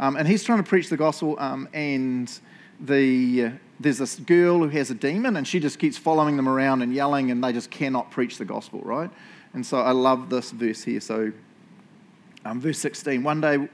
Um, 0.00 0.16
and 0.16 0.26
he's 0.26 0.42
trying 0.42 0.62
to 0.62 0.68
preach 0.68 0.88
the 0.88 0.96
gospel, 0.96 1.36
um, 1.38 1.68
and 1.72 2.36
the, 2.80 3.44
uh, 3.44 3.50
there's 3.78 3.98
this 3.98 4.16
girl 4.16 4.58
who 4.58 4.68
has 4.70 4.90
a 4.90 4.94
demon, 4.94 5.36
and 5.36 5.46
she 5.46 5.60
just 5.60 5.78
keeps 5.78 5.96
following 5.96 6.36
them 6.36 6.48
around 6.48 6.82
and 6.82 6.92
yelling, 6.92 7.30
and 7.30 7.44
they 7.44 7.52
just 7.52 7.70
cannot 7.70 8.10
preach 8.10 8.38
the 8.38 8.44
gospel, 8.44 8.80
right? 8.80 9.10
And 9.54 9.64
so 9.64 9.78
I 9.78 9.92
love 9.92 10.30
this 10.30 10.50
verse 10.50 10.82
here. 10.82 11.00
So, 11.00 11.30
um, 12.44 12.60
verse 12.60 12.78
16 12.78 13.22
one 13.22 13.40
day, 13.40 13.68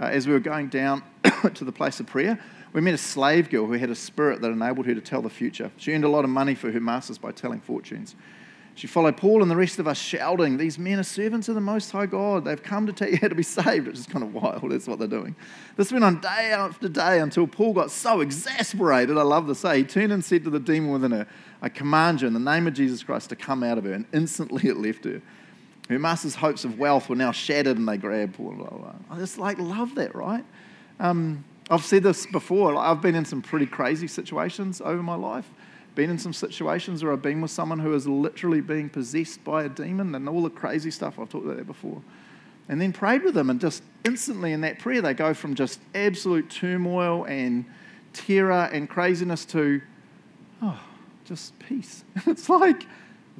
uh, 0.00 0.04
as 0.04 0.26
we 0.26 0.32
were 0.32 0.40
going 0.40 0.68
down, 0.68 1.02
to 1.54 1.64
the 1.64 1.72
place 1.72 2.00
of 2.00 2.06
prayer, 2.06 2.38
we 2.72 2.80
met 2.80 2.94
a 2.94 2.98
slave 2.98 3.50
girl 3.50 3.66
who 3.66 3.72
had 3.74 3.90
a 3.90 3.94
spirit 3.94 4.40
that 4.40 4.50
enabled 4.50 4.86
her 4.86 4.94
to 4.94 5.00
tell 5.00 5.22
the 5.22 5.30
future. 5.30 5.70
She 5.76 5.92
earned 5.92 6.04
a 6.04 6.08
lot 6.08 6.24
of 6.24 6.30
money 6.30 6.54
for 6.54 6.70
her 6.70 6.80
masters 6.80 7.18
by 7.18 7.32
telling 7.32 7.60
fortunes. 7.60 8.14
She 8.76 8.86
followed 8.86 9.16
Paul 9.16 9.42
and 9.42 9.50
the 9.50 9.56
rest 9.56 9.78
of 9.78 9.86
us 9.86 9.98
shouting, 9.98 10.56
These 10.56 10.78
men 10.78 10.98
are 11.00 11.02
servants 11.02 11.48
of 11.48 11.54
the 11.54 11.60
Most 11.60 11.90
High 11.90 12.06
God. 12.06 12.44
They've 12.44 12.62
come 12.62 12.86
to 12.86 12.92
tell 12.92 13.10
you 13.10 13.18
how 13.20 13.28
to 13.28 13.34
be 13.34 13.42
saved, 13.42 13.88
which 13.88 13.98
is 13.98 14.06
kind 14.06 14.24
of 14.24 14.32
wild. 14.32 14.70
That's 14.70 14.86
what 14.86 14.98
they're 14.98 15.08
doing. 15.08 15.36
This 15.76 15.92
went 15.92 16.04
on 16.04 16.20
day 16.20 16.52
after 16.52 16.88
day 16.88 17.18
until 17.18 17.46
Paul 17.46 17.74
got 17.74 17.90
so 17.90 18.20
exasperated, 18.20 19.18
I 19.18 19.22
love 19.22 19.48
to 19.48 19.54
say, 19.54 19.78
he 19.78 19.84
turned 19.84 20.12
and 20.12 20.24
said 20.24 20.44
to 20.44 20.50
the 20.50 20.60
demon 20.60 20.92
within 20.92 21.10
her, 21.10 21.26
I 21.60 21.68
command 21.68 22.22
you 22.22 22.28
in 22.28 22.32
the 22.32 22.40
name 22.40 22.66
of 22.66 22.72
Jesus 22.72 23.02
Christ 23.02 23.28
to 23.30 23.36
come 23.36 23.62
out 23.62 23.76
of 23.76 23.84
her. 23.84 23.92
And 23.92 24.06
instantly 24.14 24.62
it 24.70 24.76
left 24.76 25.04
her. 25.04 25.20
Her 25.90 25.98
master's 25.98 26.36
hopes 26.36 26.64
of 26.64 26.78
wealth 26.78 27.08
were 27.08 27.16
now 27.16 27.32
shattered 27.32 27.76
and 27.76 27.88
they 27.88 27.96
grabbed. 27.96 28.36
Blah, 28.36 28.52
blah. 28.52 28.92
I 29.10 29.18
just 29.18 29.38
like 29.38 29.58
love 29.58 29.96
that, 29.96 30.14
right? 30.14 30.44
Um, 31.00 31.44
I've 31.68 31.84
said 31.84 32.04
this 32.04 32.26
before. 32.26 32.76
I've 32.76 33.02
been 33.02 33.16
in 33.16 33.24
some 33.24 33.42
pretty 33.42 33.66
crazy 33.66 34.06
situations 34.06 34.80
over 34.80 35.02
my 35.02 35.16
life. 35.16 35.50
Been 35.96 36.08
in 36.08 36.16
some 36.16 36.32
situations 36.32 37.02
where 37.02 37.12
I've 37.12 37.22
been 37.22 37.40
with 37.40 37.50
someone 37.50 37.80
who 37.80 37.92
is 37.94 38.06
literally 38.06 38.60
being 38.60 38.88
possessed 38.88 39.42
by 39.42 39.64
a 39.64 39.68
demon 39.68 40.14
and 40.14 40.28
all 40.28 40.44
the 40.44 40.50
crazy 40.50 40.92
stuff. 40.92 41.18
I've 41.18 41.28
talked 41.28 41.44
about 41.44 41.56
that 41.56 41.66
before. 41.66 42.00
And 42.68 42.80
then 42.80 42.92
prayed 42.92 43.24
with 43.24 43.34
them, 43.34 43.50
and 43.50 43.60
just 43.60 43.82
instantly 44.04 44.52
in 44.52 44.60
that 44.60 44.78
prayer, 44.78 45.02
they 45.02 45.12
go 45.12 45.34
from 45.34 45.56
just 45.56 45.80
absolute 45.92 46.48
turmoil 46.48 47.24
and 47.24 47.64
terror 48.12 48.70
and 48.72 48.88
craziness 48.88 49.44
to, 49.46 49.82
oh, 50.62 50.80
just 51.24 51.58
peace. 51.58 52.04
it's 52.26 52.48
like, 52.48 52.86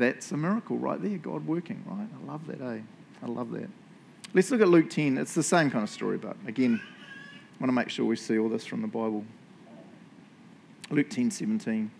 that's 0.00 0.32
a 0.32 0.36
miracle 0.36 0.78
right 0.78 1.00
there, 1.00 1.18
God 1.18 1.46
working, 1.46 1.84
right? 1.86 2.08
I 2.10 2.26
love 2.26 2.46
that, 2.46 2.60
eh? 2.60 2.80
I 3.22 3.26
love 3.26 3.50
that. 3.52 3.68
Let's 4.32 4.50
look 4.50 4.60
at 4.60 4.68
Luke 4.68 4.88
10. 4.88 5.18
It's 5.18 5.34
the 5.34 5.42
same 5.42 5.70
kind 5.70 5.84
of 5.84 5.90
story, 5.90 6.16
but 6.16 6.36
again, 6.46 6.80
I 6.82 7.62
want 7.62 7.68
to 7.68 7.72
make 7.72 7.90
sure 7.90 8.06
we 8.06 8.16
see 8.16 8.38
all 8.38 8.48
this 8.48 8.64
from 8.64 8.80
the 8.80 8.88
Bible. 8.88 9.24
Luke 10.90 11.10
10 11.10 11.30
17. 11.30 11.90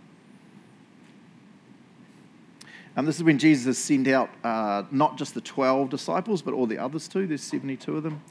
Um, 2.97 3.07
this 3.07 3.17
is 3.17 3.23
when 3.23 3.39
Jesus 3.39 3.67
has 3.67 3.79
sent 3.79 4.09
out 4.09 4.31
uh, 4.43 4.83
not 4.91 5.17
just 5.17 5.35
the 5.35 5.41
12 5.41 5.91
disciples, 5.91 6.43
but 6.43 6.55
all 6.55 6.67
the 6.67 6.79
others 6.79 7.07
too. 7.07 7.27
There's 7.27 7.43
72 7.43 7.97
of 7.97 8.03
them. 8.03 8.23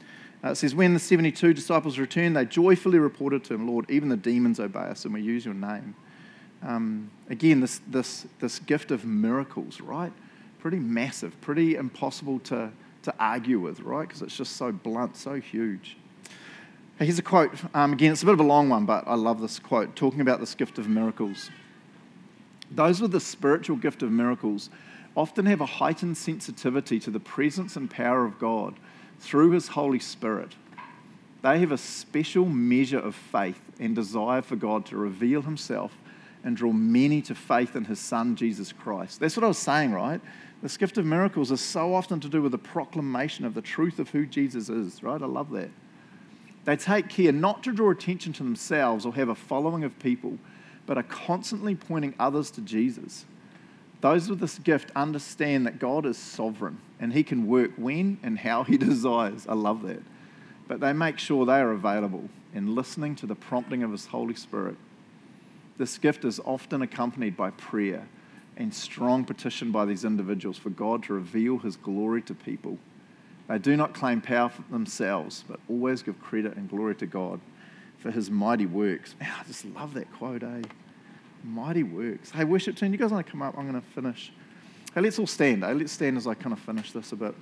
Uh, 0.44 0.50
it 0.50 0.56
says, 0.56 0.74
When 0.74 0.92
the 0.92 1.00
72 1.00 1.54
disciples 1.54 1.98
returned, 1.98 2.36
they 2.36 2.44
joyfully 2.44 2.98
reported 2.98 3.44
to 3.44 3.54
him, 3.54 3.68
Lord, 3.68 3.88
even 3.88 4.08
the 4.08 4.16
demons 4.16 4.60
obey 4.60 4.80
us 4.80 5.04
and 5.04 5.14
we 5.14 5.22
use 5.22 5.44
your 5.44 5.54
name. 5.54 5.94
Um, 6.62 7.10
again, 7.28 7.60
this, 7.60 7.80
this, 7.86 8.26
this 8.38 8.58
gift 8.58 8.90
of 8.90 9.04
miracles, 9.04 9.80
right? 9.80 10.12
Pretty 10.58 10.78
massive, 10.78 11.40
pretty 11.40 11.76
impossible 11.76 12.38
to, 12.40 12.70
to 13.02 13.14
argue 13.18 13.58
with, 13.58 13.80
right? 13.80 14.06
Because 14.06 14.22
it's 14.22 14.36
just 14.36 14.56
so 14.56 14.70
blunt, 14.70 15.16
so 15.16 15.40
huge. 15.40 15.96
Here's 16.98 17.18
a 17.18 17.22
quote. 17.22 17.52
Um, 17.74 17.94
again, 17.94 18.12
it's 18.12 18.22
a 18.22 18.26
bit 18.26 18.34
of 18.34 18.40
a 18.40 18.44
long 18.44 18.68
one, 18.68 18.84
but 18.84 19.04
I 19.06 19.14
love 19.14 19.40
this 19.40 19.58
quote, 19.58 19.96
talking 19.96 20.20
about 20.20 20.38
this 20.38 20.54
gift 20.54 20.78
of 20.78 20.86
miracles. 20.86 21.50
Those 22.70 23.00
with 23.00 23.12
the 23.12 23.20
spiritual 23.20 23.76
gift 23.76 24.02
of 24.02 24.12
miracles 24.12 24.68
often 25.16 25.46
have 25.46 25.62
a 25.62 25.66
heightened 25.66 26.18
sensitivity 26.18 27.00
to 27.00 27.10
the 27.10 27.18
presence 27.18 27.74
and 27.74 27.90
power 27.90 28.26
of 28.26 28.38
God 28.38 28.74
through 29.18 29.52
His 29.52 29.68
Holy 29.68 29.98
Spirit. 29.98 30.54
They 31.42 31.58
have 31.60 31.72
a 31.72 31.78
special 31.78 32.44
measure 32.44 32.98
of 32.98 33.14
faith 33.14 33.60
and 33.78 33.94
desire 33.94 34.42
for 34.42 34.56
God 34.56 34.84
to 34.86 34.96
reveal 34.96 35.42
Himself 35.42 35.96
and 36.44 36.56
draw 36.56 36.72
many 36.72 37.22
to 37.22 37.34
faith 37.34 37.76
in 37.76 37.84
His 37.84 37.98
Son, 37.98 38.36
Jesus 38.36 38.72
Christ. 38.72 39.20
That's 39.20 39.36
what 39.36 39.44
I 39.44 39.48
was 39.48 39.58
saying, 39.58 39.92
right? 39.92 40.20
This 40.62 40.76
gift 40.76 40.98
of 40.98 41.06
miracles 41.06 41.50
is 41.50 41.60
so 41.60 41.94
often 41.94 42.20
to 42.20 42.28
do 42.28 42.42
with 42.42 42.52
the 42.52 42.58
proclamation 42.58 43.44
of 43.44 43.54
the 43.54 43.62
truth 43.62 43.98
of 43.98 44.10
who 44.10 44.26
Jesus 44.26 44.68
is, 44.68 45.02
right? 45.02 45.20
I 45.20 45.26
love 45.26 45.50
that. 45.50 45.70
They 46.64 46.76
take 46.76 47.08
care 47.08 47.32
not 47.32 47.62
to 47.64 47.72
draw 47.72 47.90
attention 47.90 48.32
to 48.34 48.42
themselves 48.42 49.06
or 49.06 49.14
have 49.14 49.30
a 49.30 49.34
following 49.34 49.84
of 49.84 49.98
people, 49.98 50.38
but 50.86 50.98
are 50.98 51.02
constantly 51.04 51.74
pointing 51.74 52.14
others 52.18 52.50
to 52.52 52.60
Jesus. 52.60 53.24
Those 54.00 54.28
with 54.28 54.40
this 54.40 54.58
gift 54.58 54.90
understand 54.96 55.66
that 55.66 55.78
God 55.78 56.06
is 56.06 56.16
sovereign 56.18 56.78
and 56.98 57.12
He 57.12 57.22
can 57.22 57.46
work 57.46 57.72
when 57.76 58.18
and 58.22 58.38
how 58.38 58.64
He 58.64 58.76
desires. 58.78 59.46
I 59.48 59.54
love 59.54 59.82
that. 59.82 60.02
But 60.68 60.80
they 60.80 60.92
make 60.92 61.18
sure 61.18 61.46
they 61.46 61.60
are 61.60 61.72
available 61.72 62.28
in 62.54 62.74
listening 62.74 63.16
to 63.16 63.26
the 63.26 63.34
prompting 63.34 63.82
of 63.82 63.92
His 63.92 64.06
Holy 64.06 64.34
Spirit. 64.34 64.76
This 65.80 65.96
gift 65.96 66.26
is 66.26 66.38
often 66.44 66.82
accompanied 66.82 67.38
by 67.38 67.52
prayer 67.52 68.06
and 68.58 68.74
strong 68.74 69.24
petition 69.24 69.72
by 69.72 69.86
these 69.86 70.04
individuals 70.04 70.58
for 70.58 70.68
God 70.68 71.04
to 71.04 71.14
reveal 71.14 71.56
His 71.56 71.76
glory 71.76 72.20
to 72.20 72.34
people. 72.34 72.76
They 73.48 73.58
do 73.58 73.78
not 73.78 73.94
claim 73.94 74.20
power 74.20 74.50
for 74.50 74.60
themselves, 74.70 75.42
but 75.48 75.58
always 75.70 76.02
give 76.02 76.20
credit 76.20 76.58
and 76.58 76.68
glory 76.68 76.96
to 76.96 77.06
God 77.06 77.40
for 77.96 78.10
his 78.10 78.30
mighty 78.30 78.66
works. 78.66 79.14
Man, 79.18 79.32
I 79.40 79.42
just 79.44 79.64
love 79.64 79.94
that 79.94 80.12
quote, 80.12 80.42
eh? 80.42 80.60
Mighty 81.44 81.82
works. 81.82 82.30
Hey, 82.30 82.44
worship 82.44 82.76
team, 82.76 82.92
you 82.92 82.98
guys 82.98 83.10
want 83.10 83.24
to 83.24 83.32
come 83.32 83.40
up? 83.40 83.56
I'm 83.56 83.66
going 83.66 83.80
to 83.80 83.88
finish. 83.88 84.34
Hey, 84.94 85.00
let's 85.00 85.18
all 85.18 85.26
stand, 85.26 85.64
eh? 85.64 85.72
Let's 85.72 85.92
stand 85.92 86.18
as 86.18 86.26
I 86.26 86.34
kind 86.34 86.52
of 86.52 86.58
finish 86.58 86.92
this 86.92 87.10
a 87.12 87.16
bit. 87.16 87.34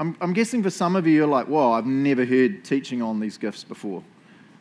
I'm, 0.00 0.16
I'm 0.22 0.32
guessing 0.32 0.62
for 0.62 0.70
some 0.70 0.96
of 0.96 1.06
you, 1.06 1.12
you're 1.12 1.26
like, 1.26 1.46
whoa, 1.46 1.72
I've 1.72 1.84
never 1.84 2.24
heard 2.24 2.64
teaching 2.64 3.02
on 3.02 3.20
these 3.20 3.36
gifts 3.36 3.64
before. 3.64 4.02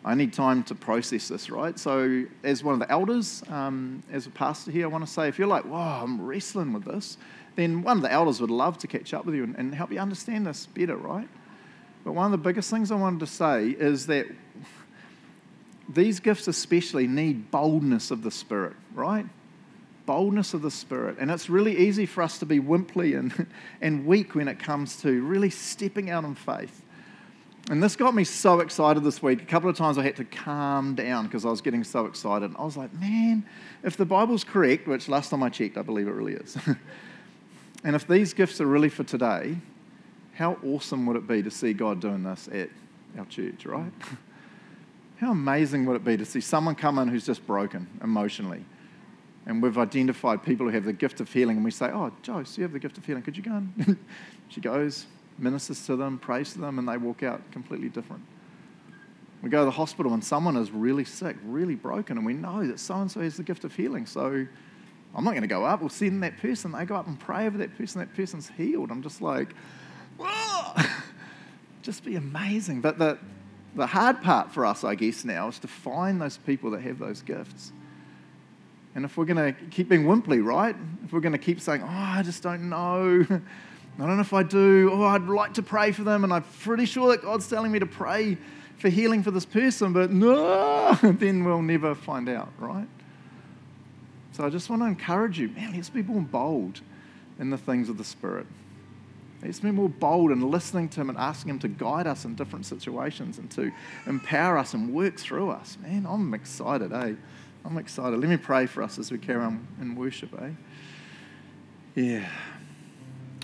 I 0.04 0.14
need 0.14 0.34
time 0.34 0.64
to 0.64 0.76
process 0.76 1.30
this, 1.30 1.50
right? 1.50 1.80
So, 1.80 2.26
as 2.44 2.62
one 2.62 2.74
of 2.74 2.82
the 2.82 2.92
elders, 2.92 3.42
um, 3.48 4.04
as 4.12 4.28
a 4.28 4.32
pastor 4.32 4.70
here, 4.70 4.84
I 4.84 4.88
want 4.90 5.06
to 5.06 5.12
say 5.12 5.30
if 5.30 5.40
you're 5.40 5.48
like, 5.48 5.64
wow, 5.64 6.04
I'm 6.04 6.22
wrestling 6.22 6.74
with 6.74 6.84
this, 6.84 7.18
then 7.56 7.84
one 7.84 7.98
of 7.98 8.04
the 8.04 8.12
elders 8.12 8.42
would 8.42 8.52
love 8.52 8.78
to 8.80 8.88
catch 8.88 9.14
up 9.14 9.26
with 9.26 9.34
you 9.34 9.46
and, 9.46 9.56
and 9.56 9.74
help 9.74 9.94
you 9.94 10.00
understand 10.00 10.46
this 10.46 10.66
better, 10.66 10.98
right? 10.98 11.30
But 12.04 12.12
one 12.12 12.26
of 12.26 12.32
the 12.32 12.38
biggest 12.38 12.70
things 12.70 12.92
I 12.92 12.96
wanted 12.96 13.22
to 13.22 13.28
say 13.28 13.70
is 13.70 14.08
that 14.08 14.26
these 15.88 16.20
gifts, 16.20 16.50
especially, 16.50 17.08
need 17.08 17.50
boldness 17.50 18.12
of 18.12 18.24
the 18.24 18.32
Spirit, 18.32 18.76
right? 18.94 19.26
Boldness 20.10 20.56
of 20.56 20.64
the 20.64 20.72
Spirit. 20.72 21.18
And 21.20 21.30
it's 21.30 21.52
really 21.52 21.78
easy 21.78 22.08
for 22.08 22.24
us 22.24 22.40
to 22.40 22.46
be 22.48 22.60
wimply 22.60 23.16
and, 23.16 23.46
and 23.82 24.08
weak 24.08 24.34
when 24.34 24.48
it 24.48 24.58
comes 24.58 25.00
to 25.04 25.22
really 25.22 25.52
stepping 25.52 26.10
out 26.10 26.24
in 26.24 26.34
faith. 26.34 26.84
And 27.70 27.84
this 27.84 27.96
got 27.96 28.16
me 28.16 28.24
so 28.24 28.60
excited 28.60 29.04
this 29.04 29.22
week. 29.22 29.44
A 29.44 29.46
couple 29.46 29.70
of 29.70 29.78
times 29.78 30.00
I 30.00 30.04
had 30.04 30.16
to 30.16 30.24
calm 30.26 30.96
down 30.96 31.26
because 31.26 31.46
I 31.46 31.50
was 31.52 31.62
getting 31.62 31.84
so 31.84 32.08
excited. 32.08 32.56
I 32.58 32.64
was 32.64 32.76
like, 32.76 32.92
man, 33.00 33.46
if 33.84 33.98
the 33.98 34.06
Bible's 34.06 34.44
correct, 34.44 34.88
which 34.88 35.08
last 35.10 35.30
time 35.30 35.44
I 35.44 35.50
checked, 35.50 35.78
I 35.78 35.84
believe 35.84 36.08
it 36.08 36.14
really 36.14 36.34
is, 36.34 36.58
and 37.84 37.96
if 37.96 38.08
these 38.08 38.34
gifts 38.34 38.60
are 38.60 38.66
really 38.66 38.90
for 38.90 39.04
today, 39.04 39.58
how 40.34 40.58
awesome 40.66 41.06
would 41.06 41.18
it 41.18 41.28
be 41.28 41.44
to 41.44 41.52
see 41.52 41.74
God 41.74 42.00
doing 42.00 42.24
this 42.24 42.50
at 42.52 42.70
our 43.16 43.26
church, 43.26 43.64
right? 43.68 43.92
How 45.18 45.32
amazing 45.32 45.86
would 45.86 45.98
it 45.98 46.06
be 46.06 46.16
to 46.16 46.24
see 46.24 46.40
someone 46.40 46.76
come 46.76 46.98
in 46.98 47.10
who's 47.10 47.26
just 47.26 47.46
broken 47.46 47.88
emotionally? 48.02 48.64
And 49.50 49.64
we've 49.64 49.80
identified 49.80 50.44
people 50.44 50.68
who 50.68 50.72
have 50.74 50.86
the 50.86 50.94
gift 50.94 51.22
of 51.22 51.34
healing, 51.34 51.58
and 51.58 51.66
we 51.66 51.72
say, 51.72 51.88
Oh, 51.88 52.12
Joe, 52.22 52.44
so 52.44 52.60
you 52.60 52.64
have 52.64 52.72
the 52.72 52.78
gift 52.78 53.00
of 53.00 53.06
healing. 53.06 53.24
Could 53.24 53.36
you 53.36 53.42
go 53.42 53.54
and 53.54 53.98
she 54.48 54.62
goes, 54.62 55.08
ministers 55.40 55.84
to 55.88 55.96
them, 55.96 56.20
prays 56.20 56.54
to 56.54 56.60
them, 56.60 56.78
and 56.78 56.88
they 56.88 56.98
walk 56.98 57.24
out 57.24 57.42
completely 57.52 57.90
different. 57.90 58.22
We 59.42 59.50
go 59.50 59.60
to 59.60 59.66
the 59.66 59.72
hospital 59.72 60.14
and 60.14 60.24
someone 60.24 60.56
is 60.56 60.70
really 60.70 61.04
sick, 61.04 61.36
really 61.44 61.74
broken, 61.74 62.16
and 62.18 62.26
we 62.28 62.34
know 62.34 62.68
that 62.68 62.80
so 62.80 62.94
and 62.96 63.12
so 63.12 63.22
has 63.22 63.38
the 63.38 63.44
gift 63.44 63.64
of 63.64 63.76
healing. 63.76 64.06
So 64.06 64.46
I'm 65.16 65.24
not 65.24 65.32
going 65.32 65.42
to 65.42 65.48
go 65.48 65.66
up. 65.66 65.80
We'll 65.80 65.90
send 65.90 66.22
that 66.22 66.38
person. 66.38 66.72
They 66.72 66.86
go 66.86 66.96
up 66.96 67.08
and 67.08 67.20
pray 67.20 67.48
over 67.48 67.58
that 67.58 67.76
person. 67.76 68.02
That 68.02 68.14
person's 68.16 68.52
healed. 68.56 68.92
I'm 68.92 69.02
just 69.02 69.20
like, 69.20 69.56
just 71.82 72.06
be 72.06 72.18
amazing. 72.18 72.82
But 72.82 73.00
the, 73.00 73.18
the 73.74 73.88
hard 73.88 74.22
part 74.22 74.52
for 74.52 74.64
us, 74.64 74.84
I 74.84 74.94
guess, 74.94 75.26
now 75.26 75.48
is 75.48 75.58
to 75.58 75.68
find 75.68 76.22
those 76.22 76.38
people 76.38 76.70
that 76.72 76.82
have 76.82 77.00
those 77.00 77.24
gifts. 77.24 77.72
And 79.00 79.06
if 79.06 79.16
we're 79.16 79.24
going 79.24 79.56
to 79.56 79.62
keep 79.70 79.88
being 79.88 80.04
wimply, 80.04 80.44
right? 80.44 80.76
If 81.06 81.14
we're 81.14 81.22
going 81.22 81.32
to 81.32 81.38
keep 81.38 81.62
saying, 81.62 81.84
oh, 81.84 81.88
I 81.88 82.22
just 82.22 82.44
don't 82.44 82.68
know. 82.68 83.26
I 83.30 83.98
don't 83.98 84.16
know 84.18 84.20
if 84.20 84.34
I 84.34 84.44
do. 84.44 84.90
Oh, 84.92 85.06
I'd 85.06 85.24
like 85.24 85.54
to 85.54 85.64
pray 85.64 85.94
for 85.94 86.04
them, 86.04 86.26
and 86.26 86.34
I'm 86.34 86.44
pretty 86.44 86.84
sure 86.84 87.08
that 87.12 87.22
God's 87.22 87.48
telling 87.48 87.72
me 87.72 87.80
to 87.80 87.86
pray 87.86 88.38
for 88.78 88.90
healing 88.90 89.24
for 89.24 89.32
this 89.32 89.46
person, 89.46 89.94
but 89.94 90.12
no, 90.12 91.00
then 91.02 91.46
we'll 91.46 91.62
never 91.62 91.96
find 91.96 92.28
out, 92.28 92.50
right? 92.58 92.90
So 94.34 94.46
I 94.46 94.50
just 94.50 94.70
want 94.70 94.82
to 94.82 94.88
encourage 94.88 95.40
you, 95.40 95.48
man, 95.48 95.72
let's 95.72 95.90
be 95.90 96.04
more 96.04 96.22
bold 96.22 96.82
in 97.40 97.50
the 97.50 97.58
things 97.58 97.88
of 97.88 97.98
the 97.98 98.04
Spirit. 98.04 98.48
Let's 99.42 99.62
be 99.62 99.72
more 99.72 99.88
bold 99.88 100.32
in 100.32 100.42
listening 100.52 100.90
to 100.90 101.00
Him 101.00 101.08
and 101.08 101.18
asking 101.18 101.52
Him 101.52 101.60
to 101.60 101.70
guide 101.70 102.06
us 102.06 102.26
in 102.26 102.36
different 102.36 102.66
situations 102.66 103.38
and 103.38 103.50
to 103.52 103.72
empower 104.08 104.58
us 104.58 104.74
and 104.74 104.94
work 104.94 105.18
through 105.18 105.52
us. 105.52 105.78
Man, 105.82 106.06
I'm 106.06 106.34
excited, 106.34 106.92
eh? 106.92 107.14
I'm 107.66 107.78
excited. 107.78 108.20
Let 108.20 108.30
me 108.30 108.38
pray 108.38 108.66
for 108.66 108.82
us 108.82 108.98
as 108.98 109.12
we 109.12 109.18
carry 109.18 109.44
on 109.44 109.68
in 109.82 109.96
worship, 109.96 110.30
eh? 110.42 110.50
Yeah. 111.96 112.28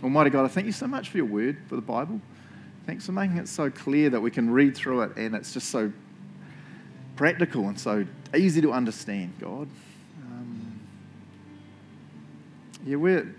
Almighty 0.03 0.29
God, 0.29 0.45
I 0.45 0.47
thank 0.47 0.65
you 0.65 0.71
so 0.71 0.87
much 0.87 1.09
for 1.09 1.17
your 1.17 1.25
word, 1.25 1.57
for 1.67 1.75
the 1.75 1.81
Bible. 1.81 2.21
Thanks 2.85 3.05
for 3.05 3.11
making 3.11 3.37
it 3.37 3.47
so 3.47 3.69
clear 3.69 4.09
that 4.09 4.19
we 4.21 4.29
can 4.29 4.49
read 4.49 4.75
through 4.75 5.01
it 5.01 5.17
and 5.17 5.35
it's 5.35 5.53
just 5.53 5.69
so 5.69 5.91
practical 7.15 7.67
and 7.67 7.79
so 7.79 8.05
easy 8.35 8.61
to 8.61 8.71
understand, 8.71 9.33
God. 9.39 9.67
Um, 10.27 10.79
yeah, 12.85 12.97
we're, 12.97 13.33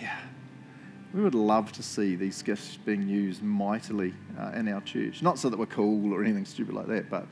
yeah, 0.00 0.18
we 1.12 1.22
would 1.22 1.34
love 1.34 1.70
to 1.72 1.82
see 1.82 2.16
these 2.16 2.42
gifts 2.42 2.76
being 2.84 3.08
used 3.08 3.42
mightily 3.42 4.12
uh, 4.38 4.52
in 4.54 4.68
our 4.68 4.80
church. 4.80 5.22
Not 5.22 5.38
so 5.38 5.48
that 5.48 5.58
we're 5.58 5.66
cool 5.66 6.12
or 6.12 6.24
anything 6.24 6.44
stupid 6.44 6.74
like 6.74 6.88
that, 6.88 7.08
but 7.08 7.26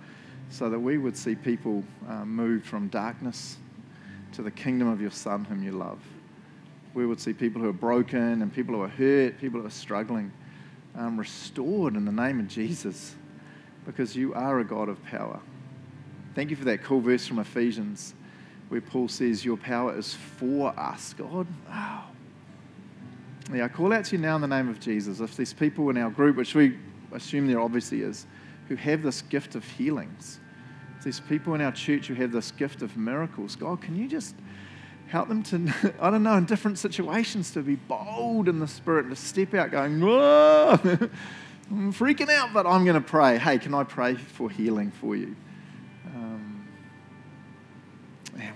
so 0.53 0.69
that 0.69 0.79
we 0.79 0.99
would 0.99 1.17
see 1.17 1.35
people 1.35 1.83
uh, 2.07 2.27
moved 2.27 2.67
from 2.67 2.89
darkness 2.89 3.57
to 4.33 4.43
the 4.43 4.51
kingdom 4.51 4.87
of 4.87 5.01
your 5.01 5.11
Son, 5.11 5.45
whom 5.45 5.63
you 5.63 5.73
love. 5.73 5.99
We 6.93 7.07
would 7.07 7.19
see 7.19 7.33
people 7.33 7.63
who 7.63 7.71
are 7.71 7.73
broken 7.73 8.43
and 8.43 8.53
people 8.53 8.75
who 8.75 8.83
are 8.83 8.89
hurt, 8.89 9.41
people 9.41 9.61
who 9.61 9.67
are 9.67 9.71
struggling 9.71 10.31
um, 10.95 11.19
restored 11.19 11.97
in 11.97 12.05
the 12.05 12.13
name 12.13 12.39
of 12.39 12.49
Jesus 12.49 13.15
because 13.87 14.15
you 14.15 14.35
are 14.35 14.61
a 14.61 14.65
God 14.65 14.91
of 14.91 15.03
power. 15.05 15.41
Thank 16.35 16.51
you 16.51 16.57
for 16.57 16.65
that 16.67 16.83
cool 16.83 17.01
verse 17.01 17.27
from 17.27 17.39
Ephesians 17.39 18.15
where 18.69 18.83
Paul 18.83 19.09
says, 19.09 19.45
Your 19.45 19.57
power 19.57 19.97
is 19.97 20.15
for 20.15 20.79
us, 20.79 21.15
God. 21.15 21.47
Wow. 21.67 22.09
Yeah, 23.53 23.65
I 23.65 23.69
call 23.69 23.93
out 23.93 24.05
to 24.07 24.17
you 24.17 24.23
now 24.23 24.35
in 24.37 24.43
the 24.43 24.49
name 24.49 24.69
of 24.69 24.81
Jesus. 24.81 25.21
If 25.21 25.35
there's 25.35 25.53
people 25.53 25.89
in 25.89 25.97
our 25.97 26.11
group, 26.11 26.37
which 26.37 26.55
we 26.55 26.79
assume 27.13 27.47
there 27.47 27.61
obviously 27.61 28.03
is, 28.03 28.27
who 28.69 28.77
have 28.77 29.03
this 29.03 29.23
gift 29.23 29.55
of 29.55 29.65
healings, 29.65 30.41
there's 31.05 31.21
people 31.21 31.55
in 31.55 31.61
our 31.61 31.73
church 31.73 32.07
who 32.07 32.15
have 32.15 32.33
this 32.33 32.51
gift 32.51 32.83
of 32.83 32.97
miracles, 32.97 33.57
God, 33.57 33.81
can 33.81 33.97
you 33.97 34.09
just 34.09 34.35
help 35.09 35.29
them 35.29 35.43
to, 35.45 35.95
I 36.01 36.11
don't 36.11 36.23
know, 36.23 36.37
in 36.37 36.47
different 36.47 36.79
situations 36.79 37.51
to 37.53 37.63
be 37.63 37.77
bold 37.77 38.49
in 38.49 38.59
the 38.59 38.69
spirit, 38.69 39.07
and 39.07 39.17
to 39.17 39.21
step 39.21 39.55
out 39.55 39.71
going, 39.71 40.01
whoa, 40.01 40.79
I'm 41.71 41.93
freaking 41.93 42.31
out, 42.31 42.53
but 42.53 42.67
I'm 42.67 42.85
going 42.85 43.01
to 43.01 43.07
pray. 43.07 43.39
Hey, 43.39 43.59
can 43.59 43.75
I 43.75 43.85
pray 43.85 44.15
for 44.15 44.51
healing 44.51 44.91
for 44.91 45.17
you? 45.17 45.35
Um, 46.07 46.69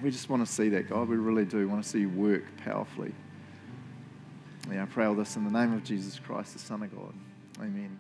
we 0.03 0.11
just 0.11 0.29
want 0.29 0.47
to 0.47 0.53
see 0.53 0.69
that, 0.71 0.89
God. 0.89 1.09
We 1.09 1.17
really 1.17 1.45
do 1.45 1.67
want 1.69 1.83
to 1.83 1.89
see 1.89 2.01
you 2.01 2.11
work 2.11 2.45
powerfully. 2.65 3.13
Yeah, 4.71 4.83
I 4.83 4.87
pray 4.87 5.07
all 5.07 5.15
this 5.15 5.37
in 5.37 5.45
the 5.45 5.51
name 5.51 5.73
of 5.73 5.85
Jesus 5.85 6.19
Christ, 6.19 6.53
the 6.53 6.59
Son 6.59 6.83
of 6.83 6.95
God. 6.95 7.15
Amen. 7.61 7.99